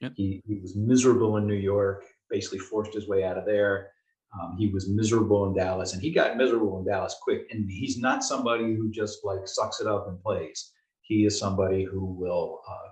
Yep. 0.00 0.12
He, 0.16 0.42
he 0.46 0.58
was 0.60 0.76
miserable 0.76 1.36
in 1.36 1.46
New 1.46 1.54
York, 1.54 2.04
basically 2.30 2.58
forced 2.58 2.94
his 2.94 3.08
way 3.08 3.24
out 3.24 3.38
of 3.38 3.44
there. 3.44 3.90
Um, 4.40 4.56
he 4.58 4.68
was 4.68 4.88
miserable 4.88 5.46
in 5.46 5.54
Dallas 5.54 5.92
and 5.92 6.00
he 6.00 6.12
got 6.12 6.36
miserable 6.36 6.78
in 6.78 6.86
Dallas 6.86 7.16
quick. 7.20 7.42
And 7.50 7.68
he's 7.70 7.98
not 7.98 8.22
somebody 8.22 8.74
who 8.74 8.90
just 8.90 9.18
like 9.24 9.40
sucks 9.44 9.80
it 9.80 9.86
up 9.86 10.06
and 10.08 10.22
plays. 10.22 10.72
He 11.02 11.26
is 11.26 11.38
somebody 11.38 11.84
who 11.84 12.04
will, 12.04 12.60
uh, 12.68 12.90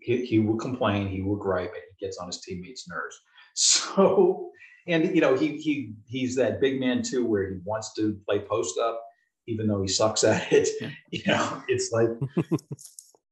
he, 0.00 0.24
he 0.26 0.38
will 0.40 0.56
complain, 0.56 1.08
he 1.08 1.22
will 1.22 1.36
gripe, 1.36 1.72
and 1.72 1.82
he 1.96 2.04
gets 2.04 2.18
on 2.18 2.26
his 2.26 2.40
teammates' 2.40 2.88
nerves. 2.88 3.20
So, 3.56 4.50
and 4.88 5.14
you 5.14 5.20
know, 5.20 5.36
he 5.36 5.58
he 5.58 5.94
he's 6.06 6.34
that 6.34 6.60
big 6.60 6.80
man 6.80 7.02
too, 7.02 7.24
where 7.24 7.48
he 7.48 7.60
wants 7.64 7.94
to 7.94 8.18
play 8.28 8.40
post 8.40 8.78
up, 8.80 9.00
even 9.46 9.68
though 9.68 9.80
he 9.80 9.86
sucks 9.86 10.24
at 10.24 10.52
it. 10.52 10.68
You 11.12 11.22
know, 11.28 11.62
it's 11.68 11.92
like 11.92 12.08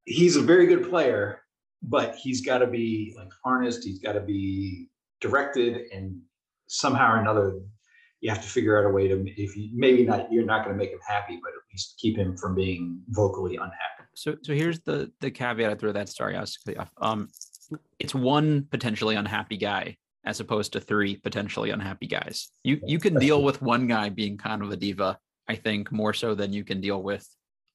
he's 0.04 0.36
a 0.36 0.42
very 0.42 0.66
good 0.66 0.88
player, 0.88 1.42
but 1.82 2.14
he's 2.14 2.40
got 2.40 2.58
to 2.58 2.66
be 2.66 3.14
like 3.16 3.28
harnessed. 3.44 3.84
He's 3.84 3.98
got 3.98 4.12
to 4.12 4.20
be 4.20 4.88
directed, 5.20 5.90
and 5.92 6.20
somehow 6.68 7.14
or 7.14 7.20
another, 7.20 7.60
you 8.20 8.30
have 8.30 8.42
to 8.42 8.48
figure 8.48 8.78
out 8.78 8.88
a 8.88 8.92
way 8.92 9.08
to 9.08 9.24
if 9.36 9.56
you 9.56 9.70
maybe 9.74 10.04
not 10.04 10.32
you're 10.32 10.44
not 10.44 10.64
going 10.64 10.76
to 10.76 10.82
make 10.82 10.92
him 10.92 11.00
happy, 11.06 11.38
but 11.42 11.48
at 11.50 11.60
least 11.72 11.98
keep 11.98 12.16
him 12.16 12.36
from 12.36 12.54
being 12.54 13.00
vocally 13.08 13.56
unhappy. 13.56 14.04
So 14.14 14.36
so 14.42 14.52
here's 14.52 14.80
the 14.80 15.10
the 15.20 15.30
caveat 15.30 15.70
I 15.70 15.74
throw 15.74 15.92
that 15.92 16.08
story 16.08 16.36
I 16.36 16.40
was 16.40 16.58
you 16.66 16.76
off. 16.76 16.92
Um 17.00 17.28
it's 17.98 18.14
one 18.14 18.66
potentially 18.70 19.16
unhappy 19.16 19.56
guy 19.56 19.96
as 20.24 20.38
opposed 20.38 20.72
to 20.74 20.80
three 20.80 21.16
potentially 21.16 21.70
unhappy 21.70 22.06
guys. 22.06 22.48
You 22.62 22.80
you 22.86 22.98
can 22.98 23.14
deal 23.14 23.42
with 23.42 23.60
one 23.62 23.86
guy 23.88 24.08
being 24.10 24.36
kind 24.36 24.62
of 24.62 24.70
a 24.70 24.76
diva, 24.76 25.18
I 25.48 25.56
think, 25.56 25.90
more 25.90 26.12
so 26.12 26.34
than 26.34 26.52
you 26.52 26.62
can 26.62 26.80
deal 26.80 27.02
with 27.02 27.26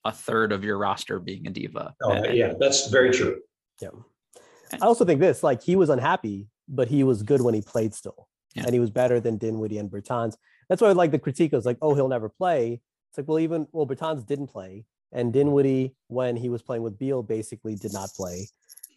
a 0.06 0.12
third 0.12 0.54
of 0.54 0.63
your 0.63 0.78
roster 0.78 1.20
being 1.20 1.48
a 1.48 1.50
diva. 1.50 1.93
Oh, 2.04 2.12
And- 2.12 2.38
yeah, 2.38 2.54
that's 2.60 2.88
very 2.89 3.12
true. 3.12 3.41
Yeah. 3.82 3.90
I 4.74 4.86
also 4.86 5.06
think 5.06 5.20
this, 5.20 5.44
like 5.44 5.62
he 5.62 5.76
was 5.76 5.90
unhappy, 5.90 6.48
but 6.68 6.88
he 6.88 7.04
was 7.04 7.24
good 7.24 7.42
when 7.42 7.54
he 7.54 7.62
played 7.62 7.94
still. 7.94 8.28
Yeah. 8.54 8.63
And 8.63 8.74
he 8.74 8.80
was 8.80 8.90
better 8.90 9.20
than 9.20 9.38
Dinwiddie 9.38 9.78
and 9.78 9.90
Bertans. 9.90 10.36
That's 10.70 10.82
why 10.82 10.90
I 10.90 10.94
like 10.94 11.12
the 11.12 11.20
critique 11.20 11.54
was 11.54 11.66
like, 11.66 11.78
oh, 11.82 11.94
he'll 11.96 12.08
never 12.08 12.30
play. 12.30 12.82
It's 13.10 13.18
like, 13.18 13.28
well, 13.28 13.40
even 13.40 13.68
well, 13.72 13.88
Bertans 13.88 14.26
didn't 14.26 14.48
play. 14.48 14.86
And 15.13 15.32
Dinwiddie, 15.32 15.96
when 16.08 16.36
he 16.36 16.50
was 16.50 16.62
playing 16.62 16.84
with 16.84 17.00
Beal, 17.00 17.24
basically 17.24 17.76
did 17.76 17.94
not 17.94 18.10
play. 18.10 18.50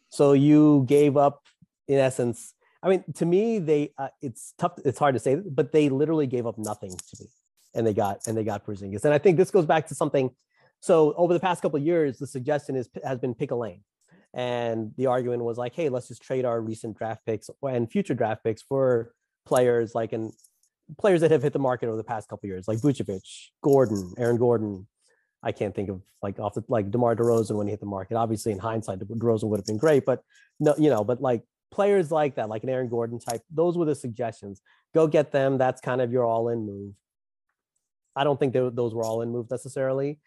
So 0.08 0.32
you 0.32 0.84
gave 0.88 1.16
up, 1.16 1.42
in 1.90 1.98
essence. 1.98 2.54
I 2.82 2.88
mean, 2.88 3.04
to 3.16 3.26
me, 3.26 3.58
they 3.58 3.92
uh, 3.98 4.08
it's 4.22 4.54
tough. 4.56 4.72
It's 4.84 4.98
hard 4.98 5.14
to 5.14 5.20
say, 5.20 5.34
but 5.34 5.72
they 5.72 5.88
literally 5.88 6.26
gave 6.26 6.46
up 6.46 6.56
nothing 6.56 6.92
to 6.92 7.16
me, 7.20 7.26
and 7.74 7.86
they 7.86 7.92
got 7.92 8.20
and 8.26 8.36
they 8.36 8.44
got 8.44 8.64
Porzingis. 8.64 9.04
And 9.04 9.12
I 9.12 9.18
think 9.18 9.36
this 9.36 9.50
goes 9.50 9.66
back 9.66 9.88
to 9.88 9.94
something. 9.94 10.30
So 10.80 11.12
over 11.14 11.34
the 11.34 11.40
past 11.40 11.60
couple 11.60 11.78
of 11.78 11.84
years, 11.84 12.18
the 12.18 12.26
suggestion 12.26 12.76
is 12.76 12.88
has 13.04 13.18
been 13.18 13.34
pick 13.34 13.50
a 13.50 13.56
lane, 13.56 13.82
and 14.34 14.92
the 14.96 15.06
argument 15.06 15.42
was 15.42 15.58
like, 15.58 15.74
hey, 15.74 15.88
let's 15.88 16.08
just 16.08 16.22
trade 16.22 16.44
our 16.44 16.60
recent 16.60 16.96
draft 16.96 17.24
picks 17.26 17.50
and 17.62 17.90
future 17.90 18.14
draft 18.14 18.44
picks 18.44 18.62
for 18.62 19.12
players 19.44 19.94
like 19.94 20.12
and 20.12 20.32
players 20.98 21.20
that 21.20 21.30
have 21.30 21.42
hit 21.42 21.52
the 21.52 21.58
market 21.58 21.86
over 21.86 21.96
the 21.96 22.04
past 22.04 22.28
couple 22.28 22.48
years, 22.48 22.68
like 22.68 22.78
Vucevic, 22.78 23.22
Gordon, 23.62 24.12
Aaron 24.18 24.36
Gordon. 24.36 24.86
I 25.42 25.52
can't 25.52 25.74
think 25.74 25.88
of 25.88 26.02
like 26.22 26.38
off 26.38 26.54
the 26.54 26.64
like 26.68 26.90
DeMar 26.90 27.16
DeRozan 27.16 27.56
when 27.56 27.66
he 27.66 27.70
hit 27.70 27.80
the 27.80 27.86
market. 27.86 28.16
Obviously, 28.16 28.52
in 28.52 28.58
hindsight, 28.58 28.98
DeRozan 28.98 29.48
would 29.48 29.58
have 29.58 29.66
been 29.66 29.78
great, 29.78 30.04
but 30.04 30.22
no, 30.58 30.74
you 30.76 30.90
know, 30.90 31.02
but 31.02 31.22
like 31.22 31.42
players 31.70 32.10
like 32.10 32.34
that, 32.34 32.48
like 32.48 32.62
an 32.62 32.68
Aaron 32.68 32.88
Gordon 32.88 33.18
type, 33.18 33.42
those 33.50 33.78
were 33.78 33.84
the 33.84 33.94
suggestions. 33.94 34.60
Go 34.94 35.06
get 35.06 35.32
them. 35.32 35.56
That's 35.56 35.80
kind 35.80 36.00
of 36.00 36.12
your 36.12 36.24
all-in 36.24 36.66
move. 36.66 36.94
I 38.14 38.24
don't 38.24 38.38
think 38.38 38.52
tho- 38.52 38.70
those 38.70 38.92
were 38.92 39.04
all-in 39.04 39.30
moves 39.30 39.50
necessarily. 39.50 40.18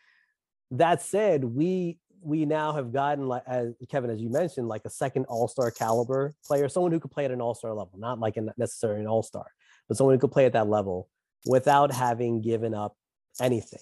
That 0.72 1.02
said, 1.02 1.44
we 1.44 2.00
we 2.24 2.46
now 2.46 2.74
have 2.74 2.92
gotten 2.92 3.28
like 3.28 3.44
as 3.48 3.74
Kevin, 3.90 4.10
as 4.10 4.22
you 4.22 4.30
mentioned, 4.30 4.68
like 4.68 4.86
a 4.86 4.90
second 4.90 5.26
All-Star 5.26 5.72
caliber 5.72 6.34
player, 6.46 6.70
someone 6.70 6.92
who 6.92 7.00
could 7.00 7.12
play 7.12 7.26
at 7.26 7.32
an 7.32 7.42
All-Star 7.42 7.74
level, 7.74 7.94
not 7.98 8.20
like 8.20 8.38
a 8.38 8.54
necessarily 8.58 9.02
an 9.02 9.08
All-Star, 9.08 9.46
but 9.88 9.98
someone 9.98 10.16
who 10.16 10.20
could 10.20 10.32
play 10.32 10.46
at 10.46 10.54
that 10.54 10.68
level 10.68 11.10
without 11.46 11.92
having 11.92 12.42
given 12.42 12.74
up 12.74 12.96
anything. 13.42 13.82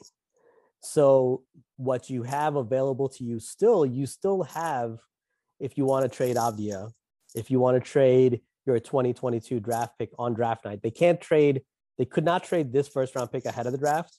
So 0.82 1.44
what 1.78 2.10
you 2.10 2.24
have 2.24 2.56
available 2.56 3.10
to 3.10 3.24
you 3.24 3.40
still, 3.40 3.86
you 3.86 4.06
still 4.06 4.44
have, 4.44 4.98
if 5.60 5.78
you 5.78 5.86
want 5.86 6.04
to 6.04 6.16
trade 6.16 6.36
Avdija, 6.36 6.92
if 7.36 7.52
you 7.52 7.60
want 7.60 7.82
to 7.82 7.90
trade 7.90 8.42
your 8.66 8.80
2022 8.80 9.60
draft 9.60 9.98
pick 10.00 10.10
on 10.18 10.34
draft 10.34 10.66
night, 10.66 10.82
they 10.82 10.92
can't 10.92 11.22
trade, 11.22 11.62
they 11.98 12.06
could 12.06 12.26
not 12.26 12.44
trade 12.44 12.74
this 12.74 12.88
first 12.88 13.16
round 13.16 13.32
pick 13.32 13.46
ahead 13.46 13.68
of 13.68 13.72
the 13.72 13.78
draft, 13.78 14.18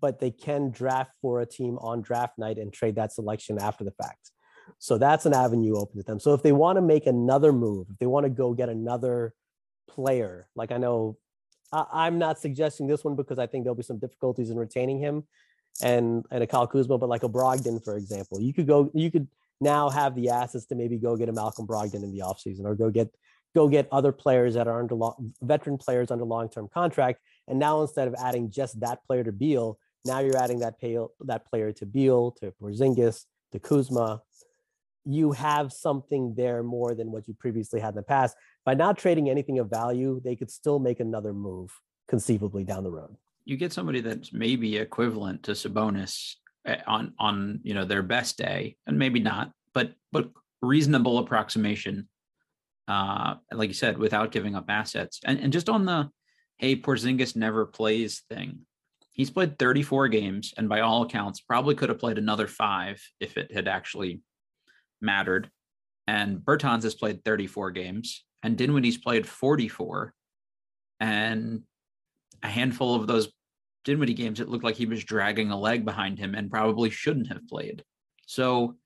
but 0.00 0.20
they 0.20 0.30
can 0.30 0.70
draft 0.70 1.10
for 1.20 1.40
a 1.40 1.46
team 1.46 1.78
on 1.78 2.02
draft 2.02 2.38
night 2.38 2.58
and 2.58 2.72
trade 2.72 2.96
that 2.96 3.12
selection 3.12 3.58
after 3.60 3.84
the 3.84 3.90
fact. 3.92 4.30
So 4.78 4.98
that's 4.98 5.26
an 5.26 5.34
avenue 5.34 5.76
open 5.76 5.98
to 5.98 6.02
them. 6.02 6.20
So 6.20 6.34
if 6.34 6.42
they 6.42 6.52
want 6.52 6.76
to 6.76 6.82
make 6.82 7.06
another 7.06 7.52
move, 7.52 7.86
if 7.90 7.98
they 7.98 8.06
want 8.06 8.24
to 8.24 8.30
go 8.30 8.52
get 8.52 8.68
another 8.68 9.34
player, 9.88 10.48
like 10.54 10.72
I 10.72 10.78
know 10.78 11.16
I, 11.72 11.86
I'm 11.92 12.18
not 12.18 12.38
suggesting 12.38 12.86
this 12.86 13.04
one 13.04 13.16
because 13.16 13.38
I 13.38 13.46
think 13.46 13.64
there'll 13.64 13.76
be 13.76 13.82
some 13.82 13.98
difficulties 13.98 14.50
in 14.50 14.56
retaining 14.56 14.98
him 14.98 15.24
and 15.82 16.24
and 16.30 16.42
a 16.42 16.46
Kyle 16.46 16.66
Kuzma, 16.66 16.98
but 16.98 17.08
like 17.08 17.22
a 17.22 17.28
Brogdon, 17.28 17.82
for 17.84 17.96
example, 17.96 18.40
you 18.40 18.52
could 18.52 18.66
go, 18.66 18.90
you 18.94 19.10
could 19.10 19.28
now 19.60 19.88
have 19.88 20.14
the 20.14 20.30
assets 20.30 20.66
to 20.66 20.74
maybe 20.74 20.98
go 20.98 21.16
get 21.16 21.28
a 21.28 21.32
Malcolm 21.32 21.66
Brogdon 21.66 22.02
in 22.02 22.12
the 22.12 22.20
offseason 22.20 22.64
or 22.64 22.74
go 22.74 22.90
get 22.90 23.08
go 23.54 23.68
get 23.68 23.88
other 23.90 24.12
players 24.12 24.54
that 24.54 24.68
are 24.68 24.80
under 24.80 24.94
long, 24.94 25.32
veteran 25.40 25.78
players 25.78 26.10
under 26.10 26.24
long-term 26.24 26.68
contract. 26.74 27.20
And 27.48 27.58
now 27.58 27.80
instead 27.80 28.06
of 28.06 28.14
adding 28.22 28.50
just 28.50 28.78
that 28.80 29.02
player 29.06 29.24
to 29.24 29.32
Beal, 29.32 29.78
now 30.06 30.20
you're 30.20 30.36
adding 30.36 30.60
that 30.60 30.80
pay, 30.80 30.98
that 31.20 31.46
player 31.46 31.72
to 31.72 31.86
Beal, 31.86 32.32
to 32.40 32.52
Porzingis, 32.60 33.24
to 33.52 33.58
Kuzma. 33.58 34.22
You 35.04 35.32
have 35.32 35.72
something 35.72 36.34
there 36.34 36.62
more 36.62 36.94
than 36.94 37.12
what 37.12 37.28
you 37.28 37.34
previously 37.34 37.80
had 37.80 37.90
in 37.90 37.96
the 37.96 38.02
past. 38.02 38.36
By 38.64 38.74
not 38.74 38.98
trading 38.98 39.30
anything 39.30 39.58
of 39.58 39.70
value, 39.70 40.20
they 40.24 40.34
could 40.34 40.50
still 40.50 40.78
make 40.78 40.98
another 41.00 41.32
move 41.32 41.70
conceivably 42.08 42.64
down 42.64 42.84
the 42.84 42.90
road. 42.90 43.16
you 43.44 43.56
get 43.56 43.72
somebody 43.72 44.00
that's 44.00 44.32
maybe 44.32 44.76
equivalent 44.76 45.44
to 45.44 45.52
Sabonis 45.52 46.34
eh, 46.66 46.80
on 46.86 47.14
on 47.18 47.60
you 47.62 47.74
know 47.74 47.84
their 47.84 48.02
best 48.02 48.36
day, 48.36 48.76
and 48.86 48.98
maybe 48.98 49.20
not, 49.20 49.52
but 49.72 49.94
but 50.12 50.30
reasonable 50.60 51.18
approximation. 51.18 52.08
Uh, 52.88 53.36
like 53.52 53.68
you 53.68 53.74
said, 53.74 53.98
without 53.98 54.32
giving 54.32 54.54
up 54.54 54.66
assets, 54.68 55.20
and 55.24 55.38
and 55.38 55.52
just 55.52 55.68
on 55.68 55.84
the 55.84 56.10
hey 56.58 56.76
Porzingis 56.76 57.36
never 57.36 57.66
plays 57.66 58.22
thing, 58.28 58.66
he's 59.16 59.30
played 59.30 59.58
34 59.58 60.08
games, 60.08 60.54
and 60.56 60.68
by 60.68 60.80
all 60.80 61.02
accounts, 61.02 61.40
probably 61.40 61.74
could 61.74 61.88
have 61.88 61.98
played 61.98 62.18
another 62.18 62.46
five 62.46 63.02
if 63.18 63.36
it 63.36 63.52
had 63.52 63.66
actually 63.66 64.20
mattered. 65.00 65.50
And 66.06 66.38
Bertans 66.38 66.84
has 66.84 66.94
played 66.94 67.24
34 67.24 67.72
games, 67.72 68.24
and 68.42 68.56
Dinwiddie's 68.56 68.98
played 68.98 69.26
44, 69.26 70.14
and 71.00 71.62
a 72.42 72.48
handful 72.48 72.94
of 72.94 73.06
those 73.06 73.32
Dinwiddie 73.84 74.14
games, 74.14 74.40
it 74.40 74.48
looked 74.48 74.64
like 74.64 74.76
he 74.76 74.86
was 74.86 75.02
dragging 75.02 75.50
a 75.50 75.58
leg 75.58 75.84
behind 75.84 76.18
him 76.18 76.34
and 76.34 76.50
probably 76.50 76.90
shouldn't 76.90 77.28
have 77.28 77.46
played. 77.48 77.84
So 78.26 78.76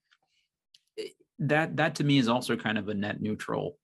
eh, 0.99 1.09
that 1.41 1.77
that 1.77 1.97
to 1.97 2.05
me 2.05 2.19
is 2.19 2.29
also 2.29 2.57
kind 2.57 2.79
of 2.79 2.89
a 2.89 2.95
net 2.95 3.21
neutral 3.21 3.79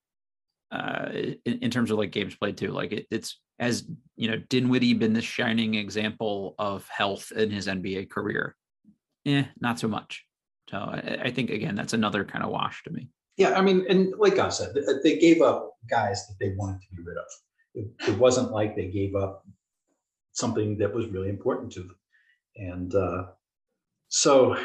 uh, 0.70 1.08
in, 1.12 1.58
in 1.62 1.70
terms 1.70 1.90
of 1.90 1.98
like 1.98 2.12
games 2.12 2.36
played 2.36 2.58
too. 2.58 2.70
Like 2.70 2.92
it, 2.92 3.06
it's 3.10 3.40
as 3.58 3.84
you 4.16 4.30
know, 4.30 4.36
Dinwiddie 4.48 4.94
been 4.94 5.12
the 5.12 5.22
shining 5.22 5.74
example 5.74 6.54
of 6.58 6.88
health 6.88 7.32
in 7.32 7.50
his 7.50 7.66
NBA 7.66 8.10
career. 8.10 8.56
Eh, 9.26 9.44
not 9.60 9.78
so 9.78 9.88
much. 9.88 10.24
So 10.70 10.78
I, 10.78 11.18
I 11.24 11.30
think 11.30 11.50
again, 11.50 11.74
that's 11.74 11.92
another 11.92 12.24
kind 12.24 12.44
of 12.44 12.50
wash 12.50 12.82
to 12.84 12.90
me. 12.90 13.08
Yeah, 13.36 13.52
I 13.52 13.60
mean, 13.60 13.84
and 13.88 14.14
like 14.18 14.38
I 14.38 14.48
said, 14.48 14.74
they 15.02 15.18
gave 15.18 15.42
up 15.42 15.74
guys 15.90 16.26
that 16.26 16.36
they 16.40 16.54
wanted 16.56 16.80
to 16.80 16.96
be 16.96 17.02
rid 17.02 17.18
of. 17.18 17.24
It, 17.74 18.10
it 18.10 18.18
wasn't 18.18 18.50
like 18.50 18.74
they 18.74 18.88
gave 18.88 19.14
up 19.14 19.44
something 20.32 20.78
that 20.78 20.92
was 20.92 21.06
really 21.08 21.28
important 21.28 21.72
to 21.72 21.80
them. 21.80 21.96
And 22.56 22.94
uh, 22.94 23.24
so, 24.08 24.56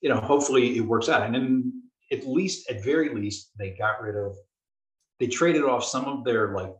you 0.00 0.08
know, 0.08 0.20
hopefully 0.20 0.76
it 0.76 0.82
works 0.82 1.08
out. 1.08 1.22
And 1.22 1.34
then 1.34 1.82
at 2.12 2.26
least, 2.26 2.70
at 2.70 2.84
very 2.84 3.12
least, 3.12 3.50
they 3.58 3.70
got 3.70 4.00
rid 4.00 4.16
of, 4.16 4.36
they 5.18 5.26
traded 5.26 5.64
off 5.64 5.84
some 5.84 6.04
of 6.04 6.24
their 6.24 6.54
like 6.54 6.72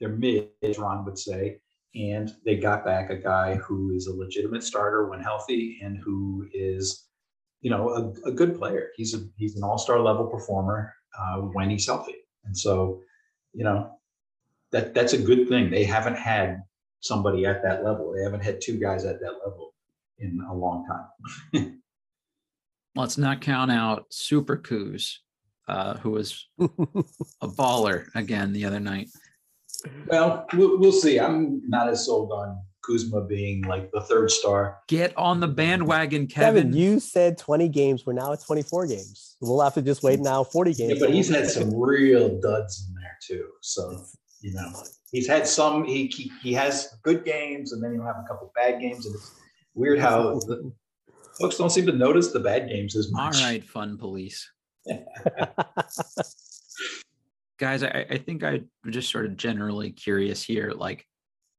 their 0.00 0.10
mid, 0.10 0.48
as 0.62 0.78
Ron 0.78 1.04
would 1.04 1.18
say, 1.18 1.60
and 1.94 2.34
they 2.44 2.56
got 2.56 2.84
back 2.84 3.10
a 3.10 3.16
guy 3.16 3.56
who 3.56 3.94
is 3.94 4.06
a 4.06 4.14
legitimate 4.14 4.62
starter 4.62 5.08
when 5.08 5.20
healthy 5.20 5.78
and 5.82 5.98
who 5.98 6.46
is 6.52 7.06
you 7.66 7.70
know, 7.70 7.88
a, 7.88 8.28
a 8.28 8.32
good 8.32 8.56
player. 8.56 8.90
He's 8.94 9.12
a 9.12 9.26
he's 9.36 9.56
an 9.56 9.64
all-star 9.64 10.00
level 10.00 10.26
performer 10.26 10.94
uh, 11.18 11.38
when 11.38 11.70
he's 11.70 11.86
healthy. 11.86 12.14
And 12.44 12.56
so, 12.56 13.00
you 13.52 13.64
know, 13.64 13.90
that 14.72 14.94
that's 14.94 15.14
a 15.14 15.18
good 15.18 15.48
thing. 15.48 15.70
They 15.70 15.84
haven't 15.84 16.16
had 16.16 16.62
somebody 17.00 17.46
at 17.46 17.64
that 17.64 17.84
level. 17.84 18.12
They 18.12 18.22
haven't 18.22 18.44
had 18.44 18.60
two 18.60 18.78
guys 18.78 19.04
at 19.04 19.20
that 19.20 19.34
level 19.44 19.74
in 20.18 20.40
a 20.48 20.54
long 20.54 20.86
time. 20.86 21.82
Let's 22.94 23.18
not 23.18 23.40
count 23.40 23.70
out 23.70 24.06
Super 24.10 24.56
Kuz, 24.56 25.16
uh, 25.68 25.94
who 25.98 26.10
was 26.10 26.48
a 26.60 27.48
baller 27.48 28.06
again 28.14 28.52
the 28.52 28.64
other 28.64 28.80
night. 28.80 29.08
Well, 30.06 30.46
we'll, 30.54 30.78
we'll 30.78 30.92
see. 30.92 31.18
I'm 31.18 31.62
not 31.68 31.88
as 31.88 32.06
sold 32.06 32.32
on 32.32 32.58
Kuzma 32.86 33.24
being 33.24 33.62
like 33.62 33.90
the 33.90 34.00
third 34.00 34.30
star. 34.30 34.78
Get 34.88 35.16
on 35.16 35.40
the 35.40 35.48
bandwagon, 35.48 36.26
Kevin. 36.26 36.64
Kevin, 36.64 36.76
you 36.76 37.00
said 37.00 37.38
20 37.38 37.68
games. 37.68 38.06
We're 38.06 38.12
now 38.12 38.32
at 38.32 38.44
24 38.44 38.86
games. 38.86 39.36
We'll 39.40 39.60
have 39.60 39.74
to 39.74 39.82
just 39.82 40.02
wait 40.02 40.20
now 40.20 40.44
40 40.44 40.74
games. 40.74 40.92
Yeah, 40.94 41.06
but 41.06 41.14
he's 41.14 41.28
had 41.28 41.48
some 41.48 41.74
real 41.74 42.40
duds 42.40 42.88
in 42.88 42.94
there 42.94 43.18
too. 43.22 43.48
So 43.60 44.04
you 44.40 44.52
know, 44.52 44.70
he's 45.10 45.26
had 45.26 45.46
some. 45.46 45.84
He 45.84 46.06
he, 46.06 46.30
he 46.42 46.52
has 46.54 46.94
good 47.02 47.24
games, 47.24 47.72
and 47.72 47.82
then 47.82 47.92
he'll 47.92 48.04
have 48.04 48.16
a 48.24 48.28
couple 48.28 48.52
bad 48.54 48.80
games, 48.80 49.06
and 49.06 49.14
it's 49.14 49.34
weird 49.74 49.98
how 49.98 50.34
the, 50.40 50.72
folks 51.40 51.56
don't 51.56 51.70
seem 51.70 51.86
to 51.86 51.92
notice 51.92 52.32
the 52.32 52.40
bad 52.40 52.68
games 52.68 52.96
as 52.96 53.10
much. 53.10 53.42
right, 53.42 53.64
fun 53.64 53.98
police. 53.98 54.48
Guys, 57.58 57.82
I, 57.82 58.06
I 58.10 58.18
think 58.18 58.44
I'm 58.44 58.68
just 58.90 59.10
sort 59.10 59.26
of 59.26 59.36
generally 59.36 59.90
curious 59.90 60.42
here. 60.42 60.72
Like, 60.74 61.06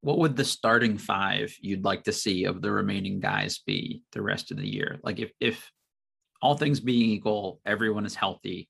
what 0.01 0.19
would 0.19 0.35
the 0.35 0.45
starting 0.45 0.97
five 0.97 1.55
you'd 1.59 1.83
like 1.83 2.03
to 2.03 2.13
see 2.13 2.45
of 2.45 2.61
the 2.61 2.71
remaining 2.71 3.19
guys 3.19 3.59
be 3.65 4.03
the 4.11 4.21
rest 4.21 4.51
of 4.51 4.57
the 4.57 4.67
year? 4.67 4.99
Like, 5.03 5.19
if 5.19 5.31
if 5.39 5.71
all 6.41 6.55
things 6.55 6.79
being 6.79 7.09
equal, 7.09 7.59
everyone 7.65 8.05
is 8.05 8.13
healthy, 8.13 8.69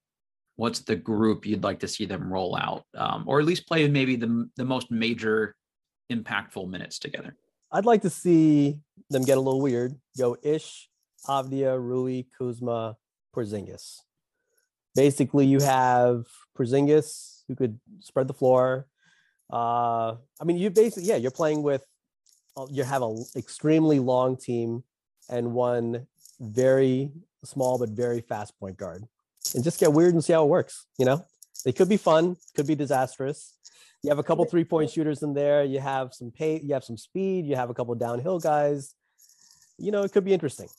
what's 0.56 0.80
the 0.80 0.96
group 0.96 1.46
you'd 1.46 1.64
like 1.64 1.80
to 1.80 1.88
see 1.88 2.06
them 2.06 2.32
roll 2.32 2.56
out, 2.56 2.84
um, 2.96 3.24
or 3.28 3.40
at 3.40 3.46
least 3.46 3.68
play 3.68 3.88
maybe 3.88 4.16
the 4.16 4.50
the 4.56 4.66
most 4.66 4.92
major, 4.92 5.56
impactful 6.12 6.70
minutes 6.70 7.00
together? 7.00 7.36
I'd 7.72 7.86
like 7.86 8.02
to 8.04 8.10
see 8.10 8.80
them 9.10 9.24
get 9.24 9.38
a 9.38 9.42
little 9.42 9.62
weird. 9.62 9.96
Go 10.18 10.38
Ish, 10.42 10.90
Avdija, 11.28 11.78
Rui, 11.80 12.24
Kuzma, 12.38 12.96
Porzingis. 13.36 14.00
Basically, 14.98 15.46
you 15.46 15.60
have 15.60 16.26
Porzingis 16.58 17.44
who 17.48 17.56
could 17.56 17.80
spread 18.00 18.28
the 18.28 18.34
floor. 18.34 18.88
Uh, 19.54 20.16
I 20.42 20.44
mean, 20.44 20.58
you 20.58 20.72
basically, 20.72 21.08
yeah, 21.08 21.18
you're 21.18 21.30
playing 21.30 21.62
with, 21.62 21.86
uh, 22.58 22.66
you 22.72 22.84
have 22.84 23.04
an 23.04 23.24
extremely 23.36 24.00
long 24.00 24.36
team 24.36 24.84
and 25.30 25.54
one 25.54 26.08
very 26.40 27.12
small 27.46 27.78
but 27.78 27.90
very 27.90 28.22
fast 28.22 28.60
point 28.60 28.76
guard, 28.76 29.04
and 29.54 29.64
just 29.64 29.80
get 29.80 29.94
weird 29.94 30.16
and 30.16 30.24
see 30.24 30.34
how 30.34 30.44
it 30.44 30.50
works. 30.50 30.88
You 30.98 31.06
know, 31.06 31.24
they 31.64 31.74
could 31.74 31.90
be 31.90 31.98
fun, 31.98 32.36
could 32.56 32.66
be 32.66 32.76
disastrous. 32.76 33.54
You 34.02 34.10
have 34.10 34.20
a 34.20 34.24
couple 34.24 34.46
three 34.46 34.64
point 34.64 34.90
shooters 34.90 35.22
in 35.22 35.34
there. 35.34 35.64
You 35.64 35.80
have 35.80 36.14
some 36.14 36.32
pay. 36.32 36.60
You 36.60 36.74
have 36.74 36.84
some 36.84 36.98
speed. 36.98 37.46
You 37.46 37.56
have 37.56 37.70
a 37.70 37.74
couple 37.74 37.94
downhill 37.96 38.40
guys. 38.40 38.96
You 39.78 39.92
know, 39.92 40.02
it 40.04 40.12
could 40.12 40.26
be 40.26 40.34
interesting. 40.34 40.70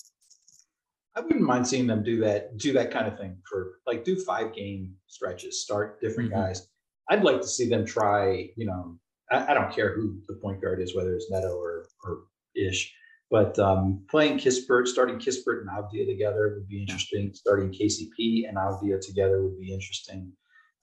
I 1.19 1.21
wouldn't 1.21 1.41
mind 1.41 1.66
seeing 1.66 1.89
them 1.89 2.05
do 2.05 2.21
that, 2.21 2.57
do 2.59 2.73
that 2.75 2.93
kind 2.93 3.09
of 3.09 3.19
thing 3.19 3.37
for 3.51 3.81
like 3.89 4.05
do 4.05 4.14
five 4.23 4.55
game 4.55 4.95
stretches, 5.09 5.62
start 5.62 6.01
different 6.01 6.31
Mhm. 6.31 6.35
guys. 6.35 6.69
I'd 7.11 7.25
like 7.25 7.41
to 7.41 7.49
see 7.49 7.69
them 7.69 7.85
try, 7.85 8.51
you 8.57 8.66
know, 8.66 8.99
I, 9.31 9.51
I 9.51 9.55
don't 9.55 9.73
care 9.73 9.93
who 9.95 10.21
the 10.29 10.35
point 10.35 10.62
guard 10.62 10.81
is, 10.81 10.95
whether 10.95 11.14
it's 11.16 11.29
Neto 11.31 11.57
or 11.57 11.87
or 12.05 12.25
Ish, 12.55 12.95
but 13.31 13.59
um, 13.59 14.05
playing 14.09 14.39
Kispert, 14.39 14.87
starting 14.87 15.19
Kispert 15.19 15.61
and 15.62 15.71
Avdija 15.71 16.07
together 16.07 16.55
would 16.55 16.69
be 16.69 16.83
interesting. 16.83 17.33
Starting 17.35 17.71
KCP 17.73 18.49
and 18.49 18.57
Avdija 18.57 19.01
together 19.05 19.43
would 19.43 19.59
be 19.59 19.73
interesting. 19.73 20.33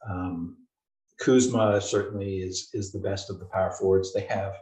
Um, 0.10 0.58
Kuzma 1.18 1.80
certainly 1.80 2.40
is 2.40 2.70
is 2.74 2.92
the 2.92 3.00
best 3.00 3.30
of 3.30 3.40
the 3.40 3.46
power 3.46 3.72
forwards 3.72 4.14
they 4.14 4.26
have. 4.26 4.54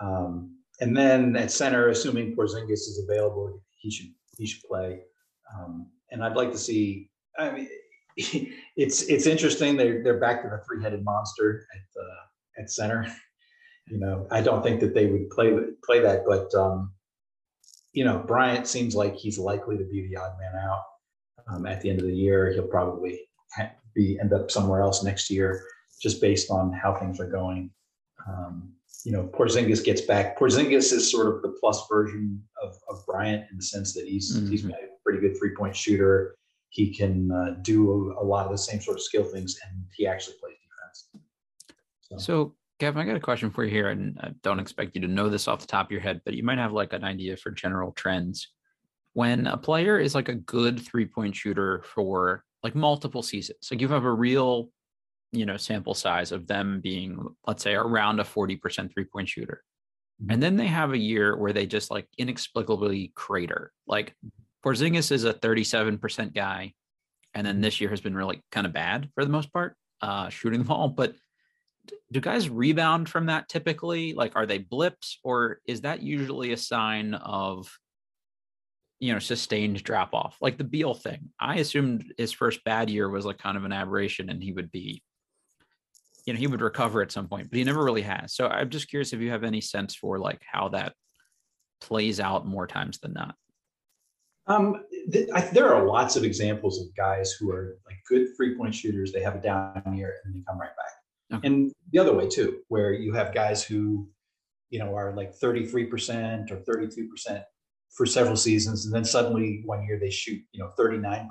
Um, 0.00 0.58
and 0.80 0.96
then 0.96 1.36
at 1.36 1.52
center, 1.52 1.88
assuming 1.88 2.34
Porzingis 2.34 2.88
is 2.90 3.00
available, 3.08 3.62
he 3.76 3.90
should 3.92 4.12
he 4.36 4.46
should 4.46 4.62
play. 4.62 5.00
Um, 5.54 5.86
and 6.10 6.22
I'd 6.22 6.36
like 6.36 6.52
to 6.52 6.58
see. 6.58 7.10
I 7.38 7.50
mean, 7.50 7.68
it's 8.76 9.02
it's 9.02 9.26
interesting. 9.26 9.76
They're 9.76 10.02
they're 10.02 10.20
back 10.20 10.42
to 10.42 10.48
the 10.48 10.62
three 10.66 10.82
headed 10.82 11.04
monster 11.04 11.66
at 11.74 12.02
uh, 12.02 12.62
at 12.62 12.70
center. 12.70 13.06
You 13.86 13.98
know, 13.98 14.26
I 14.30 14.40
don't 14.40 14.62
think 14.62 14.80
that 14.80 14.94
they 14.94 15.04
would 15.04 15.28
play 15.28 15.54
play 15.84 16.00
that, 16.00 16.24
but 16.26 16.54
um, 16.54 16.94
you 17.92 18.02
know, 18.02 18.24
Bryant 18.26 18.66
seems 18.66 18.94
like 18.94 19.14
he's 19.14 19.38
likely 19.38 19.76
to 19.76 19.84
be 19.84 20.08
the 20.08 20.16
odd 20.16 20.32
man 20.40 20.54
out 20.56 20.82
um, 21.48 21.66
at 21.66 21.82
the 21.82 21.90
end 21.90 22.00
of 22.00 22.06
the 22.06 22.14
year. 22.14 22.50
He'll 22.50 22.66
probably 22.66 23.20
be 23.94 24.18
end 24.20 24.32
up 24.32 24.50
somewhere 24.50 24.80
else 24.80 25.04
next 25.04 25.30
year, 25.30 25.62
just 26.00 26.20
based 26.20 26.50
on 26.50 26.72
how 26.72 26.94
things 26.94 27.20
are 27.20 27.28
going. 27.28 27.70
Um, 28.26 28.73
you 29.04 29.12
know, 29.12 29.24
Porzingis 29.34 29.84
gets 29.84 30.00
back. 30.00 30.38
Porzingis 30.38 30.92
is 30.92 31.10
sort 31.10 31.26
of 31.28 31.42
the 31.42 31.54
plus 31.60 31.86
version 31.88 32.42
of, 32.62 32.74
of 32.88 33.04
Bryant 33.06 33.44
in 33.50 33.58
the 33.58 33.62
sense 33.62 33.92
that 33.94 34.06
he's 34.06 34.34
he's 34.48 34.64
Mhm. 34.64 34.70
a 34.72 34.76
pretty 35.04 35.20
good 35.20 35.36
three 35.38 35.54
point 35.54 35.76
shooter. 35.76 36.36
He 36.70 36.92
can 36.92 37.30
uh, 37.30 37.56
do 37.62 37.90
a, 38.18 38.22
a 38.22 38.24
lot 38.24 38.46
of 38.46 38.52
the 38.52 38.58
same 38.58 38.80
sort 38.80 38.96
of 38.96 39.02
skill 39.02 39.24
things, 39.24 39.60
and 39.64 39.84
he 39.94 40.06
actually 40.06 40.36
plays 40.40 40.56
defense. 40.56 41.08
So, 42.00 42.16
So, 42.16 42.54
Kevin, 42.80 43.02
I 43.02 43.04
got 43.04 43.16
a 43.16 43.20
question 43.20 43.50
for 43.50 43.64
you 43.64 43.70
here, 43.70 43.90
and 43.90 44.18
I 44.20 44.30
don't 44.42 44.58
expect 44.58 44.94
you 44.96 45.02
to 45.02 45.06
know 45.08 45.28
this 45.28 45.46
off 45.46 45.60
the 45.60 45.66
top 45.66 45.86
of 45.86 45.92
your 45.92 46.00
head, 46.00 46.22
but 46.24 46.34
you 46.34 46.42
might 46.42 46.58
have 46.58 46.72
like 46.72 46.92
an 46.94 47.04
idea 47.04 47.36
for 47.36 47.50
general 47.50 47.92
trends. 47.92 48.48
When 49.12 49.46
a 49.46 49.56
player 49.56 49.98
is 50.00 50.14
like 50.14 50.28
a 50.30 50.34
good 50.34 50.80
three 50.80 51.06
point 51.06 51.36
shooter 51.36 51.84
for 51.94 52.42
like 52.64 52.74
multiple 52.74 53.22
seasons, 53.22 53.68
like 53.70 53.80
you 53.82 53.88
have 53.88 54.04
a 54.04 54.12
real, 54.12 54.70
you 55.34 55.46
know, 55.46 55.56
sample 55.56 55.94
size 55.94 56.32
of 56.32 56.46
them 56.46 56.80
being, 56.80 57.18
let's 57.46 57.62
say, 57.62 57.74
around 57.74 58.20
a 58.20 58.24
40% 58.24 58.92
three 58.92 59.04
point 59.04 59.28
shooter. 59.28 59.62
And 60.30 60.42
then 60.42 60.56
they 60.56 60.66
have 60.66 60.92
a 60.92 60.98
year 60.98 61.36
where 61.36 61.52
they 61.52 61.66
just 61.66 61.90
like 61.90 62.06
inexplicably 62.18 63.12
crater. 63.14 63.72
Like 63.86 64.14
Porzingis 64.64 65.10
is 65.10 65.24
a 65.24 65.34
37% 65.34 66.34
guy. 66.34 66.72
And 67.34 67.46
then 67.46 67.60
this 67.60 67.80
year 67.80 67.90
has 67.90 68.00
been 68.00 68.16
really 68.16 68.42
kind 68.52 68.66
of 68.66 68.72
bad 68.72 69.10
for 69.14 69.24
the 69.24 69.30
most 69.30 69.52
part, 69.52 69.76
uh, 70.00 70.28
shooting 70.28 70.60
the 70.60 70.66
ball. 70.66 70.88
But 70.88 71.14
do 72.12 72.20
guys 72.20 72.48
rebound 72.48 73.08
from 73.08 73.26
that 73.26 73.48
typically? 73.48 74.14
Like, 74.14 74.36
are 74.36 74.46
they 74.46 74.58
blips 74.58 75.18
or 75.24 75.60
is 75.66 75.82
that 75.82 76.02
usually 76.02 76.52
a 76.52 76.56
sign 76.56 77.14
of, 77.14 77.68
you 79.00 79.12
know, 79.12 79.18
sustained 79.18 79.82
drop 79.82 80.14
off? 80.14 80.36
Like 80.40 80.56
the 80.56 80.64
Beal 80.64 80.94
thing. 80.94 81.30
I 81.40 81.56
assumed 81.56 82.14
his 82.16 82.32
first 82.32 82.62
bad 82.64 82.88
year 82.88 83.08
was 83.08 83.26
like 83.26 83.38
kind 83.38 83.56
of 83.56 83.64
an 83.64 83.72
aberration 83.72 84.30
and 84.30 84.42
he 84.42 84.52
would 84.52 84.70
be, 84.70 85.02
you 86.26 86.32
know, 86.32 86.38
he 86.38 86.46
would 86.46 86.60
recover 86.60 87.02
at 87.02 87.12
some 87.12 87.28
point, 87.28 87.50
but 87.50 87.58
he 87.58 87.64
never 87.64 87.84
really 87.84 88.02
has. 88.02 88.34
So 88.34 88.46
I'm 88.48 88.70
just 88.70 88.88
curious 88.88 89.12
if 89.12 89.20
you 89.20 89.30
have 89.30 89.44
any 89.44 89.60
sense 89.60 89.94
for 89.94 90.18
like 90.18 90.40
how 90.50 90.68
that 90.70 90.94
plays 91.80 92.20
out 92.20 92.46
more 92.46 92.66
times 92.66 92.98
than 92.98 93.12
not. 93.12 93.34
Um, 94.46 94.84
th- 95.10 95.28
I, 95.34 95.42
there 95.42 95.74
are 95.74 95.86
lots 95.86 96.16
of 96.16 96.24
examples 96.24 96.80
of 96.80 96.94
guys 96.94 97.32
who 97.32 97.50
are 97.50 97.78
like 97.86 97.96
good 98.08 98.28
three 98.36 98.56
point 98.56 98.74
shooters. 98.74 99.12
They 99.12 99.22
have 99.22 99.36
a 99.36 99.40
down 99.40 99.94
year 99.94 100.14
and 100.24 100.34
they 100.34 100.42
come 100.46 100.58
right 100.58 100.70
back. 100.76 101.38
Okay. 101.38 101.46
And 101.46 101.72
the 101.92 101.98
other 101.98 102.14
way 102.14 102.28
too, 102.28 102.60
where 102.68 102.92
you 102.92 103.12
have 103.14 103.34
guys 103.34 103.62
who, 103.64 104.08
you 104.70 104.78
know, 104.78 104.94
are 104.94 105.14
like 105.14 105.38
33% 105.38 106.50
or 106.50 106.56
32% 106.56 107.42
for 107.90 108.06
several 108.06 108.36
seasons. 108.36 108.84
And 108.84 108.94
then 108.94 109.04
suddenly 109.04 109.62
one 109.64 109.84
year 109.86 109.98
they 109.98 110.10
shoot, 110.10 110.42
you 110.52 110.60
know, 110.60 110.72
39%. 110.78 111.28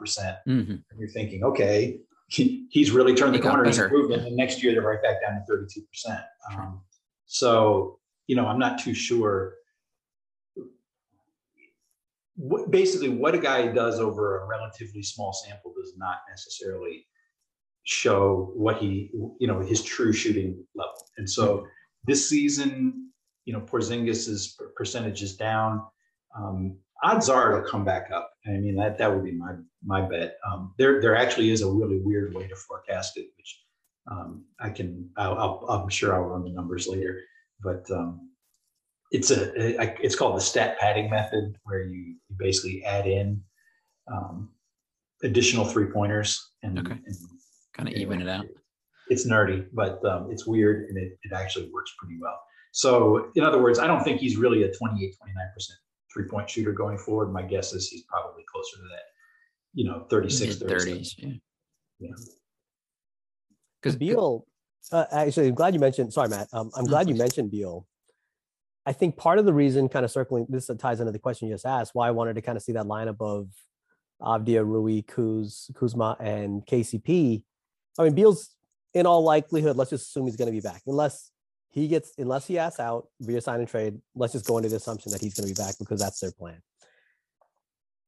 Mhm. 0.48 0.70
And 0.70 1.00
you're 1.00 1.10
thinking, 1.10 1.44
okay, 1.44 2.00
he, 2.34 2.68
he's 2.72 2.92
really 2.92 3.14
turned 3.14 3.34
the 3.34 3.38
He 3.38 3.44
corner. 3.44 3.64
He's 3.66 3.78
improved. 3.78 4.12
And 4.12 4.26
then 4.26 4.36
next 4.36 4.64
year 4.64 4.74
they're 4.74 4.82
right 4.82 5.02
back 5.02 5.22
down 5.22 5.44
to 5.46 5.54
32%. 5.54 6.24
Um, 6.52 6.82
so, 7.26 8.00
you 8.28 8.36
know, 8.36 8.48
I'm 8.48 8.60
not 8.60 8.80
too 8.80 8.94
sure 8.94 9.54
what, 12.36 12.72
basically 12.72 13.10
what 13.10 13.36
a 13.36 13.38
guy 13.38 13.68
does 13.68 14.00
over 14.00 14.42
a 14.42 14.48
relatively 14.48 15.04
small 15.04 15.34
sample 15.34 15.74
does 15.80 15.94
not 15.98 16.18
necessarily 16.30 17.06
show 17.84 18.52
what 18.56 18.78
he 18.78 19.12
you 19.40 19.48
know 19.48 19.60
his 19.60 19.84
true 19.84 20.14
shooting 20.14 20.64
level 20.74 21.06
and 21.18 21.30
so 21.30 21.68
this 22.06 22.30
season 22.30 23.10
you 23.44 23.52
know 23.52 23.60
porzingis's 23.60 24.58
percentage 24.76 25.22
is 25.22 25.36
down 25.36 25.82
um, 26.38 26.78
odds 27.04 27.30
are 27.30 27.58
it'll 27.58 27.70
come 27.70 27.84
back 27.86 28.10
up 28.14 28.32
i 28.48 28.52
mean 28.52 28.76
that 28.76 28.98
that 28.98 29.14
would 29.14 29.24
be 29.24 29.32
my 29.32 29.54
my 29.84 30.02
bet 30.02 30.38
um, 30.50 30.74
there 30.78 31.02
there 31.02 31.16
actually 31.16 31.50
is 31.52 31.62
a 31.62 31.70
really 31.70 32.00
weird 32.02 32.34
way 32.34 32.48
to 32.48 32.56
forecast 32.56 33.18
it 33.18 33.28
which 33.38 33.60
um, 34.12 34.44
i 34.60 34.70
can 34.70 35.10
I'll, 35.18 35.38
I'll, 35.38 35.66
i'm 35.70 35.90
sure 35.90 36.14
i'll 36.16 36.22
run 36.30 36.44
the 36.44 36.52
numbers 36.52 36.88
later 36.88 37.20
but 37.62 37.84
um, 37.92 38.30
it's 39.12 39.32
a 39.32 39.42
a- 39.82 39.98
it's 40.02 40.16
called 40.16 40.36
the 40.38 40.42
stat 40.42 40.78
padding 40.80 41.10
method 41.10 41.56
where 41.64 41.82
you, 41.84 42.16
you 42.30 42.36
basically 42.38 42.84
add 42.84 43.06
in 43.08 43.42
um, 44.12 44.50
additional 45.24 45.66
three 45.66 45.86
pointers 45.88 46.52
and, 46.64 46.80
Okay. 46.80 46.94
and 47.06 47.16
Kind 47.76 47.90
of 47.90 47.96
even 47.96 48.22
it 48.22 48.28
out. 48.30 48.46
it's 49.10 49.26
nerdy 49.28 49.66
but 49.74 50.04
um, 50.06 50.30
it's 50.32 50.46
weird 50.46 50.90
and 50.90 50.98
it, 50.98 51.18
it 51.24 51.34
actually 51.34 51.70
works 51.74 51.92
pretty 52.00 52.18
well 52.22 52.40
so 52.72 53.32
in 53.36 53.44
other 53.44 53.62
words 53.62 53.78
i 53.80 53.88
don't 53.88 54.04
think 54.04 54.20
he's 54.20 54.38
really 54.38 54.64
a 54.64 54.72
28 54.74 55.16
29% 55.22 55.70
three 56.14 56.26
point 56.26 56.50
shooter 56.50 56.74
going 56.74 56.98
forward 56.98 57.32
my 57.32 57.42
guess 57.42 57.74
is 57.74 57.90
he's 57.90 58.04
probably 58.04 58.44
closer 58.52 58.78
to 58.78 58.84
that 58.84 59.04
you 59.74 59.86
know 59.86 60.06
36 60.10 60.60
Mid 60.60 60.70
37. 60.70 61.00
30s. 61.00 61.14
Yeah. 61.18 61.34
Yeah. 62.00 62.16
Because 63.82 63.96
Beal, 63.98 64.46
Uh, 64.92 65.06
actually, 65.12 65.48
I'm 65.48 65.56
glad 65.56 65.74
you 65.74 65.80
mentioned. 65.80 66.12
Sorry, 66.14 66.30
Matt. 66.30 66.48
Um, 66.54 66.72
I'm 66.76 66.86
glad 66.86 67.10
you 67.10 67.16
mentioned 67.16 67.52
Beal. 67.52 67.86
I 68.86 68.92
think 68.94 69.16
part 69.16 69.40
of 69.40 69.46
the 69.46 69.54
reason, 69.54 69.88
kind 69.88 70.04
of 70.04 70.12
circling 70.12 70.46
this 70.50 70.70
ties 70.80 71.00
into 71.00 71.12
the 71.12 71.20
question 71.20 71.48
you 71.48 71.54
just 71.54 71.66
asked, 71.66 71.92
why 71.94 72.08
I 72.08 72.12
wanted 72.12 72.36
to 72.36 72.42
kind 72.42 72.58
of 72.58 72.64
see 72.64 72.74
that 72.74 72.86
lineup 72.86 73.18
of 73.22 73.50
Avdija, 74.22 74.66
Rui, 74.66 75.02
Kuz, 75.04 75.74
Kuzma, 75.76 76.18
and 76.20 76.66
KCP. 76.66 77.44
I 77.98 78.04
mean, 78.04 78.14
Beal's 78.14 78.50
in 78.94 79.06
all 79.06 79.24
likelihood. 79.24 79.78
Let's 79.78 79.90
just 79.90 80.10
assume 80.10 80.26
he's 80.26 80.36
going 80.36 80.48
to 80.48 80.52
be 80.52 80.60
back, 80.62 80.82
unless 80.86 81.32
he 81.74 81.88
gets, 81.88 82.14
unless 82.20 82.46
he 82.46 82.60
asks 82.60 82.80
out 82.80 83.08
via 83.20 83.42
sign 83.42 83.60
and 83.60 83.68
trade. 83.68 84.00
Let's 84.14 84.34
just 84.34 84.46
go 84.46 84.58
into 84.58 84.70
the 84.70 84.76
assumption 84.76 85.12
that 85.12 85.22
he's 85.22 85.34
going 85.34 85.50
to 85.50 85.54
be 85.54 85.60
back 85.60 85.76
because 85.80 86.00
that's 86.00 86.20
their 86.20 86.32
plan. 86.32 86.62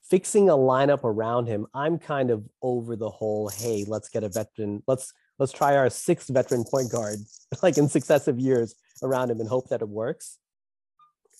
Fixing 0.07 0.49
a 0.49 0.53
lineup 0.53 1.03
around 1.03 1.47
him, 1.47 1.65
I'm 1.73 1.97
kind 1.97 2.29
of 2.29 2.47
over 2.61 2.95
the 2.95 3.09
whole. 3.09 3.49
Hey, 3.49 3.83
let's 3.87 4.07
get 4.07 4.23
a 4.23 4.29
veteran. 4.29 4.83
Let's 4.87 5.11
let's 5.39 5.51
try 5.51 5.75
our 5.75 5.89
sixth 5.89 6.29
veteran 6.29 6.63
point 6.63 6.91
guard, 6.91 7.17
like 7.63 7.79
in 7.79 7.89
successive 7.89 8.39
years 8.39 8.75
around 9.01 9.31
him, 9.31 9.39
and 9.39 9.49
hope 9.49 9.69
that 9.69 9.81
it 9.81 9.89
works. 9.89 10.37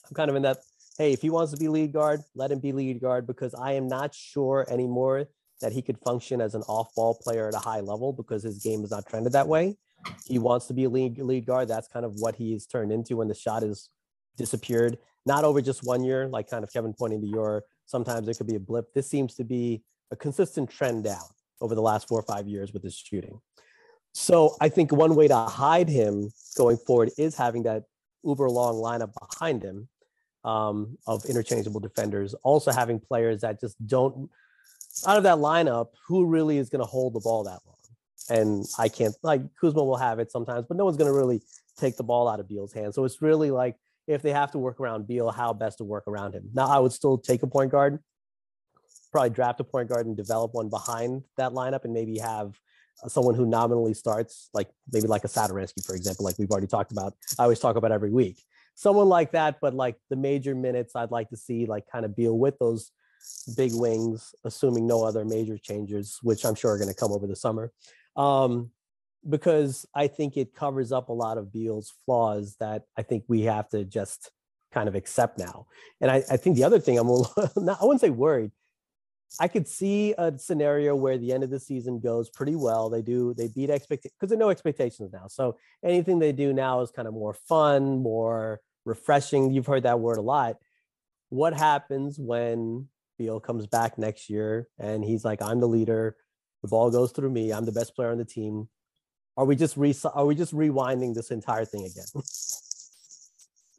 I'm 0.10 0.16
kind 0.16 0.32
of 0.32 0.36
in 0.36 0.42
that 0.42 0.58
hey, 0.98 1.14
if 1.14 1.22
he 1.22 1.30
wants 1.30 1.52
to 1.52 1.60
be 1.60 1.68
lead 1.68 1.94
guard, 1.94 2.22
let 2.34 2.52
him 2.52 2.60
be 2.60 2.72
lead 2.72 3.02
guard 3.02 3.28
because 3.28 3.54
I 3.54 3.74
am 3.74 3.88
not 3.88 4.16
sure 4.16 4.66
anymore 4.68 5.28
that 5.62 5.74
he 5.74 5.84
could 5.84 6.00
function 6.00 6.42
as 6.42 6.56
an 6.56 6.64
off-ball 6.64 7.20
player 7.22 7.48
at 7.48 7.54
a 7.54 7.60
high 7.60 7.82
level 7.82 8.14
because 8.14 8.42
his 8.42 8.64
game 8.64 8.84
is 8.84 8.92
not 8.92 9.06
trended 9.06 9.34
that 9.34 9.48
way. 9.48 9.76
He 10.26 10.40
wants 10.40 10.68
to 10.68 10.74
be 10.74 10.86
a 10.86 10.90
lead 10.90 11.18
lead 11.18 11.46
guard. 11.46 11.68
That's 11.68 11.88
kind 11.88 12.06
of 12.06 12.16
what 12.16 12.36
he's 12.36 12.66
turned 12.66 12.92
into 12.92 13.18
when 13.18 13.28
the 13.28 13.36
shot 13.36 13.64
is 13.64 13.90
disappeared. 14.38 14.98
Not 15.26 15.44
over 15.44 15.62
just 15.62 15.86
one 15.86 16.04
year, 16.04 16.28
like 16.28 16.50
kind 16.50 16.64
of 16.64 16.72
Kevin 16.72 16.94
pointing 16.94 17.22
to 17.22 17.28
your. 17.28 17.64
Sometimes 17.86 18.28
it 18.28 18.38
could 18.38 18.48
be 18.48 18.56
a 18.56 18.60
blip. 18.60 18.94
This 18.94 19.08
seems 19.08 19.36
to 19.36 19.44
be 19.44 19.84
a 20.12 20.16
consistent 20.16 20.70
trend 20.70 21.04
down 21.04 21.24
over 21.62 21.76
the 21.76 21.82
last 21.82 22.08
four 22.08 22.20
or 22.20 22.24
five 22.24 22.48
years 22.48 22.74
with 22.74 22.84
his 22.84 22.96
shooting. 22.96 23.40
So 24.14 24.56
I 24.62 24.70
think 24.70 24.92
one 24.92 25.16
way 25.16 25.28
to 25.28 25.38
hide 25.38 25.90
him 25.90 26.32
going 26.58 26.78
forward 26.78 27.12
is 27.18 27.36
having 27.36 27.64
that 27.64 27.84
uber 28.24 28.50
long 28.50 28.76
lineup 28.76 29.14
behind 29.30 29.62
him 29.62 29.88
um, 30.44 30.98
of 31.06 31.26
interchangeable 31.26 31.80
defenders. 31.80 32.34
Also 32.44 32.72
having 32.72 33.00
players 33.00 33.42
that 33.42 33.60
just 33.60 33.76
don't 33.86 34.30
out 35.06 35.18
of 35.18 35.24
that 35.24 35.38
lineup, 35.38 35.88
who 36.08 36.26
really 36.26 36.58
is 36.58 36.70
going 36.70 36.82
to 36.82 36.86
hold 36.86 37.14
the 37.14 37.20
ball 37.20 37.44
that 37.44 37.60
long? 37.66 37.75
And 38.30 38.66
I 38.80 38.90
can't 38.90 39.16
like 39.22 39.42
Kuzma 39.60 39.84
will 39.84 39.98
have 39.98 40.20
it 40.20 40.32
sometimes, 40.32 40.66
but 40.68 40.78
no 40.78 40.86
one's 40.86 40.98
going 40.98 41.12
to 41.12 41.18
really 41.18 41.42
take 41.78 41.98
the 41.98 42.04
ball 42.04 42.28
out 42.28 42.40
of 42.40 42.48
Beal's 42.48 42.74
hand. 42.74 42.94
So 42.94 43.06
it's 43.06 43.22
really 43.22 43.52
like 43.52 43.76
if 44.08 44.22
they 44.22 44.32
have 44.32 44.52
to 44.52 44.58
work 44.58 44.80
around 44.80 45.08
Beal, 45.08 45.30
how 45.30 45.54
best 45.54 45.78
to 45.80 45.84
work 45.84 46.06
around 46.08 46.34
him. 46.34 46.50
Now 46.54 46.68
I 46.68 46.80
would 46.80 46.92
still 46.92 47.18
take 47.18 47.44
a 47.44 47.48
point 47.48 47.72
guard, 47.72 48.00
probably 49.12 49.30
draft 49.30 49.60
a 49.60 49.64
point 49.64 49.90
guard 49.90 50.08
and 50.08 50.18
develop 50.18 50.54
one 50.54 50.70
behind 50.70 51.24
that 51.38 51.52
lineup, 51.52 51.84
and 51.84 51.94
maybe 51.94 52.18
have 52.18 52.60
uh, 53.04 53.10
someone 53.10 53.36
who 53.36 53.46
nominally 53.46 53.94
starts, 53.94 54.50
like 54.54 54.70
maybe 54.92 55.08
like 55.08 55.24
a 55.24 55.28
Satoransky, 55.28 55.86
for 55.86 55.96
example, 55.96 56.26
like 56.26 56.38
we've 56.40 56.50
already 56.50 56.68
talked 56.68 56.92
about. 56.92 57.14
I 57.38 57.44
always 57.44 57.60
talk 57.60 57.76
about 57.76 57.92
every 57.92 58.12
week 58.12 58.38
someone 58.76 59.08
like 59.08 59.32
that, 59.32 59.60
but 59.62 59.74
like 59.74 59.96
the 60.10 60.16
major 60.16 60.54
minutes, 60.54 60.96
I'd 60.96 61.12
like 61.12 61.30
to 61.30 61.38
see 61.38 61.66
like 61.66 61.86
kind 61.92 62.06
of 62.06 62.16
Beal 62.16 62.38
with 62.38 62.60
those 62.60 62.92
big 63.58 63.72
wings, 63.74 64.36
assuming 64.44 64.86
no 64.86 65.04
other 65.04 65.26
major 65.26 65.58
changes, 65.58 66.20
which 66.22 66.46
I'm 66.46 66.56
sure 66.56 66.72
are 66.72 66.78
going 66.78 66.90
to 66.90 66.96
come 66.96 67.12
over 67.12 67.26
the 67.26 67.36
summer. 67.36 67.72
Um, 68.16 68.72
because 69.28 69.86
I 69.94 70.08
think 70.08 70.38
it 70.38 70.54
covers 70.54 70.92
up 70.92 71.10
a 71.10 71.14
lot 71.14 71.38
of 71.38 71.52
Beal's 71.52 71.94
flaws 72.06 72.58
that 72.60 72.84
I 72.98 73.02
think 73.02 73.24
we 73.28 73.42
have 73.44 73.68
to 73.70 73.84
just 73.84 74.32
kind 74.72 74.88
of 74.88 74.96
accept 74.96 75.40
now. 75.40 75.68
And 76.02 76.12
I, 76.12 76.24
I 76.30 76.38
think 76.38 76.58
the 76.58 76.64
other 76.64 76.80
thing 76.80 77.00
I'm 77.00 77.08
a 77.08 77.14
little, 77.14 77.50
not, 77.58 77.82
I 77.82 77.86
wouldn't 77.86 78.02
say 78.02 78.10
worried. 78.10 78.52
I 79.40 79.48
could 79.48 79.68
see 79.68 80.14
a 80.18 80.38
scenario 80.38 80.96
where 80.96 81.18
the 81.18 81.34
end 81.34 81.44
of 81.44 81.50
the 81.50 81.60
season 81.60 82.00
goes 82.00 82.30
pretty 82.30 82.56
well. 82.56 82.90
They 82.90 83.02
do, 83.02 83.34
they 83.34 83.48
beat 83.48 83.70
expectations 83.70 84.14
because 84.18 84.30
there 84.30 84.38
are 84.38 84.46
no 84.46 84.50
expectations 84.50 85.12
now. 85.12 85.28
So 85.28 85.58
anything 85.84 86.20
they 86.20 86.32
do 86.32 86.54
now 86.54 86.82
is 86.82 86.92
kind 86.92 87.08
of 87.08 87.14
more 87.14 87.34
fun, 87.34 88.02
more 88.04 88.62
refreshing. 88.86 89.52
You've 89.52 89.66
heard 89.66 89.84
that 89.84 90.00
word 90.00 90.20
a 90.20 90.22
lot. 90.22 90.58
What 91.30 91.54
happens 91.54 92.20
when 92.20 92.88
Beal 93.18 93.40
comes 93.40 93.66
back 93.66 93.98
next 93.98 94.30
year 94.30 94.68
and 94.78 95.04
he's 95.04 95.26
like, 95.26 95.42
I'm 95.42 95.60
the 95.60 95.68
leader. 95.68 96.16
The 96.66 96.70
ball 96.70 96.90
goes 96.90 97.12
through 97.12 97.30
me. 97.30 97.54
I'm 97.54 97.64
the 97.64 97.72
best 97.72 97.96
player 97.96 98.10
on 98.10 98.18
the 98.18 98.26
team. 98.26 98.68
Are 99.38 99.46
we 99.46 99.56
just 99.56 99.78
re- 99.78 99.94
are 100.16 100.26
we 100.26 100.34
just 100.34 100.52
rewinding 100.52 101.14
this 101.14 101.30
entire 101.30 101.64
thing 101.64 101.86
again? 101.86 102.06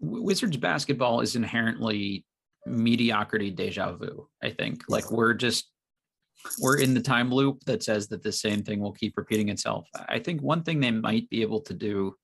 Wizards 0.01 0.57
basketball 0.57 1.21
is 1.21 1.35
inherently 1.35 2.25
mediocrity 2.65 3.51
deja 3.51 3.91
vu. 3.91 4.29
I 4.41 4.51
think 4.51 4.85
like 4.89 5.11
we're 5.11 5.35
just 5.35 5.69
we're 6.61 6.79
in 6.79 6.95
the 6.95 7.01
time 7.01 7.33
loop 7.33 7.65
that 7.65 7.83
says 7.83 8.07
that 8.09 8.23
the 8.23 8.31
same 8.31 8.63
thing 8.63 8.79
will 8.79 8.93
keep 8.93 9.17
repeating 9.17 9.49
itself. 9.49 9.89
I 10.09 10.21
think 10.21 10.41
one 10.41 10.63
thing 10.63 10.79
they 10.79 10.93
might 10.93 11.29
be 11.29 11.43
able 11.43 11.63
to 11.63 11.75
do 11.75 12.15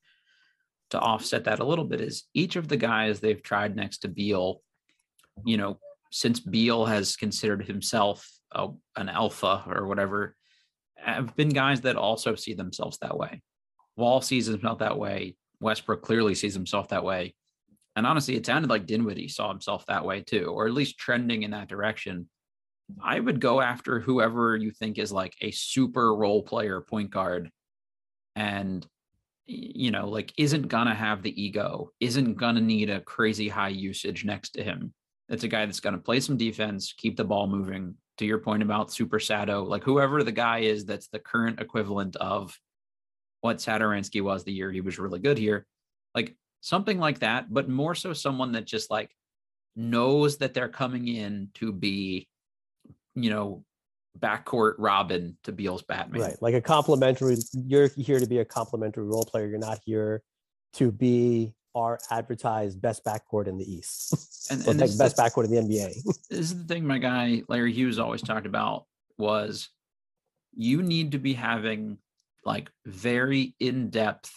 to 0.91 1.01
offset 1.01 1.43
that 1.47 1.59
a 1.59 1.65
little 1.65 1.87
bit 1.87 2.01
is 2.01 2.23
each 2.35 2.55
of 2.55 2.69
the 2.69 2.77
guys 2.77 3.19
they've 3.19 3.43
tried 3.43 3.75
next 3.75 3.99
to 3.99 4.09
Beal, 4.09 4.61
you 5.45 5.57
know, 5.57 5.81
since 6.13 6.39
Beal 6.39 6.87
has 6.87 7.17
considered 7.17 7.67
himself 7.67 8.31
a, 8.53 8.69
an 8.97 9.09
alpha 9.09 9.65
or 9.67 9.89
whatever, 9.89 10.37
have 11.03 11.35
been 11.37 11.51
guys 11.51 11.81
that 11.83 11.97
also 11.97 12.35
see 12.35 12.55
themselves 12.55 12.99
that 13.03 13.17
way. 13.17 13.43
Wall 13.97 14.21
sees 14.21 14.47
himself 14.47 14.79
that 14.79 14.99
way. 14.99 15.37
Westbrook 15.61 16.03
clearly 16.03 16.35
sees 16.35 16.55
himself 16.55 16.89
that 16.89 17.05
way. 17.05 17.35
And 17.95 18.07
honestly, 18.07 18.37
it 18.37 18.47
sounded 18.47 18.71
like 18.71 18.87
Dinwiddie 18.87 19.29
saw 19.29 19.51
himself 19.51 19.85
that 19.87 20.05
way 20.05 20.23
too, 20.23 20.47
or 20.47 20.67
at 20.67 20.73
least 20.73 20.99
trending 20.99 21.43
in 21.43 21.51
that 21.51 21.69
direction. 21.69 22.29
I 23.03 23.21
would 23.21 23.41
go 23.41 23.61
after 23.61 24.01
whoever 24.01 24.57
you 24.57 24.71
think 24.71 24.99
is 24.99 25.13
like 25.13 25.35
a 25.41 25.51
super 25.51 26.15
role 26.15 26.43
player 26.43 26.81
point 26.81 27.11
guard 27.11 27.51
and 28.35 28.87
you 29.45 29.91
know, 29.91 30.09
like 30.09 30.33
isn't 30.39 30.69
gonna 30.69 30.95
have 30.95 31.23
the 31.23 31.43
ego, 31.43 31.91
isn't 32.01 32.35
gonna 32.35 32.61
need 32.61 32.91
a 32.91 33.01
crazy 33.01 33.49
high 33.49 33.69
usage 33.69 34.25
next 34.25 34.51
to 34.51 34.63
him. 34.63 34.95
It's 35.29 35.45
a 35.45 35.49
guy 35.49 35.67
that's 35.67 35.81
gonna 35.81 35.99
play 35.99 36.21
some 36.21 36.37
defense, 36.37 36.95
keep 36.97 37.17
the 37.17 37.25
ball 37.25 37.47
moving. 37.47 37.97
To 38.23 38.27
your 38.29 38.39
point 38.39 38.63
about 38.63 38.93
Super 38.93 39.19
Sado, 39.19 39.65
like 39.65 39.83
whoever 39.83 40.23
the 40.23 40.31
guy 40.31 40.61
is 40.61 40.85
that's 40.85 41.09
the 41.09 41.19
current 41.19 41.59
equivalent 41.59 42.15
of 42.15 42.57
what 43.41 43.57
Satoransky 43.57 44.23
was 44.23 44.45
the 44.45 44.53
year 44.53 44.71
he 44.71 44.81
was 44.81 45.01
really 45.01 45.19
good 45.19 45.37
here, 45.37 45.67
like 46.15 46.37
something 46.61 47.01
like 47.01 47.19
that, 47.19 47.53
but 47.53 47.69
more 47.69 47.97
so 47.97 48.13
someone 48.13 48.53
that 48.53 48.65
just 48.65 48.93
like 48.93 49.11
knows 49.75 50.37
that 50.37 50.55
they're 50.55 50.69
coming 50.69 51.09
in 51.09 51.49
to 51.55 51.73
be, 51.73 52.29
you 53.17 53.29
know, 53.29 53.65
backcourt 54.21 54.75
Robin 54.79 55.37
to 55.43 55.51
Beal's 55.51 55.83
Batman. 55.83 56.21
Right. 56.21 56.41
Like 56.41 56.55
a 56.55 56.61
complimentary, 56.61 57.39
you're 57.53 57.89
here 57.97 58.21
to 58.21 58.27
be 58.29 58.39
a 58.39 58.45
complimentary 58.45 59.03
role 59.03 59.25
player. 59.25 59.49
You're 59.49 59.59
not 59.59 59.81
here 59.85 60.23
to 60.75 60.93
be 60.93 61.55
our 61.75 61.99
advertised 62.11 62.81
best 62.81 63.05
backcourt 63.05 63.47
in 63.47 63.59
the 63.59 63.71
East. 63.71 64.51
And, 64.51 64.67
and 64.69 64.79
best 64.79 65.17
backcourt 65.17 65.45
in 65.45 65.51
the 65.51 65.57
NBA. 65.57 66.03
this 66.31 66.39
is 66.39 66.59
the 66.59 66.75
thing 66.75 66.87
my 66.87 66.99
guy 66.99 67.43
Larry 67.49 67.73
Hughes 67.73 67.99
always 67.99 68.23
talked 68.23 68.47
about 68.47 68.87
was 69.19 69.69
you 70.55 70.83
need 70.83 71.13
to 71.13 71.19
be 71.19 71.35
having 71.35 71.99
like 72.45 72.71
very 72.85 73.55
in-depth, 73.61 74.31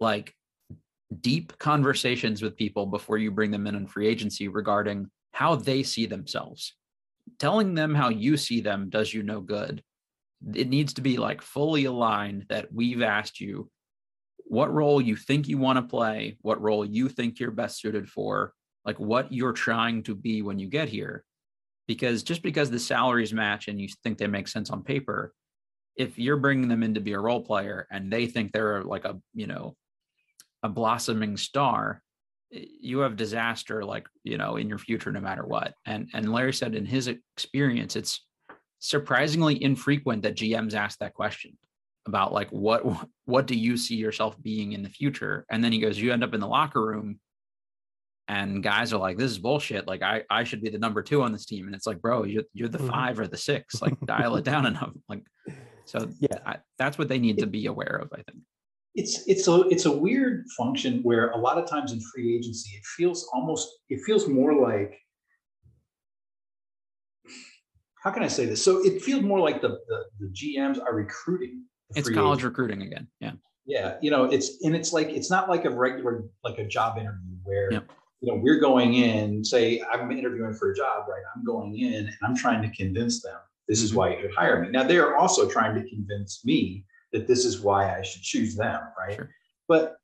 like 0.00 0.34
deep 1.20 1.58
conversations 1.58 2.42
with 2.42 2.56
people 2.56 2.86
before 2.86 3.18
you 3.18 3.30
bring 3.30 3.50
them 3.50 3.66
in 3.66 3.74
on 3.74 3.86
free 3.86 4.06
agency 4.06 4.48
regarding 4.48 5.10
how 5.32 5.54
they 5.54 5.82
see 5.82 6.06
themselves 6.06 6.74
telling 7.38 7.74
them 7.74 7.94
how 7.94 8.08
you 8.08 8.36
see 8.36 8.60
them 8.60 8.88
does 8.88 9.12
you 9.12 9.22
no 9.22 9.40
good. 9.40 9.82
It 10.54 10.68
needs 10.68 10.94
to 10.94 11.00
be 11.00 11.16
like 11.16 11.42
fully 11.42 11.86
aligned 11.86 12.46
that 12.48 12.72
we've 12.72 13.02
asked 13.02 13.40
you 13.40 13.70
what 14.48 14.72
role 14.72 15.00
you 15.00 15.16
think 15.16 15.48
you 15.48 15.58
want 15.58 15.76
to 15.76 15.82
play, 15.82 16.38
what 16.42 16.60
role 16.60 16.84
you 16.84 17.08
think 17.08 17.38
you're 17.38 17.50
best 17.50 17.80
suited 17.80 18.08
for, 18.08 18.52
like 18.84 18.98
what 18.98 19.32
you're 19.32 19.52
trying 19.52 20.02
to 20.04 20.14
be 20.14 20.42
when 20.42 20.58
you 20.58 20.68
get 20.68 20.88
here. 20.88 21.24
Because 21.88 22.22
just 22.22 22.42
because 22.42 22.70
the 22.70 22.78
salaries 22.78 23.32
match 23.32 23.68
and 23.68 23.80
you 23.80 23.88
think 24.02 24.18
they 24.18 24.26
make 24.26 24.48
sense 24.48 24.70
on 24.70 24.82
paper, 24.82 25.32
if 25.96 26.18
you're 26.18 26.36
bringing 26.36 26.68
them 26.68 26.82
in 26.82 26.94
to 26.94 27.00
be 27.00 27.12
a 27.12 27.20
role 27.20 27.40
player 27.40 27.86
and 27.90 28.12
they 28.12 28.26
think 28.26 28.52
they're 28.52 28.82
like 28.82 29.04
a, 29.04 29.18
you 29.34 29.46
know, 29.46 29.76
a 30.62 30.68
blossoming 30.68 31.36
star, 31.36 32.02
you 32.50 33.00
have 33.00 33.16
disaster 33.16 33.84
like 33.84 34.06
you 34.22 34.38
know 34.38 34.56
in 34.56 34.68
your 34.68 34.78
future 34.78 35.10
no 35.10 35.20
matter 35.20 35.44
what 35.44 35.74
and 35.84 36.08
and 36.14 36.32
larry 36.32 36.52
said 36.52 36.74
in 36.74 36.86
his 36.86 37.08
experience 37.08 37.96
it's 37.96 38.24
surprisingly 38.78 39.60
infrequent 39.62 40.22
that 40.22 40.36
gms 40.36 40.74
ask 40.74 40.98
that 40.98 41.14
question 41.14 41.56
about 42.06 42.32
like 42.32 42.48
what 42.50 42.82
what 43.24 43.46
do 43.46 43.56
you 43.56 43.76
see 43.76 43.96
yourself 43.96 44.40
being 44.42 44.72
in 44.72 44.82
the 44.82 44.88
future? 44.88 45.44
And 45.50 45.62
then 45.62 45.72
he 45.72 45.80
goes 45.80 45.98
you 45.98 46.12
end 46.12 46.24
up 46.24 46.34
in 46.34 46.40
the 46.40 46.48
locker 46.48 46.84
room. 46.84 47.20
And 48.28 48.60
guys 48.60 48.92
are 48.92 48.98
like 48.98 49.18
this 49.18 49.30
is 49.30 49.38
bullshit. 49.38 49.86
Like 49.86 50.02
i 50.02 50.22
i 50.30 50.44
should 50.44 50.62
be 50.62 50.70
the 50.70 50.78
number 50.78 51.02
two 51.02 51.22
on 51.22 51.32
this 51.32 51.46
team. 51.46 51.66
And 51.66 51.74
it's 51.74 51.86
like 51.86 52.00
bro 52.00 52.24
you're, 52.24 52.44
you're 52.52 52.68
the 52.68 52.78
mm-hmm. 52.78 52.90
five 52.90 53.20
or 53.20 53.26
the 53.26 53.36
six. 53.36 53.80
Like 53.82 53.98
dial 54.04 54.36
it 54.36 54.44
down 54.44 54.66
enough. 54.66 54.92
Like 55.08 55.22
so 55.84 56.08
yeah. 56.20 56.38
I, 56.44 56.56
that's 56.78 56.98
what 56.98 57.08
they 57.08 57.18
need 57.18 57.38
to 57.38 57.46
be 57.46 57.66
aware 57.66 58.00
of 58.02 58.08
i 58.12 58.22
think. 58.22 58.42
It's 58.94 59.26
it's 59.28 59.46
a 59.46 59.60
it's 59.68 59.84
a 59.84 59.92
weird 59.92 60.46
function 60.56 61.00
where 61.02 61.30
a 61.30 61.38
lot 61.38 61.58
of 61.58 61.68
times 61.68 61.92
in 61.92 62.00
free 62.00 62.34
agency 62.34 62.76
it 62.76 62.84
feels 62.96 63.28
almost 63.32 63.68
it 63.90 64.00
feels 64.06 64.26
more 64.26 64.54
like 64.54 64.98
how 68.06 68.12
can 68.12 68.22
I 68.22 68.28
say 68.28 68.46
this? 68.46 68.62
So 68.62 68.84
it 68.84 69.02
feels 69.02 69.22
more 69.22 69.40
like 69.40 69.60
the 69.60 69.80
the, 69.88 70.04
the 70.20 70.28
GMs 70.28 70.80
are 70.80 70.94
recruiting. 70.94 71.64
It's 71.94 72.08
college 72.10 72.38
agents. 72.40 72.44
recruiting 72.44 72.82
again. 72.82 73.08
Yeah. 73.20 73.32
Yeah, 73.68 73.96
you 74.00 74.12
know, 74.12 74.24
it's 74.24 74.62
and 74.62 74.76
it's 74.76 74.92
like 74.92 75.08
it's 75.08 75.28
not 75.30 75.48
like 75.48 75.64
a 75.64 75.70
regular 75.70 76.24
like 76.44 76.58
a 76.58 76.64
job 76.66 76.98
interview 76.98 77.34
where 77.42 77.72
you 77.72 77.80
know 78.22 78.34
we're 78.40 78.60
going 78.60 78.94
in, 78.94 79.44
say 79.44 79.82
I'm 79.92 80.10
interviewing 80.12 80.54
for 80.54 80.70
a 80.70 80.74
job, 80.74 81.06
right? 81.08 81.22
I'm 81.34 81.44
going 81.44 81.76
in 81.76 81.94
and 82.06 82.14
I'm 82.22 82.36
trying 82.36 82.62
to 82.62 82.70
convince 82.76 83.22
them 83.22 83.36
this 83.66 83.82
is 83.82 83.90
Mhm. 83.92 83.96
why 83.96 84.14
you 84.14 84.22
should 84.22 84.34
hire 84.36 84.62
me. 84.62 84.70
Now 84.70 84.84
they're 84.84 85.16
also 85.16 85.48
trying 85.50 85.74
to 85.80 85.88
convince 85.88 86.44
me 86.44 86.84
that 87.12 87.26
this 87.26 87.44
is 87.44 87.60
why 87.60 87.92
I 87.98 88.02
should 88.02 88.22
choose 88.22 88.54
them, 88.54 88.80
right? 88.96 89.16
Sure. 89.16 89.30
But 89.66 89.96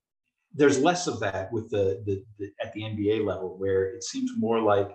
there's 0.53 0.81
less 0.81 1.07
of 1.07 1.21
that 1.21 1.53
with 1.53 1.71
the, 1.71 2.03
the 2.05 2.25
the 2.41 2.51
at 2.61 2.73
the 2.73 2.83
NBA 2.83 3.25
level 3.25 3.57
where 3.59 3.95
it 3.95 4.03
seems 4.03 4.33
more 4.37 4.61
like 4.61 4.91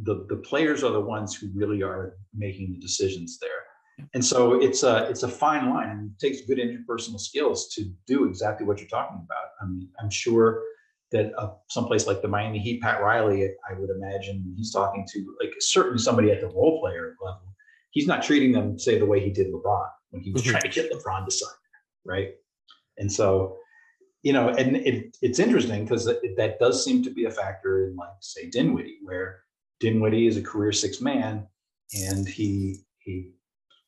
the 0.00 0.24
the 0.28 0.36
players 0.36 0.84
are 0.84 0.92
the 0.92 1.00
ones 1.00 1.34
who 1.34 1.48
really 1.52 1.82
are 1.82 2.16
making 2.32 2.70
the 2.72 2.78
decisions 2.78 3.40
there. 3.40 3.64
And 4.14 4.24
so 4.24 4.54
it's 4.60 4.82
a 4.82 5.08
it's 5.10 5.22
a 5.22 5.28
fine 5.28 5.68
line 5.70 5.90
and 5.90 6.10
it 6.10 6.18
takes 6.18 6.46
good 6.46 6.58
interpersonal 6.58 7.20
skills 7.20 7.68
to 7.74 7.90
do 8.06 8.24
exactly 8.24 8.66
what 8.66 8.78
you're 8.78 8.88
talking 8.88 9.20
about. 9.24 9.50
I 9.60 9.66
mean, 9.66 9.88
I'm 10.00 10.10
sure 10.10 10.62
that 11.10 11.32
uh, 11.38 11.54
someplace 11.68 12.06
like 12.06 12.22
the 12.22 12.28
Miami 12.28 12.58
Heat, 12.58 12.82
Pat 12.82 13.00
Riley, 13.02 13.44
I 13.68 13.74
would 13.78 13.90
imagine 13.90 14.54
he's 14.56 14.72
talking 14.72 15.06
to 15.12 15.36
like 15.40 15.52
certainly 15.60 15.98
somebody 15.98 16.30
at 16.30 16.40
the 16.40 16.48
role 16.48 16.80
player 16.80 17.16
level. 17.22 17.54
He's 17.90 18.06
not 18.06 18.22
treating 18.22 18.52
them 18.52 18.78
say 18.78 18.98
the 18.98 19.06
way 19.06 19.20
he 19.20 19.30
did 19.30 19.52
LeBron 19.52 19.88
when 20.10 20.22
he 20.22 20.30
was 20.32 20.42
Mhm. 20.42 20.50
trying 20.50 20.62
to 20.62 20.68
get 20.68 20.92
LeBron 20.92 21.24
to 21.24 21.30
sign, 21.30 21.50
right? 22.04 22.34
And 22.98 23.10
so, 23.10 23.56
you 24.22 24.32
know, 24.32 24.50
and 24.50 24.76
it, 24.76 25.16
it's 25.22 25.38
interesting 25.38 25.84
because 25.84 26.04
that, 26.04 26.20
that 26.36 26.58
does 26.58 26.84
seem 26.84 27.02
to 27.04 27.10
be 27.10 27.24
a 27.24 27.30
factor 27.30 27.86
in 27.86 27.96
like 27.96 28.10
say 28.20 28.50
Dinwiddie, 28.50 28.98
where 29.02 29.40
Dinwiddie 29.80 30.26
is 30.26 30.36
a 30.36 30.42
career 30.42 30.72
six 30.72 31.00
man, 31.00 31.46
and 32.06 32.28
he 32.28 32.76
he 32.98 33.32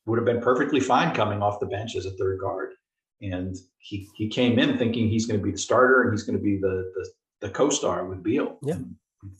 would 0.05 0.17
have 0.17 0.25
been 0.25 0.41
perfectly 0.41 0.79
fine 0.79 1.13
coming 1.13 1.41
off 1.41 1.59
the 1.59 1.65
bench 1.65 1.95
as 1.95 2.05
a 2.05 2.11
third 2.11 2.39
guard. 2.39 2.73
And 3.21 3.55
he 3.77 4.09
he 4.15 4.27
came 4.27 4.57
in 4.57 4.77
thinking 4.77 5.07
he's 5.07 5.25
going 5.25 5.39
to 5.39 5.43
be 5.43 5.51
the 5.51 5.57
starter 5.57 6.03
and 6.03 6.11
he's 6.11 6.23
going 6.23 6.37
to 6.37 6.43
be 6.43 6.57
the 6.57 6.91
the, 6.95 7.09
the 7.41 7.49
co-star 7.49 8.05
with 8.05 8.23
Beal. 8.23 8.57
Yeah. 8.63 8.79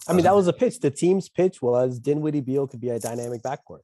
I 0.07 0.13
mean, 0.13 0.23
that 0.23 0.35
was 0.35 0.47
a 0.47 0.53
pitch. 0.53 0.79
The 0.79 0.91
team's 0.91 1.27
pitch 1.27 1.61
was 1.61 1.99
Dinwiddie 1.99 2.41
Beal 2.41 2.67
could 2.67 2.81
be 2.81 2.89
a 2.89 2.99
dynamic 2.99 3.41
backcourt. 3.41 3.81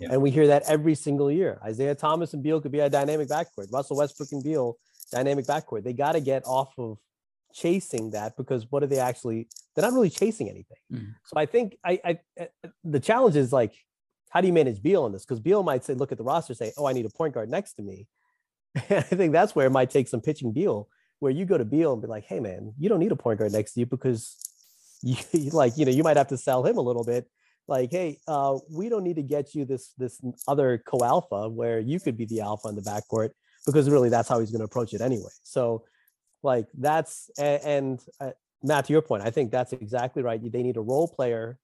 Yeah. 0.00 0.08
And 0.10 0.20
we 0.20 0.30
hear 0.30 0.48
that 0.48 0.64
every 0.66 0.94
single 0.96 1.30
year. 1.30 1.60
Isaiah 1.64 1.94
Thomas 1.94 2.34
and 2.34 2.42
Beal 2.42 2.60
could 2.60 2.72
be 2.72 2.80
a 2.80 2.90
dynamic 2.90 3.28
backcourt. 3.28 3.72
Russell 3.72 3.96
Westbrook 3.96 4.32
and 4.32 4.42
Beal, 4.42 4.76
dynamic 5.12 5.46
backcourt. 5.46 5.84
They 5.84 5.92
got 5.92 6.12
to 6.12 6.20
get 6.20 6.42
off 6.44 6.74
of 6.76 6.98
chasing 7.54 8.10
that 8.10 8.36
because 8.36 8.66
what 8.70 8.82
are 8.82 8.86
they 8.88 8.98
actually? 8.98 9.48
They're 9.74 9.84
not 9.84 9.94
really 9.94 10.10
chasing 10.10 10.50
anything. 10.50 10.76
Mhm. 10.92 11.14
So 11.24 11.38
I 11.38 11.46
think 11.46 11.78
I, 11.84 12.00
I 12.04 12.48
the 12.82 13.00
challenge 13.00 13.36
is 13.36 13.52
like, 13.52 13.74
how 14.30 14.40
do 14.40 14.46
you 14.46 14.52
manage 14.52 14.82
Beal 14.82 15.04
on 15.04 15.12
this? 15.12 15.24
Because 15.24 15.40
Beal 15.40 15.62
might 15.62 15.84
say, 15.84 15.94
look 15.94 16.12
at 16.12 16.18
the 16.18 16.24
roster, 16.24 16.54
say, 16.54 16.72
oh, 16.76 16.86
I 16.86 16.92
need 16.92 17.06
a 17.06 17.10
point 17.10 17.34
guard 17.34 17.48
next 17.50 17.74
to 17.74 17.82
me. 17.82 18.06
I 18.76 19.00
think 19.00 19.32
that's 19.32 19.54
where 19.54 19.66
it 19.66 19.70
might 19.70 19.90
take 19.90 20.08
some 20.08 20.20
pitching 20.20 20.52
Beal, 20.52 20.88
where 21.20 21.32
you 21.32 21.44
go 21.44 21.56
to 21.56 21.64
Beal 21.64 21.92
and 21.92 22.02
be 22.02 22.08
like, 22.08 22.24
hey 22.24 22.40
man, 22.40 22.74
you 22.78 22.88
don't 22.88 23.00
need 23.00 23.12
a 23.12 23.16
point 23.16 23.38
guard 23.38 23.52
next 23.52 23.72
to 23.74 23.80
you 23.80 23.86
because 23.86 24.36
you 25.02 25.16
like, 25.50 25.76
you 25.76 25.84
know, 25.84 25.92
you 25.92 26.02
might 26.02 26.16
have 26.16 26.28
to 26.28 26.36
sell 26.36 26.64
him 26.64 26.76
a 26.76 26.82
little 26.82 27.04
bit. 27.04 27.28
Like, 27.68 27.90
hey, 27.90 28.20
uh, 28.28 28.58
we 28.70 28.88
don't 28.88 29.02
need 29.02 29.16
to 29.16 29.22
get 29.22 29.54
you 29.54 29.64
this 29.64 29.92
this 29.98 30.20
other 30.46 30.78
co-alpha 30.86 31.48
where 31.48 31.80
you 31.80 31.98
could 31.98 32.16
be 32.16 32.24
the 32.24 32.40
alpha 32.40 32.68
in 32.68 32.76
the 32.76 32.82
backcourt 32.82 33.30
because 33.64 33.90
really 33.90 34.08
that's 34.08 34.28
how 34.28 34.38
he's 34.38 34.50
going 34.50 34.60
to 34.60 34.64
approach 34.66 34.94
it 34.94 35.00
anyway. 35.00 35.32
So, 35.42 35.84
like 36.42 36.68
that's 36.78 37.28
a- 37.38 37.66
and 37.66 38.00
uh, 38.20 38.30
Matt, 38.62 38.86
to 38.86 38.92
your 38.92 39.02
point, 39.02 39.24
I 39.24 39.30
think 39.30 39.50
that's 39.50 39.72
exactly 39.72 40.22
right. 40.22 40.40
They 40.40 40.62
need 40.62 40.76
a 40.76 40.80
role 40.80 41.08
player, 41.08 41.58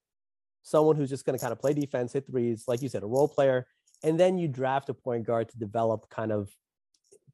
someone 0.63 0.97
who's 0.97 1.11
just 1.11 1.25
going 1.25 1.39
to 1.39 1.43
kind 1.43 1.53
of 1.53 1.59
play 1.59 1.75
defense, 1.75 2.13
hit 2.13 2.27
threes, 2.27 2.65
like 2.67 2.83
you 2.83 2.89
said, 2.89 3.03
a 3.03 3.07
role 3.07 3.29
player, 3.29 3.67
and 4.03 4.19
then 4.19 4.39
you 4.39 4.49
draft 4.49 4.89
a 4.89 4.95
point 4.95 5.27
guard 5.27 5.49
to 5.49 5.59
develop 5.59 6.09
kind 6.11 6.33
of 6.33 6.51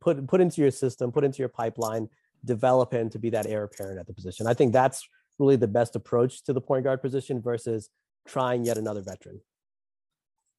put 0.00 0.26
put 0.26 0.40
into 0.40 0.60
your 0.60 0.70
system, 0.70 1.12
put 1.12 1.24
into 1.24 1.38
your 1.38 1.48
pipeline, 1.48 2.08
develop 2.44 2.92
him 2.92 3.10
to 3.10 3.18
be 3.18 3.30
that 3.30 3.46
heir 3.46 3.64
apparent 3.64 3.98
at 3.98 4.06
the 4.06 4.14
position. 4.14 4.46
I 4.46 4.54
think 4.54 4.72
that's 4.72 5.06
really 5.38 5.56
the 5.56 5.68
best 5.68 5.96
approach 5.96 6.42
to 6.44 6.52
the 6.52 6.60
point 6.60 6.84
guard 6.84 7.00
position 7.00 7.40
versus 7.40 7.90
trying 8.26 8.64
yet 8.64 8.78
another 8.78 9.02
veteran. 9.02 9.40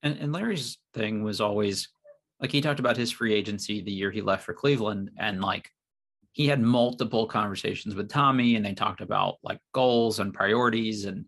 And, 0.02 0.18
and 0.18 0.32
Larry's 0.32 0.78
thing 0.94 1.24
was 1.24 1.42
always 1.42 1.90
like 2.40 2.52
he 2.52 2.62
talked 2.62 2.80
about 2.80 2.98
his 2.98 3.12
free 3.12 3.34
agency 3.34 3.82
the 3.82 3.92
year 3.92 4.12
he 4.12 4.22
left 4.22 4.46
for 4.46 4.54
Cleveland, 4.54 5.12
and 5.20 5.42
like 5.42 5.70
he 6.32 6.48
had 6.48 6.62
multiple 6.62 7.26
conversations 7.26 7.96
with 7.96 8.10
Tommy, 8.10 8.56
and 8.56 8.66
they 8.66 8.74
talked 8.74 9.02
about 9.02 9.38
like 9.44 9.60
goals 9.74 10.20
and 10.20 10.34
priorities 10.34 11.06
and 11.06 11.26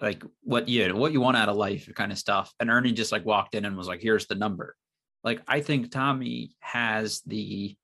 like 0.00 0.22
what 0.42 0.68
you 0.68 0.94
what 0.94 1.12
you 1.12 1.20
want 1.20 1.36
out 1.36 1.48
of 1.48 1.56
life 1.56 1.88
kind 1.94 2.12
of 2.12 2.18
stuff. 2.18 2.52
And 2.60 2.70
Ernie 2.70 2.92
just 2.92 3.12
like 3.12 3.24
walked 3.24 3.54
in 3.54 3.64
and 3.64 3.76
was 3.76 3.88
like, 3.88 4.00
"Here's 4.00 4.26
the 4.26 4.34
number." 4.34 4.76
Like 5.22 5.42
I 5.48 5.60
think 5.60 5.90
Tommy 5.90 6.54
has 6.60 7.20
the 7.26 7.76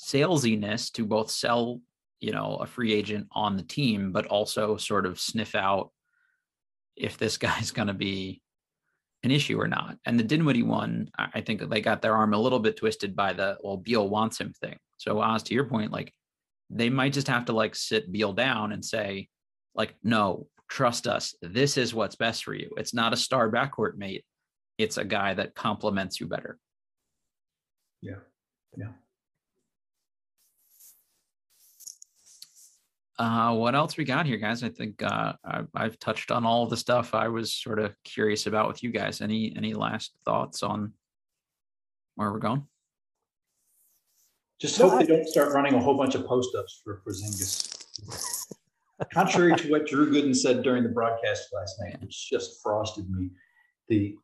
salesiness 0.00 0.92
to 0.92 1.04
both 1.04 1.30
sell, 1.30 1.80
you 2.20 2.32
know, 2.32 2.56
a 2.56 2.66
free 2.66 2.92
agent 2.92 3.28
on 3.32 3.56
the 3.56 3.62
team, 3.62 4.12
but 4.12 4.26
also 4.26 4.76
sort 4.76 5.06
of 5.06 5.20
sniff 5.20 5.54
out 5.54 5.90
if 6.96 7.18
this 7.18 7.36
guy's 7.38 7.70
going 7.70 7.88
to 7.88 7.94
be 7.94 8.42
an 9.22 9.30
issue 9.30 9.60
or 9.60 9.68
not. 9.68 9.96
And 10.04 10.18
the 10.18 10.24
Dinwiddie 10.24 10.62
one, 10.62 11.10
I 11.18 11.40
think 11.40 11.68
they 11.68 11.80
got 11.80 12.02
their 12.02 12.14
arm 12.14 12.34
a 12.34 12.38
little 12.38 12.60
bit 12.60 12.76
twisted 12.76 13.16
by 13.16 13.32
the 13.32 13.58
well, 13.62 13.76
Beal 13.76 14.08
wants 14.08 14.38
him 14.40 14.52
thing. 14.60 14.78
So 14.96 15.20
Oz, 15.20 15.42
to 15.44 15.54
your 15.54 15.64
point, 15.64 15.92
like 15.92 16.12
they 16.70 16.90
might 16.90 17.12
just 17.12 17.28
have 17.28 17.46
to 17.46 17.52
like 17.52 17.74
sit 17.74 18.10
Beal 18.12 18.32
down 18.32 18.72
and 18.72 18.84
say, 18.84 19.28
like, 19.74 19.94
no, 20.02 20.46
trust 20.68 21.06
us. 21.06 21.34
This 21.42 21.76
is 21.76 21.94
what's 21.94 22.16
best 22.16 22.44
for 22.44 22.54
you. 22.54 22.70
It's 22.76 22.94
not 22.94 23.12
a 23.12 23.16
star 23.16 23.50
backcourt 23.50 23.96
mate. 23.96 24.24
It's 24.76 24.96
a 24.98 25.04
guy 25.04 25.34
that 25.34 25.54
complements 25.54 26.20
you 26.20 26.26
better. 26.26 26.58
Yeah. 28.00 28.16
Yeah. 28.76 28.88
Uh, 33.18 33.52
what 33.56 33.74
else 33.74 33.96
we 33.96 34.04
got 34.04 34.26
here, 34.26 34.36
guys? 34.36 34.62
I 34.62 34.68
think 34.68 35.02
uh, 35.02 35.32
I, 35.44 35.62
I've 35.74 35.98
touched 35.98 36.30
on 36.30 36.46
all 36.46 36.66
the 36.66 36.76
stuff 36.76 37.14
I 37.16 37.26
was 37.26 37.52
sort 37.52 37.80
of 37.80 37.92
curious 38.04 38.46
about 38.46 38.68
with 38.68 38.84
you 38.84 38.92
guys. 38.92 39.20
Any 39.20 39.52
any 39.56 39.74
last 39.74 40.12
thoughts 40.24 40.62
on 40.62 40.92
where 42.14 42.30
we're 42.30 42.38
going? 42.38 42.62
Just 44.60 44.78
No, 44.78 44.88
hope 44.90 45.00
I- 45.00 45.04
they 45.04 45.16
don't 45.16 45.26
start 45.26 45.52
running 45.52 45.74
a 45.74 45.80
whole 45.80 45.96
bunch 45.96 46.14
of 46.14 46.26
post 46.26 46.54
ups 46.54 46.80
for 46.84 47.02
Porzingis. 47.04 48.54
Contrary 49.12 49.54
to 49.56 49.70
what 49.70 49.86
Drew 49.86 50.10
Gooden 50.10 50.34
said 50.34 50.62
during 50.62 50.82
the 50.82 50.88
broadcast 50.88 51.48
last 51.52 51.76
night, 51.80 52.00
which 52.00 52.28
just 52.28 52.60
frosted 52.62 53.08
me, 53.10 53.30
the 53.88 54.16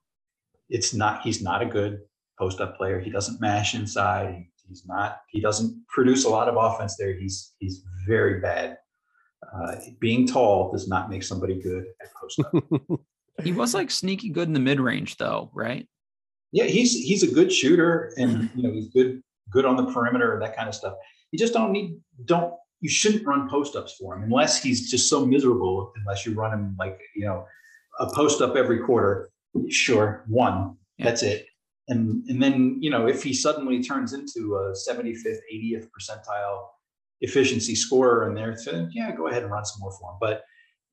it's 0.69 0.93
not 0.93 1.23
he's 1.23 1.43
not 1.43 1.63
a 1.63 1.67
good 1.67 2.01
post 2.39 2.61
up 2.61 2.77
player. 2.77 2.99
He 2.99 3.11
doesn't 3.11 3.41
mash 3.41 3.75
inside. 3.75 4.47
He's 4.69 4.85
not. 4.87 5.21
He 5.29 5.41
doesn't 5.41 5.87
produce 5.89 6.25
a 6.25 6.29
lot 6.29 6.49
of 6.49 6.57
offense 6.57 6.97
there. 6.97 7.13
He's 7.13 7.55
he's 7.59 7.85
very 8.07 8.41
bad. 8.41 8.79
Uh, 9.55 9.77
being 10.01 10.27
tall 10.27 10.73
does 10.73 10.89
not 10.89 11.11
make 11.11 11.23
somebody 11.23 11.61
good 11.61 11.85
at 12.01 12.09
post 12.15 12.41
up. 12.41 13.01
He 13.43 13.51
was 13.51 13.75
like 13.75 13.91
sneaky 13.91 14.29
good 14.29 14.47
in 14.47 14.55
the 14.55 14.61
mid 14.61 14.79
range, 14.79 15.17
though, 15.17 15.51
right? 15.53 15.89
yeah, 16.55 16.67
he's 16.67 16.93
he's 16.93 17.25
a 17.25 17.35
good 17.35 17.53
shooter, 17.53 18.15
and 18.17 18.49
you 18.55 18.63
know 18.63 18.73
he's 18.73 18.89
good 18.89 19.23
good 19.51 19.65
on 19.65 19.77
the 19.77 19.93
perimeter 19.93 20.35
and 20.35 20.43
that 20.43 20.57
kind 20.57 20.69
of 20.69 20.75
stuff. 20.75 20.95
You 21.33 21.39
just 21.39 21.53
don't 21.53 21.73
need 21.73 21.99
don't 22.25 22.55
you 22.85 22.91
shouldn't 22.91 23.27
run 23.27 23.49
post 23.49 23.77
ups 23.77 23.95
for 23.99 24.15
him 24.15 24.25
unless 24.25 24.63
he's 24.63 24.91
just 24.91 25.09
so 25.09 25.25
miserable. 25.25 25.91
Unless 25.97 26.27
you 26.27 26.35
run 26.35 26.53
him 26.53 26.77
like 26.79 27.01
you 27.17 27.25
know 27.25 27.47
a 27.99 28.07
post 28.15 28.43
up 28.43 28.57
every 28.57 28.79
quarter. 28.81 29.31
Sure, 29.71 30.23
one 30.29 30.77
Yeah. 30.99 31.07
that's 31.07 31.23
it. 31.23 31.47
And 31.89 32.23
and 32.29 32.43
then 32.43 32.77
you 32.83 32.91
know 32.91 33.07
if 33.07 33.23
he 33.23 33.33
suddenly 33.33 33.83
turns 33.83 34.13
into 34.13 34.57
a 34.57 34.73
75th, 34.87 35.41
80th 35.55 35.89
percentile 35.95 36.59
efficiency 37.23 37.75
scorer 37.75 38.29
in 38.29 38.35
there, 38.35 38.55
then 38.67 38.91
yeah, 38.93 39.17
go 39.17 39.29
ahead 39.29 39.43
and 39.45 39.51
run 39.51 39.65
some 39.65 39.81
more 39.81 39.93
for 39.99 40.11
him. 40.13 40.19
But 40.21 40.43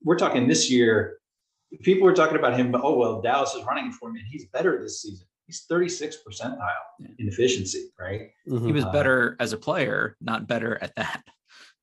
we're 0.01 0.17
talking 0.17 0.47
this 0.47 0.71
year. 0.71 1.17
People 1.81 2.03
were 2.05 2.13
talking 2.13 2.37
about 2.37 2.57
him. 2.57 2.73
Oh 2.73 2.95
well, 2.97 3.21
Dallas 3.21 3.53
is 3.53 3.65
running 3.65 3.91
for 3.91 4.07
him, 4.09 4.15
and 4.15 4.25
he's 4.31 4.45
better 4.47 4.81
this 4.81 5.01
season. 5.01 5.27
He's 5.45 5.65
36 5.67 6.17
percentile 6.25 6.83
Yeah. 7.01 7.07
in 7.19 7.27
efficiency, 7.27 7.91
right? 7.99 8.29
He 8.45 8.51
Mhm. 8.51 8.73
was 8.73 8.85
Uh, 8.85 8.91
better 8.93 9.35
as 9.41 9.51
a 9.51 9.57
player, 9.57 10.15
not 10.21 10.47
better 10.47 10.77
at 10.81 10.95
that. 10.95 11.23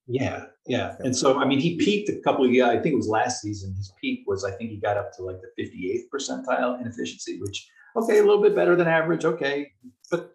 Yeah, 0.08 0.46
yeah. 0.66 0.96
And 1.00 1.14
so, 1.14 1.38
I 1.38 1.44
mean, 1.44 1.60
he 1.60 1.76
peaked 1.76 2.08
a 2.08 2.18
couple 2.20 2.44
of 2.44 2.50
yeah, 2.50 2.70
I 2.70 2.80
think 2.80 2.94
it 2.94 2.96
was 2.96 3.08
last 3.08 3.42
season. 3.42 3.74
His 3.76 3.92
peak 4.00 4.24
was, 4.26 4.42
I 4.42 4.50
think 4.52 4.70
he 4.70 4.78
got 4.78 4.96
up 4.96 5.12
to 5.16 5.22
like 5.22 5.36
the 5.42 5.62
58th 5.62 6.08
percentile 6.12 6.80
in 6.80 6.86
efficiency, 6.86 7.38
which 7.40 7.68
okay, 7.94 8.18
a 8.18 8.22
little 8.22 8.42
bit 8.42 8.56
better 8.56 8.74
than 8.74 8.88
average. 8.88 9.26
Okay, 9.26 9.70
but 10.10 10.32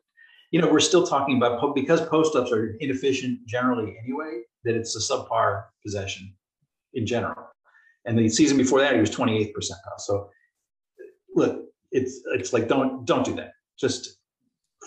you 0.52 0.62
know, 0.62 0.72
we're 0.72 0.80
still 0.80 1.06
talking 1.06 1.38
about 1.38 1.60
po- 1.60 1.74
because 1.74 2.02
post 2.02 2.36
ups 2.36 2.52
are 2.52 2.78
inefficient 2.80 3.46
generally 3.48 3.96
anyway. 4.04 4.42
That 4.64 4.76
it's 4.76 4.96
a 4.96 5.00
subpar 5.00 5.66
possession 5.84 6.34
in 6.94 7.08
general. 7.08 7.48
And 8.06 8.18
the 8.18 8.30
season 8.30 8.58
before 8.58 8.80
that, 8.80 8.94
he 8.94 9.00
was 9.00 9.10
28th 9.10 9.54
percentile. 9.54 9.98
So 9.98 10.30
look, 11.36 11.66
it's 11.92 12.22
it's 12.36 12.54
like 12.54 12.68
don't 12.68 13.06
don't 13.06 13.26
do 13.26 13.36
that. 13.36 13.54
Just 13.80 14.20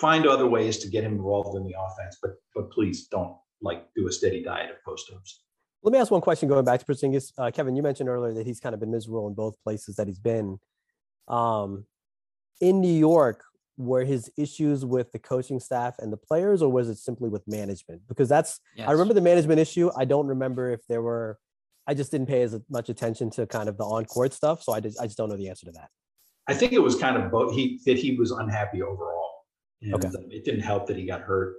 find 0.01 0.27
other 0.29 0.47
ways 0.47 0.79
to 0.79 0.89
get 0.89 1.03
him 1.03 1.15
involved 1.15 1.57
in 1.57 1.65
the 1.65 1.75
offense, 1.77 2.19
but 2.23 2.37
but 2.55 2.71
please 2.71 3.09
don't 3.09 3.37
like 3.63 3.87
do 3.95 4.07
a 4.09 4.13
steady 4.13 4.43
diet 4.43 4.71
of 4.71 4.77
post 4.85 5.11
ups. 5.15 5.43
Let 5.83 5.93
me 5.93 5.99
ask 5.99 6.11
one 6.11 6.21
question 6.21 6.49
going 6.49 6.65
back 6.65 6.81
to 6.81 6.87
Porzingis. 6.87 7.33
Uh, 7.39 7.51
Kevin, 7.51 7.77
you 7.77 7.83
mentioned 7.83 8.09
earlier 8.09 8.35
that 8.35 8.47
he's 8.47 8.61
kind 8.61 8.75
of 8.75 8.81
been 8.81 8.91
miserable 8.91 9.29
in 9.29 9.35
both 9.35 9.55
places 9.63 9.97
that 9.97 10.07
he's 10.09 10.19
been. 10.19 10.59
Um, 11.29 11.87
in 12.61 12.81
New 12.81 12.93
York, 12.93 13.43
were 13.79 14.05
his 14.05 14.31
issues 14.39 14.85
with 14.85 15.13
the 15.13 15.19
coaching 15.19 15.61
staff 15.61 15.97
and 15.99 16.13
the 16.13 16.17
players, 16.17 16.63
or 16.63 16.73
was 16.73 16.89
it 16.89 16.97
simply 16.97 17.29
with 17.29 17.47
management? 17.47 18.01
Because 18.09 18.29
that's 18.29 18.59
I 18.85 18.91
remember 18.91 19.13
the 19.15 19.21
management 19.21 19.61
issue. 19.61 19.91
I 19.97 20.07
don't 20.07 20.27
remember 20.27 20.71
if 20.71 20.81
there 20.89 21.03
were. 21.03 21.39
I 21.87 21.95
just 21.95 22.11
didn't 22.11 22.27
pay 22.27 22.43
as 22.43 22.59
much 22.69 22.89
attention 22.89 23.31
to 23.33 23.47
kind 23.47 23.69
of 23.69 23.77
the 23.77 23.85
on 23.85 24.07
court 24.07 24.33
stuff, 24.33 24.63
so 24.63 24.73
I 24.73 24.81
just 24.81 24.99
I 25.01 25.05
just 25.05 25.19
don't 25.19 25.29
know 25.29 25.37
the 25.37 25.49
answer 25.49 25.67
to 25.67 25.73
that. 25.73 25.91
I 26.49 26.55
think 26.55 26.73
it 26.73 26.79
was 26.83 26.95
kind 26.97 27.17
of 27.23 27.31
both. 27.31 27.55
He 27.55 27.81
that 27.85 27.99
he 27.99 28.17
was 28.17 28.31
unhappy 28.31 28.81
overall, 28.83 29.31
and 29.83 29.95
Okay. 29.95 30.09
it 30.31 30.45
didn't 30.45 30.61
help 30.63 30.87
that 30.87 30.97
he 30.97 31.07
got 31.07 31.21
hurt. 31.21 31.55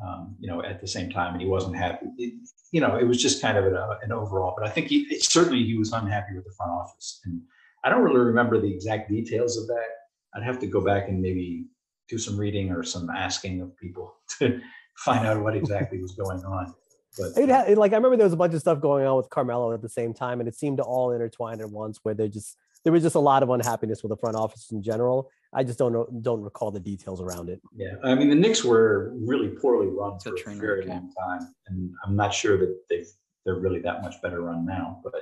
Um, 0.00 0.36
you 0.38 0.46
know, 0.48 0.62
at 0.62 0.80
the 0.80 0.86
same 0.86 1.10
time, 1.10 1.32
and 1.32 1.42
he 1.42 1.48
wasn't 1.48 1.74
happy. 1.74 2.06
It, 2.18 2.34
you 2.70 2.80
know, 2.80 2.96
it 2.96 3.02
was 3.02 3.20
just 3.20 3.42
kind 3.42 3.58
of 3.58 3.66
an, 3.66 3.74
uh, 3.74 3.96
an 4.02 4.12
overall. 4.12 4.54
But 4.56 4.68
I 4.68 4.70
think 4.70 4.86
he 4.86 5.00
it- 5.10 5.24
certainly 5.24 5.64
he 5.64 5.76
was 5.76 5.92
unhappy 5.92 6.34
with 6.36 6.44
the 6.44 6.52
front 6.56 6.70
office, 6.70 7.20
and 7.24 7.40
I 7.82 7.88
don't 7.88 8.02
really 8.02 8.20
remember 8.20 8.60
the 8.60 8.72
exact 8.72 9.10
details 9.10 9.56
of 9.58 9.66
that. 9.66 9.86
I'd 10.34 10.44
have 10.44 10.60
to 10.60 10.68
go 10.68 10.80
back 10.80 11.08
and 11.08 11.20
maybe 11.20 11.66
do 12.08 12.16
some 12.16 12.36
reading 12.36 12.70
or 12.70 12.84
some 12.84 13.10
asking 13.10 13.60
of 13.60 13.76
people 13.76 14.14
to 14.38 14.60
find 14.98 15.26
out 15.26 15.42
what 15.42 15.56
exactly 15.56 16.00
was 16.00 16.12
going 16.12 16.44
on. 16.44 16.74
But 17.18 17.36
It 17.36 17.48
had, 17.48 17.76
like 17.76 17.92
I 17.92 17.96
remember 17.96 18.16
there 18.16 18.26
was 18.26 18.32
a 18.32 18.36
bunch 18.36 18.54
of 18.54 18.60
stuff 18.60 18.80
going 18.80 19.04
on 19.04 19.16
with 19.16 19.28
Carmelo 19.30 19.72
at 19.72 19.82
the 19.82 19.88
same 19.88 20.14
time, 20.14 20.38
and 20.38 20.48
it 20.48 20.54
seemed 20.54 20.76
to 20.76 20.84
all 20.84 21.10
intertwine 21.10 21.60
at 21.60 21.70
once. 21.70 21.98
Where 22.04 22.14
there 22.14 22.28
just 22.28 22.56
there 22.84 22.92
was 22.92 23.02
just 23.02 23.16
a 23.16 23.20
lot 23.20 23.42
of 23.42 23.50
unhappiness 23.50 24.04
with 24.04 24.10
the 24.10 24.16
front 24.16 24.36
office 24.36 24.70
in 24.70 24.80
general. 24.80 25.28
I 25.54 25.64
just 25.64 25.78
don't 25.78 25.92
know, 25.92 26.06
don't 26.20 26.42
recall 26.42 26.70
the 26.70 26.80
details 26.80 27.20
around 27.20 27.48
it. 27.48 27.60
Yeah, 27.74 27.94
I 28.04 28.14
mean, 28.14 28.28
the 28.28 28.34
Knicks 28.34 28.64
were 28.64 29.14
really 29.16 29.48
poorly 29.48 29.86
run 29.88 30.14
It's 30.16 30.26
a 30.26 30.30
for 30.30 30.34
a 30.36 30.38
train 30.38 30.60
very 30.60 30.80
wreck, 30.80 30.88
long 30.88 31.12
time, 31.18 31.54
and 31.68 31.90
I'm 32.04 32.16
not 32.16 32.34
sure 32.34 32.58
that 32.58 32.76
they've 32.90 33.06
they're 33.46 33.58
really 33.60 33.80
that 33.80 34.02
much 34.02 34.20
better 34.22 34.42
run 34.42 34.66
now. 34.66 35.00
But 35.02 35.14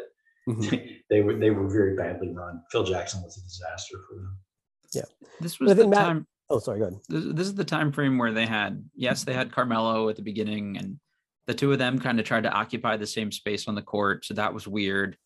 Mhm. 0.49 0.97
they 1.11 1.23
were 1.23 1.35
they 1.37 1.51
were 1.51 1.69
very 1.69 1.95
badly 1.97 2.33
run. 2.33 2.63
Phil 2.73 2.83
Jackson 2.85 3.23
was 3.23 3.37
a 3.39 3.43
disaster 3.43 3.99
for 4.09 4.17
them. 4.17 4.39
Yeah, 4.93 5.03
this 5.41 5.61
was 5.61 5.75
the 5.77 5.87
Matt- 5.87 5.99
time. 5.99 6.27
Oh, 6.51 6.59
sorry, 6.61 6.79
go 6.79 6.87
ahead. 6.87 7.01
This, 7.09 7.25
this 7.35 7.47
is 7.49 7.55
the 7.55 7.65
time 7.65 7.91
frame 7.93 8.19
where 8.19 8.33
they 8.33 8.47
had 8.47 8.85
yes, 8.95 9.25
they 9.25 9.35
had 9.35 9.53
Carmelo 9.53 10.09
at 10.09 10.17
the 10.17 10.23
beginning, 10.23 10.77
and 10.77 10.99
the 11.47 11.55
two 11.55 11.73
of 11.73 11.79
them 11.79 11.99
kind 12.01 12.19
of 12.19 12.27
tried 12.27 12.43
to 12.45 12.51
occupy 12.53 12.97
the 12.97 13.07
same 13.07 13.31
space 13.31 13.69
on 13.69 13.75
the 13.77 13.83
court, 13.83 14.25
so 14.25 14.35
that 14.35 14.53
was 14.55 14.67
weird. 14.67 15.17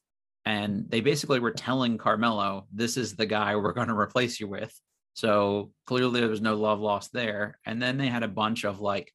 And 0.46 0.90
they 0.90 1.00
basically 1.02 1.38
were 1.40 1.50
telling 1.52 1.96
Carmelo, 1.98 2.66
"This 2.72 2.96
is 2.98 3.14
the 3.16 3.26
guy 3.26 3.56
we're 3.56 3.72
going 3.74 3.88
to 3.88 3.96
replace 3.98 4.40
you 4.40 4.48
with." 4.48 4.78
So 5.14 5.72
clearly, 5.86 6.20
there 6.20 6.28
was 6.30 6.40
no 6.40 6.56
love 6.56 6.80
lost 6.80 7.12
there. 7.12 7.58
And 7.66 7.80
then 7.82 7.98
they 7.98 8.08
had 8.08 8.22
a 8.22 8.28
bunch 8.28 8.64
of 8.64 8.80
like 8.80 9.12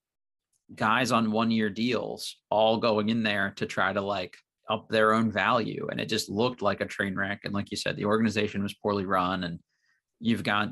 guys 0.73 1.11
on 1.11 1.31
one 1.31 1.51
year 1.51 1.69
deals 1.69 2.37
all 2.49 2.77
going 2.77 3.09
in 3.09 3.23
there 3.23 3.53
to 3.57 3.65
try 3.65 3.93
to 3.93 4.01
like 4.01 4.35
up 4.69 4.89
their 4.89 5.13
own 5.13 5.31
value. 5.31 5.87
And 5.91 5.99
it 5.99 6.09
just 6.09 6.29
looked 6.29 6.61
like 6.61 6.81
a 6.81 6.85
train 6.85 7.15
wreck. 7.15 7.41
And 7.43 7.53
like 7.53 7.71
you 7.71 7.77
said, 7.77 7.95
the 7.95 8.05
organization 8.05 8.63
was 8.63 8.73
poorly 8.73 9.05
run. 9.05 9.43
And 9.43 9.59
you've 10.19 10.43
got 10.43 10.69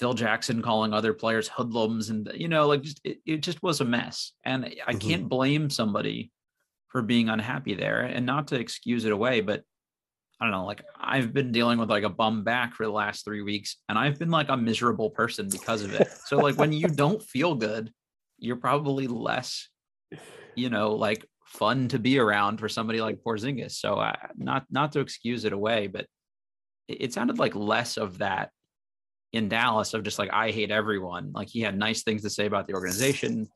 Phil 0.00 0.14
Jackson 0.14 0.62
calling 0.62 0.92
other 0.92 1.14
players 1.14 1.48
hoodlums 1.48 2.10
and 2.10 2.30
you 2.34 2.48
know, 2.48 2.66
like 2.66 2.82
just 2.82 3.00
it, 3.04 3.18
it 3.24 3.36
just 3.38 3.62
was 3.62 3.80
a 3.80 3.84
mess. 3.84 4.32
And 4.44 4.64
I 4.86 4.94
Mhm. 4.94 5.00
can't 5.00 5.28
blame 5.28 5.70
somebody 5.70 6.32
for 6.88 7.02
being 7.02 7.28
unhappy 7.28 7.74
there 7.74 8.00
and 8.00 8.26
not 8.26 8.48
to 8.48 8.58
excuse 8.58 9.04
it 9.04 9.12
away, 9.12 9.40
but 9.40 9.64
I 10.44 10.48
don't 10.48 10.58
know, 10.60 10.66
like 10.66 10.84
I've 11.00 11.32
been 11.32 11.52
dealing 11.52 11.78
with 11.78 11.88
like 11.88 12.04
a 12.04 12.10
bum 12.10 12.44
back 12.44 12.74
for 12.74 12.84
the 12.84 12.92
last 12.92 13.24
three 13.24 13.40
weeks 13.40 13.78
and 13.88 13.98
I've 13.98 14.18
been 14.18 14.30
like 14.30 14.50
a 14.50 14.56
miserable 14.58 15.08
person 15.08 15.48
because 15.48 15.80
of 15.80 15.94
it. 15.94 16.06
So 16.26 16.36
like 16.36 16.58
when 16.58 16.70
you 16.70 16.88
don't 16.88 17.22
feel 17.22 17.54
good, 17.54 17.90
you're 18.38 18.56
probably 18.56 19.06
less, 19.06 19.70
you 20.54 20.68
know, 20.68 20.96
like 20.96 21.24
fun 21.46 21.88
to 21.88 21.98
be 21.98 22.18
around 22.18 22.58
for 22.58 22.68
somebody 22.68 23.00
like 23.00 23.22
Porzingis. 23.26 23.72
So 23.72 24.06
not 24.36 24.66
not 24.70 24.92
to 24.92 25.00
excuse 25.00 25.46
it 25.46 25.54
away, 25.54 25.86
but 25.86 26.06
it, 26.88 27.00
it 27.00 27.12
sounded 27.14 27.38
like 27.38 27.54
less 27.54 27.96
of 27.96 28.18
that 28.18 28.50
in 29.32 29.48
Dallas 29.48 29.94
of 29.94 30.02
just 30.02 30.18
like 30.18 30.30
I 30.30 30.50
hate 30.50 30.70
everyone. 30.70 31.32
Like 31.32 31.48
he 31.48 31.62
had 31.62 31.78
nice 31.78 32.02
things 32.02 32.20
to 32.20 32.28
say 32.28 32.44
about 32.44 32.66
the 32.66 32.74
organization. 32.74 33.48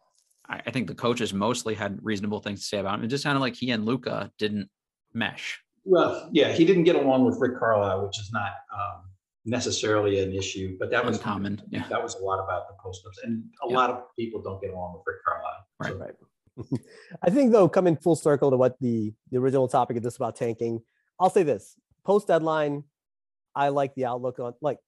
I 0.49 0.71
think 0.71 0.87
the 0.87 0.95
coaches 0.95 1.35
mostly 1.35 1.75
had 1.75 1.99
reasonable 2.03 2.41
things 2.41 2.61
to 2.61 2.67
say 2.67 2.79
about 2.79 2.99
him. 2.99 3.05
It 3.05 3.09
just 3.09 3.23
sounded 3.23 3.41
like 3.41 3.57
he 3.57 3.73
and 3.73 3.85
Luka 3.85 4.31
didn't 4.39 4.71
mesh. 5.13 5.61
Well, 5.89 6.29
yeah, 6.33 6.53
he 6.53 6.67
didn't 6.67 6.85
get 6.85 6.97
along 6.97 7.25
with 7.25 7.39
Rick 7.41 7.59
Carlisle, 7.59 8.05
which 8.07 8.19
is 8.21 8.31
not 8.31 8.53
um, 8.75 9.05
necessarily 9.47 10.21
an 10.23 10.35
issue, 10.35 10.77
but 10.79 10.91
that 10.91 11.03
was 11.05 11.19
common. 11.19 11.63
yeah. 11.71 11.89
That 11.89 12.03
was 12.03 12.15
a 12.17 12.19
lot 12.19 12.45
about 12.45 12.69
the 12.69 12.75
post-ups, 12.83 13.19
and 13.25 13.43
a 13.65 13.71
Yeah. 13.71 13.77
lot 13.77 13.91
of 13.91 14.03
people 14.19 14.43
don't 14.43 14.61
get 14.61 14.71
along 14.73 14.93
with 14.95 15.03
Rick 15.07 15.25
Carlisle. 15.27 15.67
Right, 15.81 15.93
So, 15.93 15.99
Right. 15.99 16.81
I 17.23 17.31
think 17.31 17.53
though, 17.53 17.69
coming 17.69 17.97
full 17.97 18.17
circle 18.17 18.51
to 18.51 18.57
what 18.59 18.77
the 18.81 19.15
the 19.31 19.39
original 19.39 19.67
topic 19.69 19.97
of 19.97 20.03
this 20.03 20.17
about 20.17 20.37
tanking, 20.37 20.81
I'll 21.19 21.31
say 21.31 21.43
this: 21.45 21.75
post 22.05 22.27
deadline, 22.29 22.85
I 23.55 23.69
like 23.71 23.95
the 23.95 24.05
outlook 24.07 24.39
on 24.41 24.55
like 24.61 24.79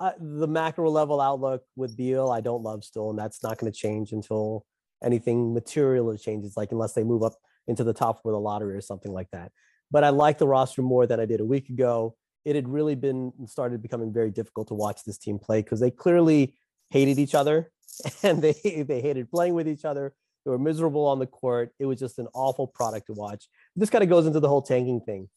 uh, 0.00 0.12
the 0.18 0.48
macro 0.48 0.90
level 0.90 1.20
outlook 1.20 1.62
with 1.76 1.96
Beal. 1.96 2.30
I 2.30 2.40
don't 2.40 2.62
love 2.64 2.82
still, 2.84 3.10
and 3.10 3.18
that's 3.18 3.42
not 3.42 3.58
going 3.58 3.70
to 3.70 3.78
change 3.78 4.12
until 4.12 4.64
anything 5.04 5.54
material 5.54 6.16
changes, 6.16 6.56
like 6.56 6.72
unless 6.72 6.94
they 6.94 7.04
move 7.04 7.22
up 7.22 7.34
into 7.68 7.84
the 7.84 7.92
top 7.92 8.22
for 8.22 8.32
the 8.32 8.40
lottery 8.40 8.74
or 8.74 8.80
something 8.80 9.12
like 9.12 9.28
that. 9.30 9.52
But 9.90 10.04
I 10.04 10.10
like 10.10 10.38
the 10.38 10.46
roster 10.46 10.82
more 10.82 11.06
than 11.06 11.20
I 11.20 11.26
did 11.26 11.40
a 11.40 11.44
week 11.44 11.68
ago. 11.68 12.16
It 12.44 12.56
had 12.56 12.68
really 12.68 12.94
been 12.94 13.32
started 13.46 13.82
becoming 13.82 14.12
very 14.12 14.30
difficult 14.30 14.68
to 14.68 14.74
watch 14.74 15.04
this 15.04 15.18
team 15.18 15.38
play 15.38 15.62
because 15.62 15.80
they 15.80 15.90
clearly 15.90 16.54
hated 16.90 17.18
each 17.18 17.34
other 17.34 17.70
and 18.22 18.40
they 18.42 18.52
they 18.86 19.00
hated 19.00 19.30
playing 19.30 19.54
with 19.54 19.68
each 19.68 19.84
other. 19.84 20.14
They 20.44 20.50
were 20.50 20.58
miserable 20.58 21.06
on 21.06 21.18
the 21.18 21.26
court. 21.26 21.72
It 21.78 21.86
was 21.86 21.98
just 21.98 22.18
an 22.18 22.28
awful 22.34 22.66
product 22.66 23.06
to 23.08 23.12
watch. 23.12 23.48
This 23.76 23.90
kind 23.90 24.02
of 24.02 24.08
goes 24.08 24.26
into 24.26 24.40
the 24.40 24.48
whole 24.48 24.62
tanking 24.62 25.00
thing. 25.00 25.28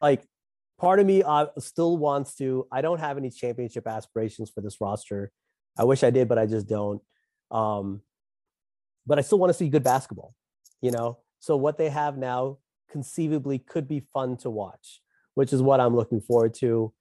Like, 0.00 0.24
part 0.78 0.98
of 0.98 1.06
me 1.06 1.22
uh, 1.22 1.46
still 1.58 1.96
wants 1.96 2.34
to. 2.36 2.66
I 2.72 2.80
don't 2.80 2.98
have 2.98 3.18
any 3.18 3.30
championship 3.30 3.86
aspirations 3.86 4.50
for 4.50 4.60
this 4.60 4.80
roster. 4.80 5.30
I 5.78 5.84
wish 5.84 6.02
I 6.02 6.10
did, 6.10 6.28
but 6.28 6.38
I 6.38 6.46
just 6.46 6.68
don't. 6.68 7.00
Um, 7.50 8.02
but 9.06 9.18
I 9.18 9.22
still 9.22 9.38
want 9.38 9.50
to 9.50 9.54
see 9.54 9.68
good 9.68 9.84
basketball. 9.84 10.34
You 10.80 10.90
know, 10.90 11.18
so 11.38 11.56
what 11.56 11.78
they 11.78 11.88
have 11.88 12.16
now 12.16 12.58
conceivably 12.90 13.58
could 13.58 13.88
be 13.88 14.00
fun 14.00 14.36
to 14.38 14.50
watch, 14.50 15.00
which 15.34 15.52
is 15.52 15.62
what 15.62 15.80
I'm 15.80 15.94
looking 15.94 16.20
forward 16.20 16.54
to. 16.54 16.92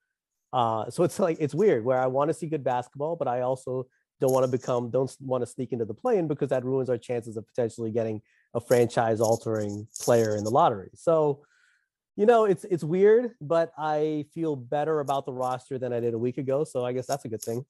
Uh, 0.54 0.90
so 0.90 1.04
it's 1.04 1.20
like 1.28 1.38
it's 1.40 1.56
weird 1.56 1.84
where 1.84 2.00
I 2.00 2.08
want 2.08 2.30
to 2.30 2.34
see 2.34 2.48
good 2.48 2.64
basketball, 2.64 3.16
but 3.16 3.28
I 3.28 3.42
also 3.42 3.88
don't 4.20 4.34
want 4.34 4.46
to 4.46 4.52
become 4.52 4.90
don't 4.90 5.16
want 5.22 5.44
to 5.44 5.48
sneak 5.48 5.72
into 5.72 5.86
the 5.86 5.94
play-in 5.94 6.28
because 6.28 6.50
that 6.50 6.66
ruins 6.66 6.90
our 6.90 6.98
chances 6.98 7.38
of 7.38 7.46
potentially 7.48 7.92
getting 7.92 8.22
a 8.54 8.62
franchise 8.62 9.22
altering 9.22 9.88
player 10.02 10.36
in 10.36 10.44
the 10.44 10.50
lottery. 10.50 10.90
So, 10.96 11.44
you 12.16 12.26
know, 12.26 12.46
it's 12.46 12.64
it's 12.66 12.84
weird, 12.84 13.32
but 13.42 13.72
I 13.78 14.26
feel 14.34 14.56
better 14.56 15.00
about 15.00 15.26
the 15.26 15.34
roster 15.34 15.78
than 15.78 15.94
I 15.94 16.00
did 16.00 16.14
a 16.14 16.18
week 16.18 16.38
ago. 16.38 16.64
So 16.64 16.86
I 16.86 16.94
guess 16.94 17.06
that's 17.06 17.26
a 17.26 17.30
good 17.30 17.42
thing. 17.42 17.64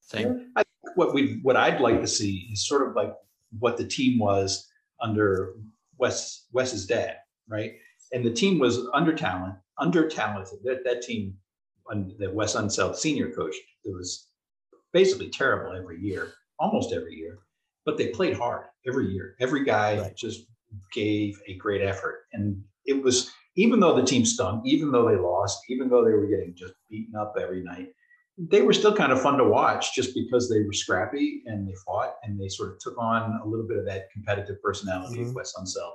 Same. 0.00 0.50
I 0.56 0.62
think 0.62 0.96
what 0.96 1.14
we 1.14 1.38
what 1.42 1.56
I'd 1.56 1.80
like 1.80 2.00
to 2.00 2.06
see 2.06 2.48
is 2.52 2.66
sort 2.66 2.88
of 2.88 2.96
like 2.96 3.14
what 3.58 3.76
the 3.76 3.86
team 3.86 4.18
was 4.18 4.68
under 5.00 5.54
Wes 5.98 6.46
Wes's 6.52 6.86
dad, 6.86 7.16
right? 7.48 7.74
And 8.12 8.24
the 8.24 8.32
team 8.32 8.58
was 8.58 8.86
under 8.92 9.14
talent, 9.14 9.54
under 9.78 10.08
talented. 10.08 10.58
That 10.64 10.84
that 10.84 11.02
team 11.02 11.36
that 12.18 12.34
Wes 12.34 12.54
Unseld 12.54 12.96
senior 12.96 13.30
coach, 13.30 13.54
it 13.84 13.94
was 13.94 14.28
basically 14.92 15.28
terrible 15.30 15.76
every 15.76 16.00
year, 16.00 16.32
almost 16.58 16.92
every 16.92 17.14
year. 17.14 17.38
But 17.84 17.98
they 17.98 18.08
played 18.08 18.36
hard 18.36 18.66
every 18.86 19.08
year. 19.08 19.36
Every 19.40 19.64
guy 19.64 19.98
Right. 20.00 20.16
just 20.16 20.46
gave 20.92 21.40
a 21.46 21.56
great 21.56 21.82
effort, 21.82 22.24
and 22.32 22.62
it 22.86 23.02
was 23.02 23.30
even 23.56 23.78
though 23.80 23.94
the 23.94 24.04
team 24.06 24.24
stunk, 24.24 24.66
even 24.66 24.90
though 24.90 25.08
they 25.08 25.16
lost, 25.16 25.60
even 25.68 25.88
though 25.88 26.04
they 26.04 26.10
were 26.12 26.26
getting 26.26 26.54
just 26.56 26.74
beaten 26.90 27.14
up 27.14 27.34
every 27.40 27.62
night 27.62 27.88
they 28.36 28.62
were 28.62 28.72
still 28.72 28.94
kind 28.94 29.12
of 29.12 29.22
fun 29.22 29.38
to 29.38 29.44
watch 29.44 29.94
just 29.94 30.14
because 30.14 30.48
they 30.48 30.62
were 30.62 30.72
scrappy 30.72 31.42
and 31.46 31.68
they 31.68 31.74
fought 31.86 32.14
and 32.24 32.40
they 32.40 32.48
sort 32.48 32.72
of 32.72 32.78
took 32.80 32.98
on 32.98 33.40
a 33.44 33.46
little 33.46 33.66
bit 33.66 33.78
of 33.78 33.86
that 33.86 34.10
competitive 34.12 34.60
personality 34.60 35.22
of 35.22 35.28
Mhm. 35.28 35.34
Wes 35.34 35.52
Unseld. 35.56 35.92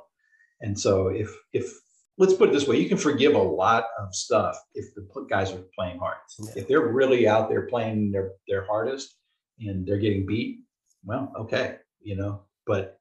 And 0.62 0.80
so 0.80 1.08
if 1.10 1.30
if 1.54 1.72
let's 2.18 2.34
put 2.34 2.50
it 2.50 2.54
this 2.54 2.68
way, 2.68 2.78
you 2.78 2.88
can 2.88 2.98
forgive 2.98 3.34
a 3.34 3.42
lot 3.42 3.88
of 3.98 4.14
stuff 4.14 4.58
if 4.74 4.94
the 4.96 5.08
guys 5.30 5.52
are 5.52 5.64
playing 5.76 6.00
hard. 6.00 6.18
Yeah. 6.40 6.52
If 6.58 6.68
they're 6.68 6.88
really 6.88 7.28
out 7.28 7.50
there 7.50 7.68
playing 7.68 8.12
their 8.12 8.34
their 8.48 8.66
hardest 8.66 9.18
and 9.60 9.86
they're 9.86 10.00
getting 10.00 10.26
beat, 10.26 10.60
well, 11.04 11.34
okay, 11.38 11.78
you 12.02 12.16
know. 12.16 12.46
But 12.66 13.00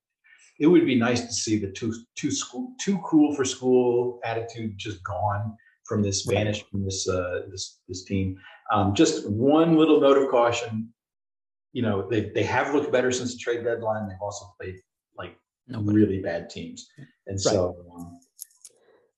it 0.58 0.66
would 0.66 0.84
be 0.86 0.96
nice 0.96 1.20
to 1.20 1.32
see 1.32 1.58
the 1.58 1.70
too 1.70 1.94
too 2.16 2.32
school 2.32 2.74
too 2.80 2.98
cool 3.04 3.34
for 3.36 3.44
school 3.44 4.18
attitude 4.24 4.76
just 4.76 5.02
gone 5.04 5.56
from 5.84 6.02
this 6.02 6.22
vanished 6.22 6.68
from 6.70 6.84
this 6.84 7.08
uh, 7.08 7.42
this 7.50 7.80
this 7.88 8.04
team. 8.04 8.36
Um, 8.70 8.94
just 8.94 9.28
one 9.28 9.76
little 9.76 10.00
note 10.00 10.18
of 10.18 10.30
caution. 10.30 10.92
You 11.72 11.82
know, 11.82 12.08
they 12.08 12.30
they 12.30 12.42
have 12.42 12.74
looked 12.74 12.92
better 12.92 13.12
since 13.12 13.32
the 13.32 13.38
trade 13.38 13.64
deadline. 13.64 14.08
They've 14.08 14.18
also 14.20 14.52
played 14.58 14.80
like 15.16 15.36
Nobody. 15.66 15.96
really 15.96 16.20
bad 16.20 16.50
teams, 16.50 16.88
and 17.26 17.40
so 17.40 17.76
um, 17.94 18.18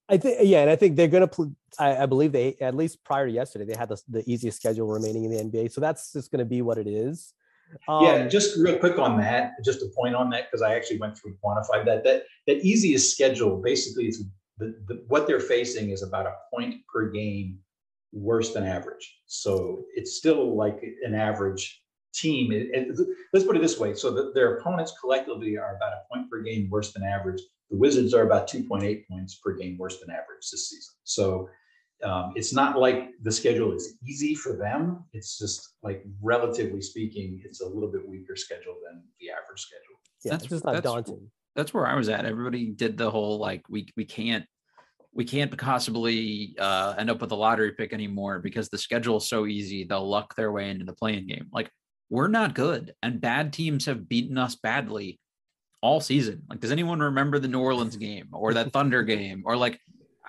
I 0.09 0.17
think 0.17 0.39
yeah, 0.43 0.63
and 0.63 0.71
I 0.71 0.77
think 0.77 0.97
they're 0.97 1.09
gonna. 1.09 1.29
Pl- 1.29 1.55
I, 1.79 1.99
I 1.99 2.07
believe 2.07 2.33
they 2.33 2.57
at 2.61 2.75
least 2.75 3.03
prior 3.05 3.27
to 3.27 3.33
yesterday 3.33 3.65
they 3.65 3.79
had 3.79 3.89
the, 3.89 4.03
the 4.09 4.29
easiest 4.31 4.59
schedule 4.59 4.89
remaining 4.89 5.25
in 5.25 5.31
the 5.31 5.43
NBA. 5.43 5.71
So 5.73 5.81
that's 5.81 6.13
just 6.13 6.33
gonna 6.33 6.45
be 6.45 6.63
what 6.63 6.79
it 6.79 6.89
is. 6.89 7.33
Um, 7.89 8.05
yeah, 8.05 8.27
just 8.27 8.59
real 8.59 8.77
quick 8.79 8.99
on 8.99 9.17
that, 9.19 9.53
just 9.65 9.83
a 9.83 9.87
point 9.97 10.17
on 10.17 10.31
that 10.31 10.51
because 10.51 10.63
I 10.63 10.75
actually 10.75 10.99
went 10.99 11.17
through 11.17 11.33
and 11.33 11.41
quantified 11.41 11.85
that. 11.87 12.03
That 12.05 12.25
that 12.47 12.57
easiest 12.65 13.15
schedule 13.15 13.59
basically 13.59 14.09
is 14.09 14.25
the, 14.59 14.75
the 14.87 15.05
what 15.07 15.27
they're 15.27 15.41
facing 15.41 15.91
is 15.91 16.03
about 16.03 16.27
a 16.27 16.35
point 16.53 16.77
per 16.93 17.11
game 17.11 17.59
worse 18.13 18.53
than 18.53 18.65
average. 18.65 19.19
So 19.27 19.85
it's 19.95 20.17
still 20.17 20.57
like 20.57 20.83
an 21.05 21.15
average 21.15 21.83
team. 22.15 22.53
It, 22.53 22.69
it, 22.73 22.97
let's 23.33 23.47
put 23.47 23.57
it 23.57 23.63
this 23.63 23.79
way: 23.79 23.95
so 23.95 24.11
that 24.13 24.35
their 24.35 24.57
opponents 24.57 24.93
collectively 25.01 25.57
are 25.57 25.77
about 25.77 25.93
a 25.93 26.03
point 26.13 26.31
per 26.31 26.43
game 26.43 26.69
worse 26.71 26.93
than 26.93 27.03
average. 27.03 27.41
The 27.71 27.77
Wizards 27.77 28.15
are 28.15 28.23
about 28.23 28.49
2.8 28.49 29.07
points 29.09 29.37
per 29.37 29.55
game 29.55 29.79
worse 29.79 30.01
than 30.01 30.11
average 30.11 30.51
this 30.51 30.71
season. 30.71 30.95
So 31.05 31.49
um, 32.03 32.33
it's 32.35 32.53
not 32.53 32.79
like 32.79 33.11
the 33.23 33.31
schedule 33.31 33.73
is 33.73 33.97
easy 34.09 34.35
for 34.35 34.57
them. 34.57 35.05
It's 35.13 35.39
just 35.39 35.77
like 35.83 36.03
relatively 36.21 36.81
speaking, 36.81 37.41
it's 37.45 37.61
a 37.61 37.69
little 37.69 37.91
bit 37.91 38.09
weaker 38.09 38.35
schedule 38.35 38.77
than 38.85 39.03
the 39.21 39.31
average 39.31 39.61
schedule. 39.61 40.01
Yeah, 40.25 40.33
That's- 40.33 40.49
just 40.51 40.65
not 40.65 40.75
that's- 40.75 40.93
daunting. 40.93 41.31
That's 41.57 41.75
where 41.75 41.87
I 41.87 41.97
was 41.97 42.09
at. 42.09 42.25
Everybody 42.25 42.71
did 42.71 42.97
the 42.97 43.11
whole 43.11 43.39
like 43.39 43.63
we 43.69 43.89
we 43.97 44.05
can't 44.05 44.47
we 45.13 45.25
can't 45.25 45.57
possibly 45.59 46.55
uh, 46.59 46.95
end 46.99 47.11
up 47.11 47.21
with 47.21 47.33
a 47.33 47.37
lottery 47.37 47.73
pick 47.73 47.93
anymore 47.93 48.39
because 48.39 48.69
the 48.69 48.79
schedule 48.79 49.17
is 49.17 49.29
so 49.29 49.47
easy. 49.47 49.85
They'll 49.85 50.09
luck 50.09 50.35
their 50.37 50.53
way 50.53 50.71
into 50.71 50.85
the 50.85 50.93
playing 50.93 51.27
game. 51.27 51.49
Like 51.53 51.71
we're 52.09 52.29
not 52.29 52.55
good, 52.55 52.95
and 53.03 53.21
bad 53.21 53.53
teams 53.53 53.87
have 53.87 54.09
beaten 54.09 54.39
us 54.39 54.57
badly 54.57 55.19
all 55.83 56.01
season. 56.01 56.43
Like, 56.49 56.61
does 56.61 56.73
anyone 56.73 57.01
remember 57.01 57.39
the 57.39 57.49
New 57.49 57.61
Orleans 57.61 57.97
game 57.97 58.29
or 58.33 58.55
that 58.55 58.73
Thunder 58.73 59.03
game 59.15 59.43
or 59.45 59.57
like? 59.57 59.79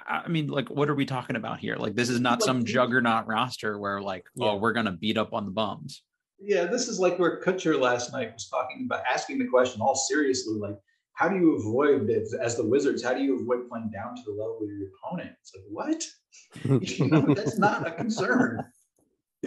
I 0.07 0.27
mean, 0.27 0.47
like, 0.47 0.69
what 0.69 0.89
are 0.89 0.95
we 0.95 1.05
talking 1.05 1.35
about 1.37 1.59
here? 1.59 1.75
Like, 1.77 1.95
this 1.95 2.09
is 2.09 2.19
not 2.19 2.41
some 2.41 2.65
juggernaut 2.65 3.27
roster 3.27 3.77
where, 3.79 4.01
like, 4.01 4.25
Yeah. 4.35 4.47
oh, 4.47 4.55
we're 4.57 4.73
gonna 4.73 4.91
beat 4.91 5.17
up 5.17 5.31
on 5.33 5.45
the 5.45 5.51
bums. 5.51 6.03
Yeah, 6.39 6.65
this 6.65 6.87
is 6.87 6.99
like 6.99 7.17
where 7.19 7.39
Kutcher 7.39 7.79
last 7.79 8.11
night 8.11 8.33
was 8.33 8.49
talking 8.49 8.87
about 8.87 9.03
asking 9.05 9.37
the 9.39 9.45
question 9.45 9.79
all 9.79 9.95
seriously, 9.95 10.55
like, 10.55 10.75
how 11.21 11.29
do 11.29 11.35
you 11.35 11.55
avoid 11.55 12.09
as, 12.09 12.55
the 12.55 12.65
Wizards? 12.65 13.03
How 13.03 13.13
do 13.13 13.21
you 13.21 13.39
avoid 13.39 13.69
playing 13.69 13.91
down 13.91 14.15
to 14.15 14.21
the 14.25 14.31
level 14.31 14.57
of 14.63 14.69
your 14.69 14.87
opponent? 14.97 15.35
It's 15.39 15.53
like 15.53 15.65
what? 15.69 16.03
you 16.99 17.07
know, 17.07 17.35
that's 17.35 17.59
not 17.59 17.87
a 17.87 17.91
concern. 17.91 18.65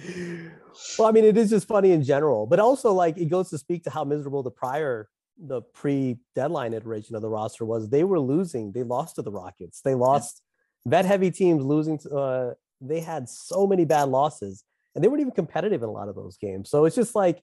well, 0.99 1.09
I 1.09 1.11
mean, 1.11 1.25
it 1.25 1.37
is 1.37 1.51
just 1.51 1.67
funny 1.67 1.91
in 1.91 2.05
general, 2.05 2.47
but 2.47 2.61
also 2.61 2.93
like 2.93 3.19
it 3.19 3.25
goes 3.25 3.51
to 3.51 3.59
speak 3.59 3.83
to 3.85 3.91
how 3.91 4.05
miserable 4.05 4.45
the 4.45 4.53
prior, 4.53 5.09
the 5.37 5.63
pre-deadline 5.63 6.75
iteration 6.75 7.17
of 7.17 7.23
the 7.23 7.29
roster 7.29 7.65
was. 7.65 7.89
They 7.89 8.05
were 8.05 8.21
losing. 8.21 8.71
They 8.71 8.85
lost 8.85 9.17
to 9.17 9.23
the 9.23 9.33
Rockets. 9.33 9.81
They 9.81 9.97
lost 9.97 10.43
vet-heavy 10.87 11.33
teams 11.33 11.65
losing. 11.65 11.99
To, 11.99 12.11
uh, 12.17 12.55
they 12.81 13.01
had 13.01 13.29
so 13.29 13.67
many 13.67 13.85
bad 13.85 14.11
losses, 14.11 14.63
and 14.95 15.03
they 15.03 15.09
weren't 15.09 15.23
even 15.23 15.33
competitive 15.33 15.83
in 15.83 15.89
a 15.89 15.93
lot 15.93 16.09
of 16.09 16.15
those 16.15 16.37
games. 16.37 16.71
So 16.71 16.85
it's 16.85 16.95
just 16.95 17.17
like, 17.17 17.43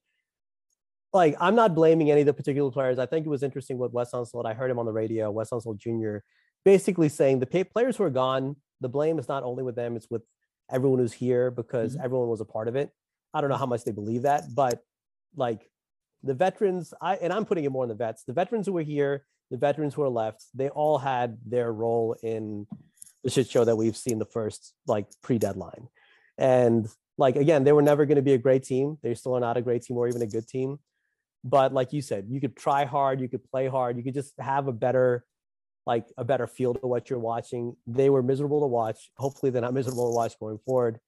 like 1.13 1.35
I'm 1.39 1.55
not 1.55 1.75
blaming 1.75 2.11
any 2.11 2.21
of 2.21 2.27
the 2.27 2.33
particular 2.33 2.71
players. 2.71 2.99
I 2.99 3.05
think 3.05 3.25
it 3.25 3.29
was 3.29 3.43
interesting 3.43 3.77
what 3.77 3.93
Wes 3.93 4.11
Unseld. 4.11 4.45
I 4.45 4.53
heard 4.53 4.71
him 4.71 4.79
on 4.79 4.85
the 4.85 4.93
radio. 4.93 5.29
Wes 5.31 5.49
Unseld 5.49 5.77
Jr. 5.77 6.23
basically 6.63 7.09
saying 7.09 7.39
the 7.39 7.65
players 7.65 7.97
who 7.97 8.03
are 8.03 8.09
gone. 8.09 8.55
The 8.79 8.89
blame 8.89 9.19
is 9.19 9.27
not 9.27 9.43
only 9.43 9.63
with 9.63 9.75
them; 9.75 9.95
it's 9.95 10.09
with 10.09 10.23
everyone 10.71 10.99
who's 10.99 11.13
here 11.13 11.51
because 11.51 11.95
mm-hmm. 11.95 12.05
everyone 12.05 12.29
was 12.29 12.41
a 12.41 12.45
part 12.45 12.67
of 12.67 12.75
it. 12.75 12.89
I 13.33 13.41
don't 13.41 13.49
know 13.49 13.57
how 13.57 13.65
much 13.65 13.83
they 13.83 13.91
believe 13.91 14.23
that, 14.23 14.43
but 14.55 14.81
like 15.35 15.69
the 16.23 16.33
veterans, 16.33 16.93
I 17.01 17.15
and 17.15 17.31
I'm 17.33 17.45
putting 17.45 17.65
it 17.65 17.71
more 17.71 17.83
on 17.83 17.89
the 17.89 17.95
vets. 17.95 18.23
The 18.23 18.33
veterans 18.33 18.65
who 18.65 18.73
were 18.73 18.81
here, 18.81 19.25
the 19.49 19.57
veterans 19.57 19.93
who 19.93 20.03
are 20.03 20.09
left, 20.09 20.45
they 20.53 20.69
all 20.69 20.97
had 20.97 21.37
their 21.45 21.71
role 21.71 22.15
in 22.23 22.67
the 23.23 23.29
shit 23.29 23.49
show 23.49 23.63
that 23.63 23.75
we've 23.75 23.97
seen 23.97 24.19
the 24.19 24.25
first 24.25 24.73
like 24.87 25.07
pre-deadline. 25.21 25.87
And 26.37 26.87
like 27.17 27.35
again, 27.35 27.63
they 27.63 27.71
were 27.71 27.81
never 27.81 28.05
going 28.05 28.15
to 28.15 28.21
be 28.21 28.33
a 28.33 28.37
great 28.37 28.63
team. 28.63 28.97
They 29.03 29.13
still 29.13 29.35
are 29.35 29.39
not 29.39 29.57
a 29.57 29.61
great 29.61 29.83
team 29.83 29.97
or 29.97 30.07
even 30.07 30.21
a 30.21 30.27
good 30.27 30.47
team. 30.47 30.79
But 31.43 31.73
like 31.73 31.93
you 31.93 32.01
said, 32.01 32.27
you 32.29 32.39
could 32.39 32.55
try 32.55 32.85
hard, 32.85 33.19
you 33.19 33.27
could 33.27 33.43
play 33.43 33.67
hard, 33.67 33.97
you 33.97 34.03
could 34.03 34.13
just 34.13 34.33
have 34.39 34.67
a 34.67 34.73
better 34.73 35.25
like 35.87 36.05
a 36.17 36.23
better 36.23 36.45
feel 36.45 36.73
to 36.75 36.87
what 36.87 37.09
you're 37.09 37.19
watching. 37.19 37.75
They 37.87 38.09
were 38.09 38.21
miserable 38.21 38.61
to 38.61 38.67
watch. 38.67 39.11
Hopefully, 39.17 39.51
they're 39.51 39.61
not 39.61 39.73
miserable 39.73 40.11
to 40.11 40.15
watch 40.15 40.39
going 40.39 40.59
forward. 40.59 40.99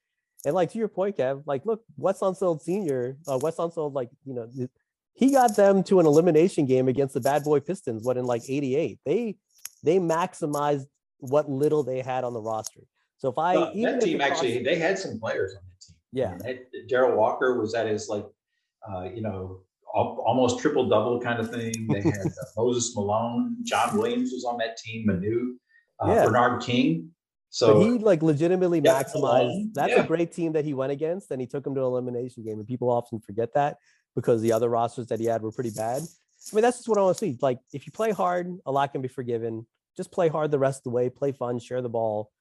And 0.45 0.55
like 0.55 0.71
to 0.71 0.77
your 0.77 0.87
point, 0.87 1.17
Kev, 1.17 1.43
like 1.45 1.65
look, 1.65 1.83
Wes 1.97 2.19
Unseld 2.19 2.61
Senior, 2.61 3.17
uh, 3.27 3.37
Wes 3.41 3.57
Unseld, 3.57 3.93
like 3.93 4.09
you 4.25 4.33
know, 4.33 4.49
he 5.13 5.31
got 5.31 5.55
them 5.55 5.83
to 5.83 5.99
an 5.99 6.05
elimination 6.05 6.65
game 6.65 6.87
against 6.87 7.13
the 7.13 7.21
Bad 7.21 7.43
Boy 7.43 7.59
Pistons. 7.59 8.03
What 8.03 8.17
in 8.17 8.25
like 8.25 8.41
'88? 8.49 8.99
They 9.05 9.35
they 9.83 9.99
maximized 9.99 10.87
what 11.19 11.49
little 11.49 11.83
they 11.83 12.01
had 12.01 12.23
on 12.23 12.33
the 12.33 12.41
roster. 12.41 12.81
So 13.17 13.29
if 13.29 13.37
I 13.37 13.71
even 13.71 13.99
that 13.99 14.01
team 14.01 14.21
actually, 14.21 14.63
they 14.63 14.77
had 14.77 14.97
some 14.99 15.19
players 15.19 15.55
on 15.55 15.61
that 15.63 15.81
team. 15.81 15.95
Yeah. 16.11 16.37
I 16.43 16.53
mean, 16.53 16.87
Daryl 16.89 17.15
Walker 17.15 17.57
was 17.57 17.73
at 17.73 17.87
his 17.87 18.09
like, 18.09 18.25
uh, 18.89 19.03
you 19.03 19.21
know, 19.21 19.61
almost 19.93 20.59
triple 20.59 20.87
double 20.89 21.19
kind 21.21 21.39
of 21.39 21.51
thing. 21.51 21.87
They 21.89 22.01
had 22.01 22.15
uh, 22.25 22.45
Moses 22.57 22.95
Malone, 22.95 23.57
John 23.63 23.97
Williams 23.97 24.31
was 24.33 24.43
on 24.45 24.57
that 24.57 24.77
team, 24.77 25.05
Manu, 25.05 25.55
uh, 26.03 26.07
Yeah. 26.13 26.25
Bernard 26.25 26.61
King. 26.63 27.11
but 27.49 27.55
So 27.55 27.79
he 27.81 27.91
like 27.99 28.21
legitimately 28.23 28.79
Yeah, 28.83 29.01
maximized. 29.03 29.13
Malone, 29.21 29.71
That's 29.73 29.91
yeah. 29.93 30.03
a 30.03 30.07
great 30.07 30.31
team 30.31 30.53
that 30.53 30.65
he 30.65 30.73
went 30.73 30.91
against, 30.91 31.31
and 31.31 31.39
he 31.39 31.47
took 31.47 31.65
him 31.65 31.75
to 31.75 31.81
an 31.81 31.85
elimination 31.87 32.43
game. 32.43 32.59
And 32.59 32.67
people 32.67 32.89
often 32.89 33.19
forget 33.19 33.53
that 33.53 33.77
because 34.15 34.41
the 34.41 34.51
other 34.51 34.69
rosters 34.69 35.07
that 35.07 35.19
he 35.19 35.25
had 35.25 35.41
were 35.41 35.51
pretty 35.51 35.71
bad. 35.71 36.01
I 36.01 36.55
mean, 36.55 36.61
that's 36.63 36.77
just 36.77 36.89
what 36.89 36.97
I 36.97 37.01
want 37.01 37.17
to 37.17 37.25
see. 37.25 37.37
Like, 37.41 37.59
if 37.71 37.85
you 37.85 37.91
play 37.91 38.11
hard, 38.11 38.57
a 38.65 38.71
lot 38.71 38.91
can 38.91 39.01
be 39.01 39.07
forgiven. 39.07 39.65
Just 39.95 40.11
play 40.11 40.27
hard 40.27 40.51
the 40.51 40.59
rest 40.59 40.79
of 40.79 40.83
the 40.85 40.89
way. 40.89 41.09
Play 41.09 41.31
fun, 41.31 41.59
share 41.59 41.81
the 41.81 41.89
ball, 41.89 42.31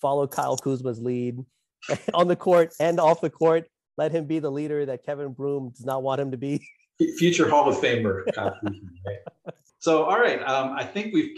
follow 0.00 0.26
Kyle 0.26 0.56
Kuzma's 0.56 1.00
lead 1.00 1.44
on 2.14 2.28
the 2.28 2.36
court 2.36 2.72
and 2.80 2.98
off 3.00 3.20
the 3.20 3.30
court. 3.30 3.66
Let 3.98 4.12
him 4.12 4.24
be 4.26 4.38
the 4.38 4.50
leader 4.50 4.86
that 4.86 5.04
Kevin 5.04 5.32
Broom 5.32 5.70
does 5.76 5.84
not 5.84 6.02
want 6.02 6.20
him 6.20 6.30
to 6.30 6.36
be 6.38 6.66
future 7.18 7.48
Hall 7.48 7.68
of 7.68 7.76
Famer. 7.76 8.24
so, 9.78 10.04
all 10.04 10.18
right, 10.18 10.42
um, 10.42 10.74
I 10.76 10.84
think 10.84 11.14
we've 11.14 11.36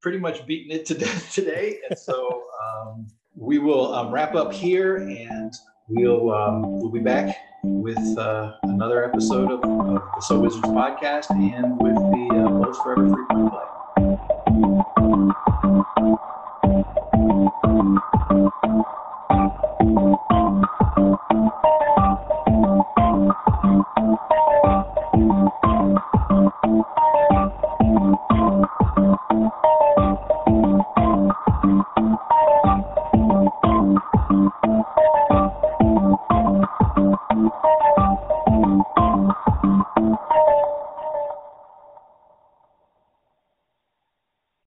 pretty 0.00 0.18
much 0.18 0.46
beaten 0.46 0.70
it 0.70 0.86
to 0.86 0.94
death 0.94 1.32
today, 1.34 1.78
and 1.88 1.98
so 1.98 2.44
um, 2.64 3.06
we 3.34 3.58
will 3.58 3.94
um, 3.94 4.12
wrap 4.12 4.34
up 4.34 4.52
here, 4.52 4.96
and 4.96 5.52
we'll 5.88 6.32
um, 6.32 6.80
we'll 6.80 6.90
be 6.90 7.00
back 7.00 7.36
with 7.62 8.18
uh, 8.18 8.52
another 8.62 9.04
episode 9.04 9.50
of, 9.50 9.60
of, 9.64 10.02
the 10.14 10.20
So 10.20 10.38
Wizards 10.40 10.64
podcast 10.66 11.30
and 11.30 11.80
with 11.80 11.96
the 11.96 12.28
uh, 12.32 12.48
Bullets 12.48 12.78
Forever 12.78 13.08
Free 13.08 13.24
Play. 13.50 13.66